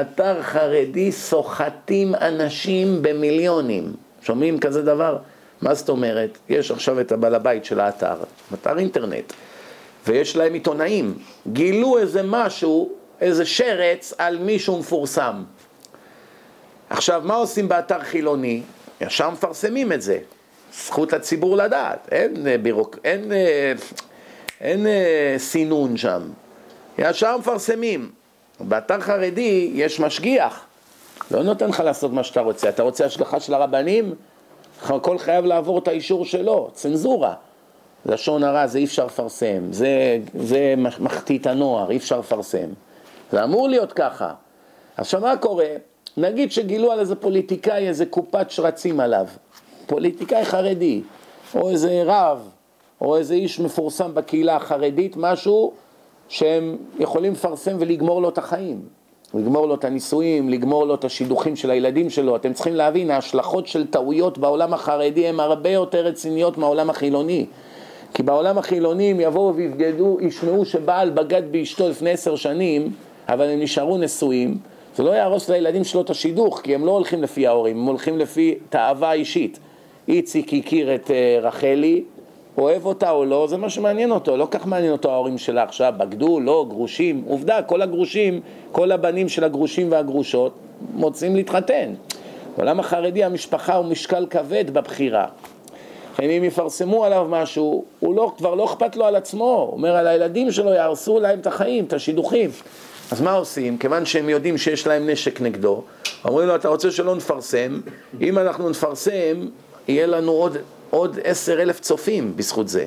אתר 0.00 0.42
חרדי 0.42 1.12
סוחטים 1.12 2.14
אנשים 2.14 3.02
במיליונים. 3.02 3.92
שומעים 4.22 4.58
כזה 4.58 4.82
דבר? 4.82 5.18
מה 5.62 5.74
זאת 5.74 5.88
אומרת? 5.88 6.38
יש 6.48 6.70
עכשיו 6.70 7.00
את 7.00 7.12
הבעל 7.12 7.34
הבית 7.34 7.64
של 7.64 7.80
האתר, 7.80 8.16
אתר 8.54 8.78
אינטרנט, 8.78 9.32
ויש 10.06 10.36
להם 10.36 10.54
עיתונאים. 10.54 11.18
גילו 11.52 11.98
איזה 11.98 12.22
משהו, 12.24 12.92
איזה 13.20 13.44
שרץ 13.44 14.14
על 14.18 14.38
מישהו 14.38 14.78
מפורסם. 14.78 15.42
עכשיו, 16.90 17.22
מה 17.24 17.34
עושים 17.34 17.68
באתר 17.68 18.00
חילוני? 18.00 18.62
ישר 19.00 19.30
מפרסמים 19.30 19.92
את 19.92 20.02
זה. 20.02 20.18
זכות 20.74 21.12
הציבור 21.12 21.56
לדעת, 21.56 22.08
אין, 22.10 22.46
אה, 22.46 22.58
בירוק, 22.58 22.98
אין, 23.04 23.32
אה, 23.32 23.72
אין, 24.60 24.86
אין 24.86 25.38
סינון 25.38 25.96
שם. 25.96 26.22
ישר 26.98 27.36
מפרסמים. 27.36 28.21
באתר 28.60 29.00
חרדי 29.00 29.70
יש 29.74 30.00
משגיח, 30.00 30.64
לא 31.30 31.42
נותן 31.42 31.68
לך 31.68 31.80
לעשות 31.80 32.12
מה 32.12 32.24
שאתה 32.24 32.40
רוצה. 32.40 32.68
אתה 32.68 32.82
רוצה 32.82 33.04
השגחה 33.04 33.40
של 33.40 33.54
הרבנים? 33.54 34.14
הכל 34.82 35.18
חייב 35.18 35.44
לעבור 35.44 35.78
את 35.78 35.88
האישור 35.88 36.24
שלו, 36.24 36.70
צנזורה. 36.72 37.34
לשון 38.06 38.44
הרע 38.44 38.66
זה 38.66 38.78
אי 38.78 38.84
אפשר 38.84 39.06
לפרסם, 39.06 39.72
זה, 39.72 40.18
זה 40.38 40.74
מחטיא 40.76 41.38
הנוער, 41.44 41.90
אי 41.90 41.96
אפשר 41.96 42.18
לפרסם. 42.18 42.68
זה 43.32 43.44
אמור 43.44 43.68
להיות 43.68 43.92
ככה. 43.92 44.32
עכשיו 44.96 45.20
מה 45.20 45.36
קורה? 45.36 45.66
נגיד 46.16 46.52
שגילו 46.52 46.92
על 46.92 47.00
איזה 47.00 47.14
פוליטיקאי 47.14 47.88
איזה 47.88 48.06
קופת 48.06 48.50
שרצים 48.50 49.00
עליו, 49.00 49.26
פוליטיקאי 49.86 50.44
חרדי, 50.44 51.02
או 51.54 51.70
איזה 51.70 52.02
רב, 52.06 52.48
או 53.00 53.16
איזה 53.16 53.34
איש 53.34 53.60
מפורסם 53.60 54.14
בקהילה 54.14 54.56
החרדית, 54.56 55.16
משהו 55.16 55.72
שהם 56.32 56.76
יכולים 56.98 57.32
לפרסם 57.32 57.76
ולגמור 57.78 58.22
לו 58.22 58.28
את 58.28 58.38
החיים. 58.38 58.80
לגמור 59.34 59.66
לו 59.66 59.74
את 59.74 59.84
הנישואים, 59.84 60.48
לגמור 60.48 60.86
לו 60.86 60.94
את 60.94 61.04
השידוכים 61.04 61.56
של 61.56 61.70
הילדים 61.70 62.10
שלו. 62.10 62.36
אתם 62.36 62.52
צריכים 62.52 62.74
להבין, 62.74 63.10
ההשלכות 63.10 63.66
של 63.66 63.86
טעויות 63.86 64.38
בעולם 64.38 64.74
החרדי 64.74 65.26
הן 65.26 65.40
הרבה 65.40 65.70
יותר 65.70 66.06
רציניות 66.06 66.58
מהעולם 66.58 66.90
החילוני. 66.90 67.46
כי 68.14 68.22
בעולם 68.22 68.58
החילוני 68.58 69.10
הם 69.10 69.20
יבואו 69.20 69.54
ויבגדו, 69.54 70.18
ישמעו 70.20 70.64
שבעל 70.64 71.10
בגד 71.10 71.42
באשתו 71.50 71.88
לפני 71.88 72.10
עשר 72.10 72.36
שנים, 72.36 72.92
אבל 73.28 73.48
הם 73.48 73.60
נשארו 73.60 73.98
נשואים, 73.98 74.58
זה 74.96 75.02
לא 75.02 75.10
יהרוס 75.10 75.50
לילדים 75.50 75.84
שלו 75.84 76.00
את 76.00 76.10
השידוך, 76.10 76.60
כי 76.60 76.74
הם 76.74 76.86
לא 76.86 76.90
הולכים 76.90 77.22
לפי 77.22 77.46
ההורים, 77.46 77.78
הם 77.78 77.86
הולכים 77.86 78.18
לפי 78.18 78.54
תאווה 78.70 79.12
אישית. 79.12 79.58
איציק 80.08 80.54
הכיר 80.54 80.94
את 80.94 81.10
אה, 81.10 81.38
רחלי, 81.42 82.04
אוהב 82.58 82.86
אותה 82.86 83.10
או 83.10 83.24
לא, 83.24 83.46
זה 83.50 83.56
מה 83.56 83.70
שמעניין 83.70 84.10
אותו, 84.10 84.36
לא 84.36 84.48
כך 84.50 84.66
מעניין 84.66 84.92
אותו 84.92 85.10
ההורים 85.10 85.38
שלה 85.38 85.62
עכשיו, 85.62 85.94
בגדו, 85.96 86.40
לא, 86.40 86.66
גרושים. 86.68 87.24
עובדה, 87.28 87.62
כל 87.62 87.82
הגרושים, 87.82 88.40
כל 88.72 88.92
הבנים 88.92 89.28
של 89.28 89.44
הגרושים 89.44 89.92
והגרושות 89.92 90.52
מוצאים 90.94 91.36
להתחתן. 91.36 91.94
בעולם 92.56 92.80
החרדי 92.80 93.24
המשפחה 93.24 93.74
הוא 93.74 93.86
משקל 93.86 94.26
כבד 94.30 94.70
בבחירה. 94.70 95.26
אם 96.20 96.44
יפרסמו 96.44 97.04
עליו 97.04 97.26
משהו, 97.30 97.84
הוא 98.00 98.14
לא, 98.14 98.32
כבר 98.38 98.54
לא 98.54 98.64
אכפת 98.64 98.96
לו 98.96 99.04
על 99.04 99.16
עצמו, 99.16 99.44
הוא 99.44 99.72
אומר 99.72 99.96
על 99.96 100.06
הילדים 100.06 100.52
שלו 100.52 100.70
יהרסו 100.70 101.20
להם 101.20 101.38
את 101.38 101.46
החיים, 101.46 101.84
את 101.84 101.92
השידוכים. 101.92 102.50
אז 103.10 103.20
מה 103.20 103.32
עושים? 103.32 103.78
כיוון 103.78 104.06
שהם 104.06 104.28
יודעים 104.28 104.58
שיש 104.58 104.86
להם 104.86 105.10
נשק 105.10 105.40
נגדו, 105.40 105.82
אומרים 106.24 106.48
לו, 106.48 106.54
אתה 106.54 106.68
רוצה 106.68 106.90
שלא 106.90 107.14
נפרסם? 107.14 107.80
אם 108.20 108.38
אנחנו 108.38 108.70
נפרסם, 108.70 109.48
יהיה 109.88 110.06
לנו 110.06 110.32
עוד, 110.32 110.56
עוד 110.92 111.18
עשר 111.24 111.62
אלף 111.62 111.80
צופים 111.80 112.36
בזכות 112.36 112.68
זה. 112.68 112.84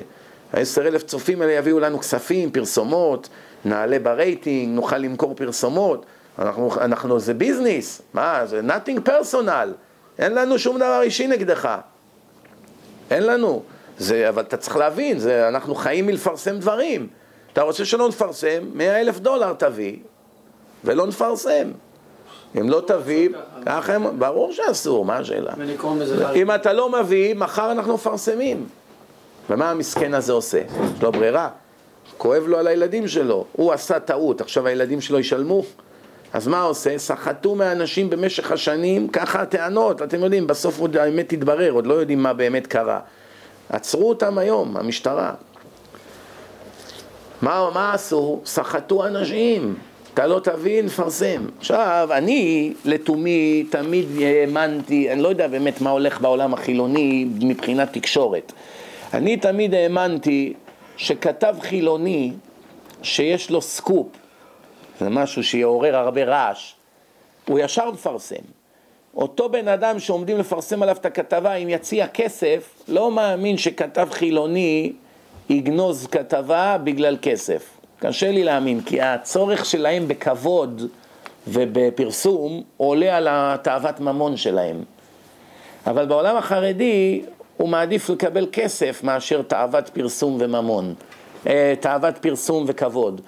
העשר 0.52 0.88
אלף 0.88 1.02
צופים 1.02 1.42
האלה 1.42 1.52
יביאו 1.52 1.80
לנו 1.80 1.98
כספים, 1.98 2.50
פרסומות, 2.50 3.28
נעלה 3.64 3.98
ברייטינג, 3.98 4.74
נוכל 4.74 4.98
למכור 4.98 5.34
פרסומות. 5.34 6.06
אנחנו, 6.38 6.70
אנחנו, 6.80 7.20
זה 7.20 7.34
business, 7.34 8.02
מה, 8.14 8.46
זה 8.46 8.60
nothing 8.68 9.08
personal, 9.08 9.68
אין 10.18 10.34
לנו 10.34 10.58
שום 10.58 10.76
דבר 10.76 11.00
אישי 11.02 11.26
נגדך. 11.26 11.78
אין 13.10 13.22
לנו. 13.22 13.62
זה, 13.98 14.28
אבל 14.28 14.42
אתה 14.42 14.56
צריך 14.56 14.76
להבין, 14.76 15.18
זה, 15.18 15.48
אנחנו 15.48 15.74
חיים 15.74 16.06
מלפרסם 16.06 16.58
דברים. 16.58 17.08
אתה 17.52 17.62
רוצה 17.62 17.84
שלא 17.84 18.08
נפרסם, 18.08 18.64
מאה 18.74 19.00
אלף 19.00 19.18
דולר 19.18 19.52
תביא, 19.52 19.96
ולא 20.84 21.06
נפרסם. 21.06 21.70
אם 22.60 22.70
לא 22.70 22.82
תביא, 22.86 23.28
ככה 23.66 23.94
הם, 23.94 24.18
ברור 24.18 24.52
שאסור, 24.52 25.04
מה 25.04 25.16
השאלה? 25.16 25.52
אם 26.34 26.50
אתה 26.50 26.72
לא 26.72 26.92
מביא, 27.00 27.34
מחר 27.34 27.72
אנחנו 27.72 27.94
מפרסמים. 27.94 28.66
ומה 29.50 29.70
המסכן 29.70 30.14
הזה 30.14 30.32
עושה? 30.32 30.58
יש 30.96 31.02
לו 31.02 31.12
ברירה. 31.12 31.48
כואב 32.18 32.42
לו 32.46 32.58
על 32.58 32.66
הילדים 32.66 33.08
שלו. 33.08 33.44
הוא 33.52 33.72
עשה 33.72 34.00
טעות, 34.00 34.40
עכשיו 34.40 34.66
הילדים 34.66 35.00
שלו 35.00 35.18
ישלמו? 35.18 35.62
אז 36.32 36.46
מה 36.48 36.62
עושה? 36.62 36.98
סחטו 36.98 37.54
מהאנשים 37.54 38.10
במשך 38.10 38.52
השנים, 38.52 39.08
ככה 39.08 39.42
הטענות, 39.42 40.02
אתם 40.02 40.24
יודעים, 40.24 40.46
בסוף 40.46 40.78
עוד 40.78 40.96
האמת 40.96 41.28
תתברר, 41.28 41.70
עוד 41.70 41.86
לא 41.86 41.94
יודעים 41.94 42.22
מה 42.22 42.32
באמת 42.32 42.66
קרה. 42.66 43.00
עצרו 43.68 44.08
אותם 44.08 44.38
היום, 44.38 44.76
המשטרה. 44.76 45.34
מה, 47.42 47.70
מה 47.74 47.94
עשו? 47.94 48.40
סחטו 48.44 49.06
אנשים. 49.06 49.74
אתה 50.16 50.26
לא 50.26 50.40
תבין, 50.40 50.88
פרסם. 50.88 51.46
עכשיו, 51.58 52.08
אני 52.12 52.72
לתומי 52.84 53.64
תמיד 53.70 54.06
האמנתי, 54.20 55.12
אני 55.12 55.22
לא 55.22 55.28
יודע 55.28 55.48
באמת 55.48 55.80
מה 55.80 55.90
הולך 55.90 56.20
בעולם 56.20 56.54
החילוני 56.54 57.26
מבחינת 57.42 57.92
תקשורת. 57.92 58.52
אני 59.14 59.36
תמיד 59.36 59.74
האמנתי 59.74 60.52
שכתב 60.96 61.56
חילוני 61.60 62.32
שיש 63.02 63.50
לו 63.50 63.62
סקופ, 63.62 64.06
זה 65.00 65.08
משהו 65.08 65.44
שיעורר 65.44 65.96
הרבה 65.96 66.24
רעש, 66.24 66.74
הוא 67.48 67.58
ישר 67.58 67.90
מפרסם. 67.90 68.44
אותו 69.16 69.48
בן 69.48 69.68
אדם 69.68 69.98
שעומדים 69.98 70.38
לפרסם 70.38 70.82
עליו 70.82 70.96
את 70.96 71.06
הכתבה, 71.06 71.54
אם 71.54 71.68
יציע 71.68 72.06
כסף, 72.08 72.82
לא 72.88 73.10
מאמין 73.10 73.58
שכתב 73.58 74.08
חילוני 74.10 74.92
יגנוז 75.48 76.06
כתבה 76.06 76.76
בגלל 76.84 77.16
כסף. 77.22 77.75
קשה 78.08 78.30
לי 78.30 78.44
להאמין, 78.44 78.80
כי 78.80 79.00
הצורך 79.00 79.64
שלהם 79.64 80.08
בכבוד 80.08 80.88
ובפרסום 81.48 82.62
עולה 82.76 83.16
על 83.16 83.28
התאוות 83.30 84.00
ממון 84.00 84.36
שלהם. 84.36 84.84
אבל 85.86 86.06
בעולם 86.06 86.36
החרדי 86.36 87.22
הוא 87.56 87.68
מעדיף 87.68 88.10
לקבל 88.10 88.46
כסף 88.52 89.00
מאשר 89.04 89.42
תאוות 89.42 89.88
פרסום 89.88 90.36
וממון, 90.40 90.94
אה, 91.46 91.74
תאוות 91.80 92.18
פרסום 92.18 92.64
וכבוד. 92.66 93.20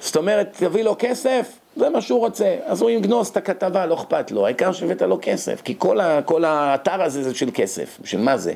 זאת 0.00 0.16
אומרת, 0.16 0.56
תביא 0.58 0.82
לו 0.82 0.96
כסף, 0.98 1.58
זה 1.76 1.88
מה 1.88 2.00
שהוא 2.00 2.18
רוצה. 2.18 2.56
אז 2.64 2.82
הוא 2.82 2.90
יגנוז 2.90 3.28
את 3.28 3.36
הכתבה, 3.36 3.86
לא 3.86 3.94
אכפת 3.94 4.30
לו, 4.30 4.46
העיקר 4.46 4.72
שהבאת 4.72 5.02
לו 5.02 5.18
כסף, 5.22 5.62
כי 5.62 5.74
כל, 5.78 6.00
ה, 6.00 6.22
כל 6.22 6.44
האתר 6.44 7.02
הזה 7.02 7.22
זה 7.22 7.34
של 7.34 7.50
כסף, 7.54 7.98
בשביל 8.02 8.20
מה 8.20 8.36
זה? 8.36 8.52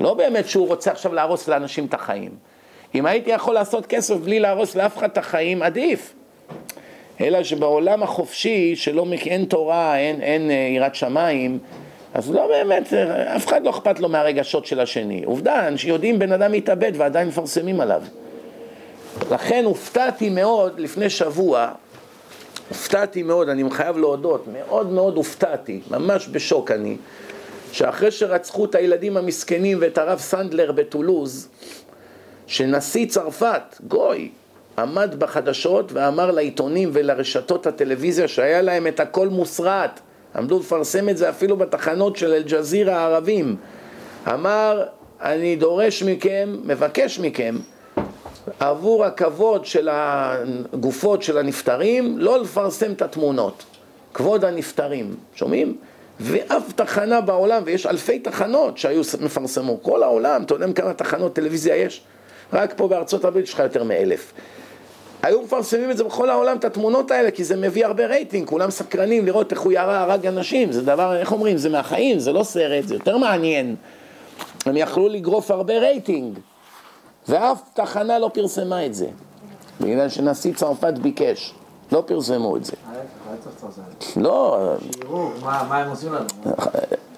לא 0.00 0.14
באמת 0.14 0.48
שהוא 0.48 0.68
רוצה 0.68 0.90
עכשיו 0.90 1.14
להרוס 1.14 1.48
לאנשים 1.48 1.86
את 1.86 1.94
החיים. 1.94 2.47
אם 2.94 3.06
הייתי 3.06 3.30
יכול 3.30 3.54
לעשות 3.54 3.86
כסף 3.86 4.14
בלי 4.14 4.40
להרוס 4.40 4.76
לאף 4.76 4.98
אחד 4.98 5.08
את 5.10 5.18
החיים, 5.18 5.62
עדיף. 5.62 6.14
אלא 7.20 7.42
שבעולם 7.42 8.02
החופשי, 8.02 8.76
שלא 8.76 9.06
אין 9.26 9.44
תורה, 9.44 9.98
אין, 9.98 10.22
אין 10.22 10.50
אה, 10.50 10.54
יראת 10.76 10.94
שמיים, 10.94 11.58
אז 12.14 12.30
לא 12.30 12.46
באמת, 12.46 12.92
אף 13.36 13.46
אחד 13.46 13.64
לא 13.64 13.70
אכפת 13.70 14.00
לו 14.00 14.08
מהרגשות 14.08 14.66
של 14.66 14.80
השני. 14.80 15.22
עובדה, 15.24 15.68
אנשים 15.68 15.90
יודעים 15.90 16.18
בן 16.18 16.32
אדם 16.32 16.52
מתאבד 16.52 16.92
ועדיין 16.96 17.28
מפרסמים 17.28 17.80
עליו. 17.80 18.02
לכן 19.30 19.64
הופתעתי 19.64 20.28
מאוד 20.30 20.80
לפני 20.80 21.10
שבוע, 21.10 21.70
הופתעתי 22.68 23.22
מאוד, 23.22 23.48
אני 23.48 23.70
חייב 23.70 23.98
להודות, 23.98 24.44
מאוד 24.52 24.92
מאוד 24.92 25.16
הופתעתי, 25.16 25.80
ממש 25.90 26.28
בשוק 26.28 26.70
אני, 26.70 26.96
שאחרי 27.72 28.10
שרצחו 28.10 28.64
את 28.64 28.74
הילדים 28.74 29.16
המסכנים 29.16 29.78
ואת 29.80 29.98
הרב 29.98 30.18
סנדלר 30.18 30.72
בטולוז, 30.72 31.48
שנשיא 32.48 33.06
צרפת, 33.06 33.62
גוי, 33.88 34.30
עמד 34.78 35.14
בחדשות 35.18 35.92
ואמר 35.92 36.30
לעיתונים 36.30 36.90
ולרשתות 36.92 37.66
הטלוויזיה 37.66 38.28
שהיה 38.28 38.62
להם 38.62 38.86
את 38.86 39.00
הכל 39.00 39.28
מוסרט, 39.28 40.00
עמדו 40.36 40.58
לפרסם 40.58 41.08
את 41.08 41.16
זה 41.16 41.30
אפילו 41.30 41.56
בתחנות 41.56 42.16
של 42.16 42.32
אל-ג'זירה 42.32 42.96
הערבים, 42.96 43.56
אמר, 44.32 44.84
אני 45.22 45.56
דורש 45.56 46.02
מכם, 46.02 46.56
מבקש 46.64 47.18
מכם, 47.18 47.56
עבור 48.60 49.04
הכבוד 49.04 49.64
של 49.64 49.88
הגופות 49.92 51.22
של 51.22 51.38
הנפטרים, 51.38 52.18
לא 52.18 52.42
לפרסם 52.42 52.92
את 52.92 53.02
התמונות. 53.02 53.64
כבוד 54.14 54.44
הנפטרים, 54.44 55.14
שומעים? 55.34 55.76
ואף 56.20 56.72
תחנה 56.72 57.20
בעולם, 57.20 57.62
ויש 57.64 57.86
אלפי 57.86 58.18
תחנות 58.18 58.78
שהיו 58.78 59.02
מפרסמות, 59.20 59.78
כל 59.82 60.02
העולם, 60.02 60.42
אתה 60.42 60.54
יודע 60.54 60.72
כמה 60.72 60.94
תחנות 60.94 61.32
טלוויזיה 61.32 61.76
יש? 61.76 62.02
רק 62.52 62.74
פה 62.76 62.88
בארצות 62.88 63.24
הברית 63.24 63.44
יש 63.44 63.54
לך 63.54 63.60
יותר 63.60 63.84
מאלף. 63.84 64.32
היו 65.22 65.42
מפרסמים 65.42 65.90
את 65.90 65.96
זה 65.96 66.04
בכל 66.04 66.30
העולם, 66.30 66.56
את 66.56 66.64
התמונות 66.64 67.10
האלה, 67.10 67.30
כי 67.30 67.44
זה 67.44 67.56
מביא 67.56 67.86
הרבה 67.86 68.06
רייטינג, 68.06 68.48
כולם 68.48 68.70
סקרנים 68.70 69.26
לראות 69.26 69.52
איך 69.52 69.60
הוא 69.60 69.72
ירה, 69.72 70.00
הרג 70.02 70.26
אנשים, 70.26 70.72
זה 70.72 70.82
דבר, 70.82 71.16
איך 71.16 71.32
אומרים, 71.32 71.56
זה 71.56 71.68
מהחיים, 71.68 72.18
זה 72.18 72.32
לא 72.32 72.42
סרט, 72.42 72.84
זה 72.86 72.94
יותר 72.94 73.16
מעניין. 73.16 73.76
הם 74.66 74.76
יכלו 74.76 75.08
לגרוף 75.08 75.50
הרבה 75.50 75.78
רייטינג, 75.78 76.38
ואף 77.28 77.60
תחנה 77.74 78.18
לא 78.18 78.30
פרסמה 78.34 78.86
את 78.86 78.94
זה, 78.94 79.06
בגלל 79.80 80.08
שנשיא 80.08 80.54
צרפת 80.54 80.94
ביקש, 81.02 81.54
לא 81.92 82.02
פרסמו 82.06 82.56
את 82.56 82.64
זה. 82.64 82.72
לא... 84.16 84.58
מה 85.42 85.78
הם 85.78 85.90
עושים 85.90 86.12
לנו? 86.12 86.26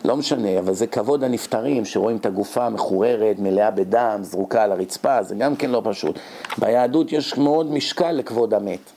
לא 0.04 0.16
משנה, 0.16 0.58
אבל 0.58 0.74
זה 0.74 0.86
כבוד 0.86 1.24
הנפטרים, 1.24 1.84
שרואים 1.84 2.16
את 2.16 2.26
הגופה 2.26 2.68
מחוררת, 2.68 3.38
מלאה 3.38 3.70
בדם, 3.70 4.18
זרוקה 4.22 4.62
על 4.62 4.72
הרצפה, 4.72 5.22
זה 5.22 5.34
גם 5.34 5.56
כן 5.56 5.70
לא 5.70 5.82
פשוט. 5.84 6.18
ביהדות 6.58 7.12
יש 7.12 7.38
מאוד 7.38 7.72
משקל 7.72 8.12
לכבוד 8.12 8.54
המת. 8.54 8.90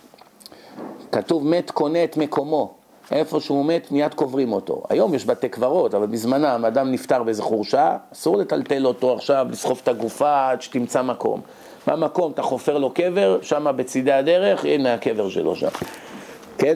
כתוב 1.11 1.47
מת 1.47 1.71
קונה 1.71 2.03
את 2.03 2.17
מקומו, 2.17 2.73
איפה 3.11 3.39
שהוא 3.39 3.65
מת 3.65 3.91
מיד 3.91 4.13
קוברים 4.13 4.53
אותו. 4.53 4.83
היום 4.89 5.13
יש 5.13 5.25
בתי 5.25 5.49
קברות, 5.49 5.95
אבל 5.95 6.07
בזמנם 6.07 6.65
אדם 6.65 6.91
נפטר 6.91 7.23
באיזה 7.23 7.41
חורשה, 7.41 7.97
אסור 8.13 8.37
לטלטל 8.37 8.85
אותו 8.85 9.13
עכשיו, 9.13 9.47
לסחוב 9.49 9.79
את 9.83 9.87
הגופה 9.87 10.49
עד 10.49 10.61
שתמצא 10.61 11.01
מקום. 11.01 11.41
במקום 11.87 12.31
אתה 12.31 12.41
חופר 12.41 12.77
לו 12.77 12.89
קבר, 12.93 13.39
שם 13.41 13.73
בצידי 13.75 14.11
הדרך, 14.11 14.65
הנה 14.65 14.93
הקבר 14.93 15.29
שלו 15.29 15.55
שם. 15.55 15.67
כן? 16.57 16.75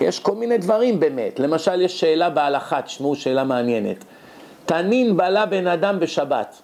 יש 0.00 0.20
כל 0.20 0.34
מיני 0.34 0.58
דברים 0.58 1.00
באמת. 1.00 1.40
למשל, 1.40 1.80
יש 1.80 2.00
שאלה 2.00 2.30
בהלכה, 2.30 2.82
תשמעו, 2.82 3.16
שאלה 3.16 3.44
מעניינת. 3.44 4.04
תנין 4.66 5.16
בלה 5.16 5.46
בן 5.46 5.66
אדם 5.66 6.00
בשבת. 6.00 6.62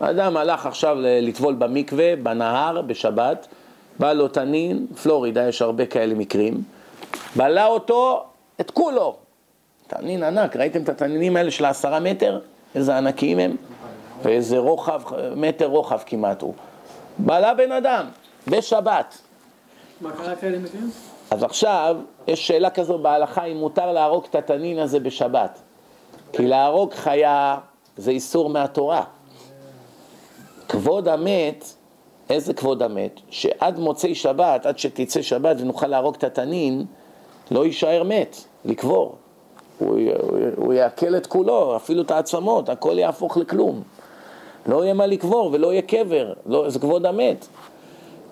האדם 0.00 0.36
הלך 0.36 0.66
עכשיו 0.66 0.96
לטבול 1.00 1.54
במקווה, 1.54 2.16
בנהר, 2.16 2.82
בשבת, 2.82 3.46
בא 3.98 4.12
לו 4.12 4.28
תנין, 4.28 4.86
פלורידה, 5.02 5.48
יש 5.48 5.62
הרבה 5.62 5.86
כאלה 5.86 6.14
מקרים, 6.14 6.62
בלע 7.36 7.66
אותו, 7.66 8.24
את 8.60 8.70
כולו. 8.70 9.16
תנין 9.86 10.22
ענק, 10.22 10.56
ראיתם 10.56 10.82
את 10.82 10.88
התנינים 10.88 11.36
האלה 11.36 11.50
של 11.50 11.64
העשרה 11.64 12.00
מטר? 12.00 12.40
איזה 12.74 12.96
ענקיים 12.96 13.38
הם? 13.38 13.56
ואיזה 14.22 14.58
רוחב, 14.58 15.02
מטר 15.36 15.66
רוחב 15.66 15.98
כמעט 16.06 16.42
הוא. 16.42 16.54
בלע 17.18 17.54
בן 17.54 17.72
אדם, 17.72 18.06
בשבת. 18.48 19.18
מה 20.00 20.12
קרה 20.12 20.36
כאלה 20.36 20.58
מקרים? 20.58 20.90
אז 21.30 21.42
עכשיו, 21.42 21.96
יש 22.26 22.46
שאלה 22.46 22.70
כזו 22.70 22.98
בהלכה 22.98 23.44
אם 23.44 23.56
מותר 23.56 23.92
להרוג 23.92 24.24
את 24.30 24.34
התנין 24.34 24.78
הזה 24.78 25.00
בשבת. 25.00 25.60
כי 26.32 26.46
להרוג 26.46 26.92
חיה 26.92 27.58
זה 27.96 28.10
איסור 28.10 28.48
מהתורה. 28.48 29.02
כבוד 30.68 31.08
המת, 31.08 31.64
איזה 32.30 32.54
כבוד 32.54 32.82
המת? 32.82 33.20
שעד 33.30 33.78
מוצאי 33.78 34.14
שבת, 34.14 34.66
עד 34.66 34.78
שתצא 34.78 35.22
שבת 35.22 35.56
ונוכל 35.60 35.86
להרוג 35.86 36.14
את 36.14 36.24
התנין, 36.24 36.84
לא 37.50 37.66
יישאר 37.66 38.02
מת, 38.02 38.36
לקבור. 38.64 39.16
הוא, 39.78 39.88
הוא, 39.88 40.38
הוא 40.56 40.72
יעכל 40.72 41.16
את 41.16 41.26
כולו, 41.26 41.76
אפילו 41.76 42.02
את 42.02 42.10
העצמות, 42.10 42.68
הכל 42.68 42.98
יהפוך 42.98 43.36
לכלום. 43.36 43.82
לא 44.66 44.84
יהיה 44.84 44.94
מה 44.94 45.06
לקבור 45.06 45.50
ולא 45.52 45.72
יהיה 45.72 45.82
קבר, 45.82 46.32
לא, 46.46 46.70
זה 46.70 46.78
כבוד 46.78 47.06
המת. 47.06 47.46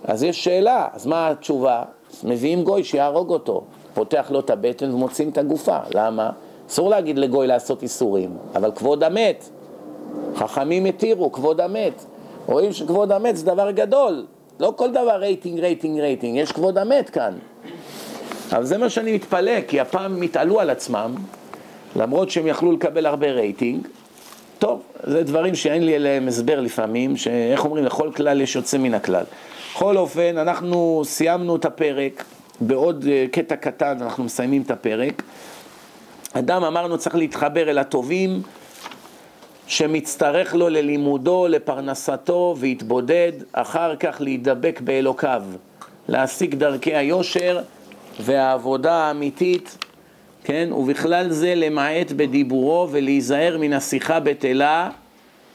אז 0.04 0.22
יש 0.22 0.44
שאלה, 0.44 0.88
אז 0.92 1.06
מה 1.06 1.28
התשובה? 1.28 1.82
מביאים 2.24 2.64
גוי 2.64 2.84
שיהרוג 2.84 3.30
אותו, 3.30 3.62
פותח 3.94 4.26
לו 4.30 4.40
את 4.40 4.50
הבטן 4.50 4.94
ומוצאים 4.94 5.28
את 5.28 5.38
הגופה, 5.38 5.78
למה? 5.94 6.30
אסור 6.68 6.90
להגיד 6.90 7.18
לגוי 7.18 7.46
לעשות 7.46 7.82
איסורים, 7.82 8.30
אבל 8.54 8.72
כבוד 8.74 9.04
המת, 9.04 9.48
חכמים 10.36 10.84
התירו, 10.84 11.32
כבוד 11.32 11.60
המת. 11.60 12.04
רואים 12.46 12.72
שכבוד 12.72 13.12
המת 13.12 13.36
זה 13.36 13.46
דבר 13.46 13.70
גדול, 13.70 14.26
לא 14.60 14.72
כל 14.76 14.90
דבר 14.90 15.16
רייטינג, 15.16 15.60
רייטינג, 15.60 16.00
רייטינג, 16.00 16.38
יש 16.38 16.52
כבוד 16.52 16.78
המת 16.78 17.10
כאן. 17.10 17.32
אבל 18.52 18.64
זה 18.64 18.78
מה 18.78 18.90
שאני 18.90 19.12
מתפלא, 19.14 19.60
כי 19.68 19.80
הפעם 19.80 20.14
הם 20.14 20.22
התעלו 20.22 20.60
על 20.60 20.70
עצמם, 20.70 21.14
למרות 21.96 22.30
שהם 22.30 22.46
יכלו 22.46 22.72
לקבל 22.72 23.06
הרבה 23.06 23.30
רייטינג. 23.30 23.88
טוב, 24.58 24.82
זה 25.02 25.22
דברים 25.22 25.54
שאין 25.54 25.86
לי 25.86 25.96
אליהם 25.96 26.28
הסבר 26.28 26.60
לפעמים, 26.60 27.16
שאיך 27.16 27.64
אומרים, 27.64 27.84
לכל 27.84 28.10
כלל 28.16 28.40
יש 28.40 28.56
יוצא 28.56 28.78
מן 28.78 28.94
הכלל. 28.94 29.24
בכל 29.74 29.96
אופן, 29.96 30.38
אנחנו 30.38 31.02
סיימנו 31.04 31.56
את 31.56 31.64
הפרק, 31.64 32.24
בעוד 32.60 33.04
אה, 33.08 33.26
קטע 33.32 33.56
קטן 33.56 33.96
אנחנו 34.00 34.24
מסיימים 34.24 34.62
את 34.62 34.70
הפרק. 34.70 35.22
אדם, 36.32 36.64
אמרנו, 36.64 36.98
צריך 36.98 37.16
להתחבר 37.16 37.70
אל 37.70 37.78
הטובים, 37.78 38.42
שמצטרך 39.66 40.54
לו 40.54 40.68
ללימודו, 40.68 41.46
לפרנסתו, 41.48 42.56
ויתבודד, 42.58 43.32
אחר 43.52 43.96
כך 43.96 44.16
להידבק 44.20 44.80
באלוקיו, 44.84 45.42
להשיג 46.08 46.54
דרכי 46.54 46.96
היושר 46.96 47.60
והעבודה 48.20 48.94
האמיתית, 48.94 49.78
כן, 50.48 50.68
ובכלל 50.72 51.30
זה 51.30 51.54
למעט 51.54 52.12
בדיבורו 52.12 52.88
ולהיזהר 52.90 53.56
מן 53.60 53.72
השיחה 53.72 54.20
בטלה, 54.20 54.90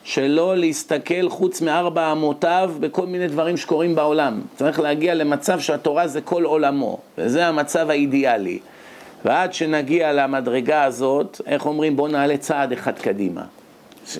שלא 0.03 0.57
להסתכל 0.57 1.29
חוץ 1.29 1.61
מארבע 1.61 2.11
אמותיו 2.11 2.73
בכל 2.79 3.05
מיני 3.05 3.27
דברים 3.27 3.57
שקורים 3.57 3.95
בעולם. 3.95 4.41
צריך 4.55 4.79
להגיע 4.79 5.13
למצב 5.13 5.59
שהתורה 5.59 6.07
זה 6.07 6.21
כל 6.21 6.43
עולמו, 6.43 6.97
וזה 7.17 7.47
המצב 7.47 7.89
האידיאלי. 7.89 8.59
ועד 9.25 9.53
שנגיע 9.53 10.13
למדרגה 10.13 10.83
הזאת, 10.83 11.41
איך 11.45 11.65
אומרים, 11.65 11.95
בואו 11.95 12.07
נעלה 12.07 12.37
צעד 12.37 12.71
אחד 12.71 12.99
קדימה. 12.99 13.43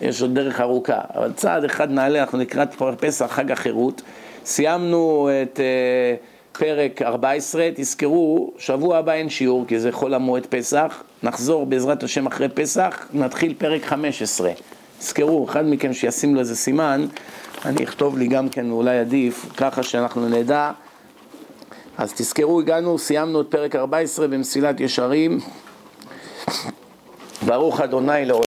יש 0.02 0.22
עוד 0.22 0.36
דרך 0.36 0.62
ארוכה, 0.62 1.00
אבל 1.16 1.32
צעד 1.34 1.64
אחד 1.64 1.92
נעלה, 1.92 2.22
אנחנו 2.22 2.38
לקראת 2.38 2.70
פסח, 3.00 3.26
חג 3.26 3.52
החירות. 3.52 4.02
סיימנו 4.46 5.30
את 5.44 5.60
uh, 5.60 6.33
פרק 6.58 7.02
14, 7.02 7.70
תזכרו, 7.76 8.54
שבוע 8.58 8.98
הבא 8.98 9.12
אין 9.12 9.30
שיעור, 9.30 9.66
כי 9.68 9.80
זה 9.80 9.92
חול 9.92 10.14
המועד 10.14 10.46
פסח. 10.46 11.04
נחזור 11.24 11.66
בעזרת 11.66 12.04
השם 12.04 12.28
אחרי 12.28 12.50
פסח, 12.50 13.08
נתחיל 13.14 13.54
פרק 13.58 13.86
15. 13.86 14.52
תזכרו, 15.00 15.46
אחד 15.46 15.66
מכם 15.66 15.94
שישים 15.94 16.36
לו 16.36 16.40
איזה 16.40 16.56
סימן, 16.56 17.06
אני 17.66 17.84
אכתוב 17.84 18.18
לי 18.18 18.28
גם 18.28 18.50
כן, 18.50 18.72
ואולי 18.72 19.00
עדיף, 19.00 19.46
ככה 19.58 19.84
שאנחנו 19.84 20.30
נדע. 20.30 20.72
אז 21.98 22.14
תזכרו, 22.14 22.60
הגענו, 22.60 22.98
סיימנו 22.98 23.42
את 23.42 23.46
פרק 23.50 23.76
14 23.76 24.28
במסילת 24.28 24.80
ישרים. 24.80 25.40
ברוך 27.46 27.82
אדוני 27.82 28.26
לעולם. 28.26 28.42